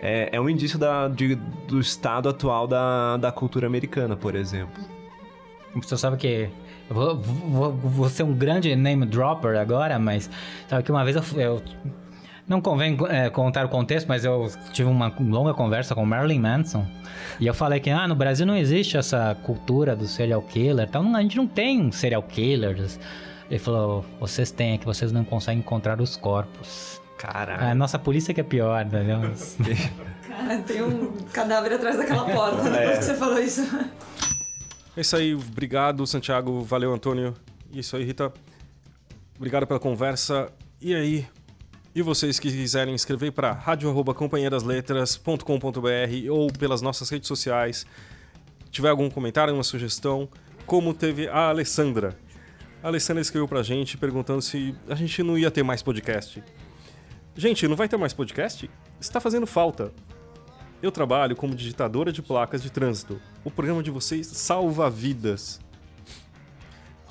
é, 0.00 0.28
é 0.32 0.40
um 0.40 0.50
indício 0.50 0.78
da, 0.78 1.08
de, 1.08 1.34
do 1.66 1.80
estado 1.80 2.28
atual 2.28 2.66
da, 2.66 3.16
da 3.16 3.32
cultura 3.32 3.66
americana, 3.66 4.14
por 4.14 4.34
exemplo. 4.34 4.84
Você 5.76 5.96
sabe 5.96 6.18
que. 6.18 6.50
Eu 6.88 6.94
vou, 6.94 7.16
vou, 7.16 7.72
vou 7.72 8.08
ser 8.10 8.22
um 8.22 8.34
grande 8.34 8.76
name 8.76 9.06
dropper 9.06 9.58
agora, 9.58 9.98
mas 9.98 10.28
sabe 10.68 10.82
que 10.82 10.90
uma 10.90 11.02
vez 11.02 11.16
eu, 11.16 11.40
eu 11.40 11.62
não 12.46 12.60
convém 12.60 12.96
é, 13.08 13.30
contar 13.30 13.64
o 13.64 13.68
contexto, 13.68 14.06
mas 14.06 14.24
eu 14.24 14.50
tive 14.72 14.88
uma 14.88 15.12
longa 15.18 15.54
conversa 15.54 15.94
com 15.94 16.04
Marilyn 16.04 16.40
Manson. 16.40 16.86
E 17.40 17.46
eu 17.46 17.54
falei 17.54 17.80
que 17.80 17.90
ah, 17.90 18.06
no 18.06 18.14
Brasil 18.14 18.44
não 18.44 18.56
existe 18.56 18.96
essa 18.96 19.36
cultura 19.42 19.96
do 19.96 20.06
serial 20.06 20.42
killer. 20.42 20.86
Então 20.88 21.14
a 21.16 21.22
gente 21.22 21.36
não 21.36 21.46
tem 21.46 21.90
serial 21.90 22.22
killers. 22.22 23.00
Ele 23.50 23.58
falou: 23.58 24.04
vocês 24.20 24.50
têm, 24.50 24.74
é 24.74 24.78
que 24.78 24.84
vocês 24.84 25.10
não 25.10 25.24
conseguem 25.24 25.60
encontrar 25.60 26.00
os 26.00 26.16
corpos. 26.16 27.00
Caralho. 27.16 27.64
A 27.64 27.74
nossa 27.74 27.98
polícia 27.98 28.34
que 28.34 28.40
é 28.40 28.44
pior, 28.44 28.84
entendeu? 28.84 29.20
Cara, 30.28 30.58
tem 30.58 30.82
um 30.82 31.12
cadáver 31.32 31.72
atrás 31.72 31.96
daquela 31.96 32.24
porta 32.24 32.64
depois 32.64 32.90
é. 32.90 32.96
que 32.98 33.04
você 33.04 33.14
falou 33.14 33.38
isso. 33.38 33.62
É 34.96 35.00
isso 35.00 35.16
aí, 35.16 35.34
obrigado 35.34 36.06
Santiago, 36.06 36.60
valeu 36.60 36.92
Antônio. 36.92 37.34
Isso 37.72 37.96
aí, 37.96 38.04
Rita. 38.04 38.32
Obrigado 39.36 39.66
pela 39.66 39.80
conversa. 39.80 40.48
E 40.80 40.94
aí, 40.94 41.26
e 41.94 42.02
vocês 42.02 42.40
que 42.40 42.50
quiserem 42.50 42.94
escrever 42.94 43.30
para 43.30 43.52
radio@companhiadasletras.com.br 43.52 46.30
ou 46.30 46.52
pelas 46.52 46.82
nossas 46.82 47.08
redes 47.08 47.28
sociais, 47.28 47.86
tiver 48.70 48.88
algum 48.88 49.08
comentário, 49.08 49.54
uma 49.54 49.62
sugestão, 49.62 50.28
como 50.66 50.92
teve 50.92 51.28
a 51.28 51.50
Alessandra. 51.50 52.18
A 52.82 52.88
Alessandra 52.88 53.22
escreveu 53.22 53.46
pra 53.46 53.62
gente 53.62 53.96
perguntando 53.96 54.42
se 54.42 54.74
a 54.88 54.96
gente 54.96 55.22
não 55.22 55.38
ia 55.38 55.50
ter 55.50 55.62
mais 55.62 55.82
podcast. 55.82 56.42
Gente, 57.36 57.68
não 57.68 57.76
vai 57.76 57.88
ter 57.88 57.96
mais 57.96 58.12
podcast? 58.12 58.68
Está 59.00 59.20
fazendo 59.20 59.46
falta. 59.46 59.92
Eu 60.82 60.90
trabalho 60.90 61.36
como 61.36 61.54
digitadora 61.54 62.12
de 62.12 62.20
placas 62.20 62.62
de 62.62 62.70
trânsito. 62.70 63.18
O 63.44 63.50
programa 63.50 63.82
de 63.82 63.90
vocês 63.90 64.26
salva 64.26 64.90
vidas. 64.90 65.63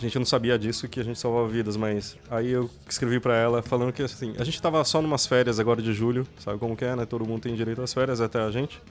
Gente, 0.04 0.20
não 0.20 0.26
sabia 0.26 0.60
disso, 0.60 0.86
que 0.90 1.00
a 1.00 1.04
gente 1.04 1.18
salvava 1.18 1.48
vidas, 1.48 1.78
mas 1.78 2.18
aí 2.30 2.52
eu 2.52 2.70
escrevi 2.90 3.22
para 3.22 3.38
ela 3.38 3.62
falando 3.62 3.94
que 3.94 4.04
assim, 4.04 4.36
a 4.38 4.44
gente 4.44 4.62
tava 4.62 4.84
só 4.84 5.02
numas 5.02 5.26
férias 5.26 5.62
agora 5.62 5.82
de 5.82 5.94
julho, 5.94 6.28
sabe 6.40 6.60
como 6.60 6.76
que 6.76 6.84
é, 6.84 6.94
né? 6.94 7.06
Todo 7.06 7.26
mundo 7.26 7.44
tem 7.44 7.56
direito 7.56 7.82
às 7.82 7.94
férias, 7.94 8.20
até 8.20 8.42
a 8.42 8.52
gente. 8.52 8.82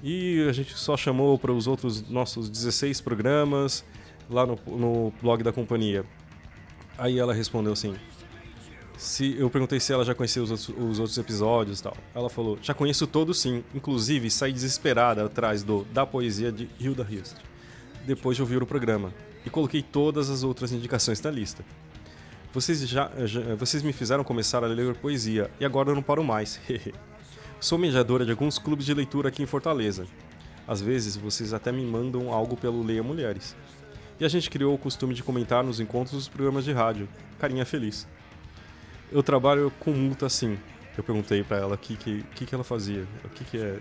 E 0.00 0.46
a 0.48 0.52
gente 0.52 0.78
só 0.78 0.96
chamou 0.96 1.36
para 1.36 1.50
os 1.50 1.66
outros 1.66 2.08
nossos 2.08 2.48
16 2.48 3.00
programas 3.00 3.84
lá 4.30 4.46
no, 4.46 4.56
no 4.68 5.12
blog 5.20 5.42
da 5.42 5.52
companhia. 5.52 6.04
Aí 6.96 7.18
ela 7.18 7.34
respondeu 7.34 7.72
assim: 7.72 7.96
se 8.96 9.36
eu 9.36 9.50
perguntei 9.50 9.80
se 9.80 9.92
ela 9.92 10.04
já 10.04 10.14
conhecia 10.14 10.44
os 10.44 10.52
outros, 10.52 10.68
os 10.68 11.00
outros 11.00 11.18
episódios 11.18 11.80
e 11.80 11.82
tal. 11.82 11.96
Ela 12.14 12.30
falou: 12.30 12.56
já 12.62 12.72
conheço 12.72 13.04
todos 13.04 13.40
sim, 13.40 13.64
inclusive 13.74 14.30
saí 14.30 14.52
desesperada 14.52 15.24
atrás 15.24 15.64
do 15.64 15.82
Da 15.92 16.06
Poesia 16.06 16.52
de 16.52 16.70
Hilda 16.78 17.04
Hilst, 17.10 17.34
depois 18.06 18.36
de 18.36 18.42
ouvir 18.42 18.62
o 18.62 18.66
programa, 18.66 19.12
e 19.44 19.50
coloquei 19.50 19.82
todas 19.82 20.30
as 20.30 20.42
outras 20.42 20.72
indicações 20.72 21.20
na 21.20 21.30
lista. 21.30 21.64
Vocês, 22.52 22.80
já, 22.88 23.10
já, 23.24 23.54
vocês 23.54 23.82
me 23.82 23.92
fizeram 23.92 24.24
começar 24.24 24.64
a 24.64 24.66
ler 24.66 24.94
poesia 24.96 25.50
e 25.60 25.64
agora 25.64 25.90
eu 25.90 25.94
não 25.94 26.02
paro 26.02 26.24
mais. 26.24 26.60
Sou 27.60 27.78
mediadora 27.78 28.24
de 28.24 28.30
alguns 28.30 28.58
clubes 28.58 28.86
de 28.86 28.94
leitura 28.94 29.28
aqui 29.28 29.42
em 29.42 29.46
Fortaleza. 29.46 30.06
Às 30.66 30.80
vezes 30.80 31.16
vocês 31.16 31.52
até 31.52 31.72
me 31.72 31.84
mandam 31.84 32.32
algo 32.32 32.56
pelo 32.56 32.82
Leia 32.82 33.02
Mulheres. 33.02 33.56
E 34.20 34.24
a 34.24 34.28
gente 34.28 34.50
criou 34.50 34.74
o 34.74 34.78
costume 34.78 35.14
de 35.14 35.22
comentar 35.22 35.62
nos 35.62 35.80
encontros 35.80 36.12
dos 36.12 36.28
programas 36.28 36.64
de 36.64 36.72
rádio. 36.72 37.08
Carinha 37.38 37.64
feliz 37.64 38.06
eu 39.10 39.22
trabalho 39.22 39.72
com 39.80 39.90
multa 39.92 40.28
sim. 40.28 40.58
Eu 40.96 41.04
perguntei 41.04 41.42
para 41.42 41.58
ela 41.58 41.74
o 41.74 41.78
que, 41.78 41.96
que, 41.96 42.22
que, 42.34 42.46
que 42.46 42.54
ela 42.54 42.64
fazia, 42.64 43.06
o 43.24 43.28
que, 43.28 43.44
que 43.44 43.56
é 43.56 43.78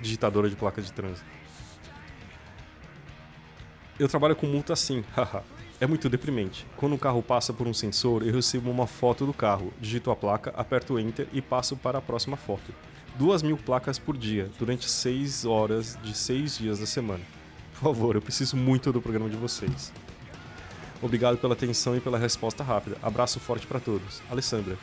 digitadora 0.00 0.48
de 0.48 0.56
placa 0.56 0.80
de 0.80 0.92
trânsito. 0.92 1.26
Eu 3.98 4.08
trabalho 4.08 4.34
com 4.34 4.46
multa 4.46 4.74
sim, 4.74 5.04
haha. 5.14 5.42
é 5.80 5.86
muito 5.86 6.08
deprimente. 6.08 6.66
Quando 6.76 6.94
um 6.94 6.98
carro 6.98 7.22
passa 7.22 7.52
por 7.52 7.66
um 7.66 7.74
sensor, 7.74 8.22
eu 8.26 8.34
recebo 8.34 8.70
uma 8.70 8.86
foto 8.86 9.26
do 9.26 9.32
carro, 9.32 9.72
digito 9.80 10.10
a 10.10 10.16
placa, 10.16 10.52
aperto 10.56 10.98
Enter 10.98 11.28
e 11.32 11.42
passo 11.42 11.76
para 11.76 11.98
a 11.98 12.02
próxima 12.02 12.36
foto. 12.36 12.72
Duas 13.16 13.42
mil 13.42 13.56
placas 13.58 13.98
por 13.98 14.16
dia, 14.16 14.50
durante 14.58 14.88
seis 14.88 15.44
horas 15.44 15.98
de 16.02 16.16
seis 16.16 16.56
dias 16.56 16.78
da 16.78 16.86
semana. 16.86 17.22
Por 17.74 17.80
favor, 17.80 18.14
eu 18.14 18.22
preciso 18.22 18.56
muito 18.56 18.90
do 18.92 19.02
programa 19.02 19.28
de 19.28 19.36
vocês. 19.36 19.92
Obrigado 21.02 21.36
pela 21.36 21.52
atenção 21.52 21.96
e 21.96 22.00
pela 22.00 22.16
resposta 22.16 22.62
rápida. 22.62 22.96
Abraço 23.02 23.40
forte 23.40 23.66
para 23.66 23.80
todos. 23.80 24.22
Alessandra. 24.30 24.78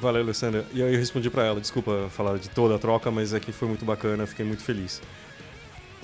Valeu, 0.00 0.22
Alessandra. 0.22 0.64
E 0.72 0.82
aí 0.82 0.94
eu 0.94 0.98
respondi 0.98 1.28
para 1.28 1.44
ela, 1.44 1.60
desculpa 1.60 2.08
falar 2.10 2.38
de 2.38 2.48
toda 2.48 2.76
a 2.76 2.78
troca, 2.78 3.10
mas 3.10 3.34
é 3.34 3.40
que 3.40 3.50
foi 3.50 3.66
muito 3.66 3.84
bacana, 3.84 4.26
fiquei 4.26 4.44
muito 4.44 4.62
feliz. 4.62 5.02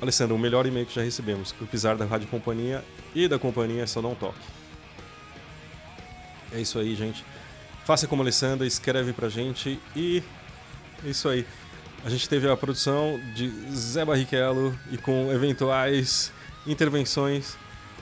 Alessandra, 0.03 0.35
o 0.35 0.39
melhor 0.39 0.67
e-mail 0.67 0.85
que 0.85 0.93
já 0.93 1.01
recebemos. 1.01 1.55
O 1.61 1.67
pisar 1.67 1.97
da 1.97 2.05
Rádio 2.05 2.27
Companhia 2.27 2.85
e 3.15 3.29
da 3.29 3.39
companhia 3.39 3.87
só 3.87 4.01
um 4.01 4.17
toque. 4.17 4.41
É 6.53 6.61
isso 6.61 6.77
aí, 6.81 6.97
gente. 6.97 7.25
Faça 7.85 8.09
como 8.09 8.21
Alessandra, 8.21 8.67
escreve 8.67 9.13
pra 9.13 9.29
gente 9.29 9.79
e 9.95 10.21
é 11.05 11.09
isso 11.09 11.29
aí. 11.29 11.47
A 12.05 12.11
gente 12.11 12.29
teve 12.29 12.51
a 12.51 12.57
produção 12.57 13.21
de 13.33 13.49
Zé 13.73 14.05
Barrichello 14.05 14.77
e 14.91 14.99
com 14.99 15.33
eventuais 15.33 16.33
intervenções 16.67 17.57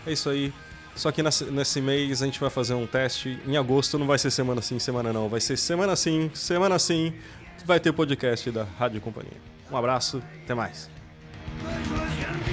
é 0.07 0.13
isso 0.13 0.31
aí. 0.31 0.55
Só 0.97 1.13
que 1.13 1.23
nesse 1.23 1.83
mês 1.83 2.23
a 2.23 2.25
gente 2.25 2.41
vai 2.41 2.49
fazer 2.49 2.73
um 2.73 2.87
teste. 2.87 3.39
Em 3.47 3.59
agosto 3.59 3.99
não 3.99 4.07
vai 4.07 4.19
ser 4.19 4.31
semana 4.31 4.63
sim, 4.63 4.79
semana 4.79 5.13
não. 5.13 5.29
Vai 5.29 5.41
ser 5.41 5.59
semana 5.59 5.95
sim, 5.95 6.31
semana 6.33 6.79
sim. 6.79 7.13
Vai 7.67 7.79
ter 7.79 7.93
podcast 7.93 8.51
da 8.51 8.65
Rádio 8.65 9.03
Companhia. 9.03 9.37
Um 9.71 9.77
abraço, 9.77 10.23
até 10.43 10.55
mais. 10.55 11.00
This 11.63 11.91
was 11.91 12.50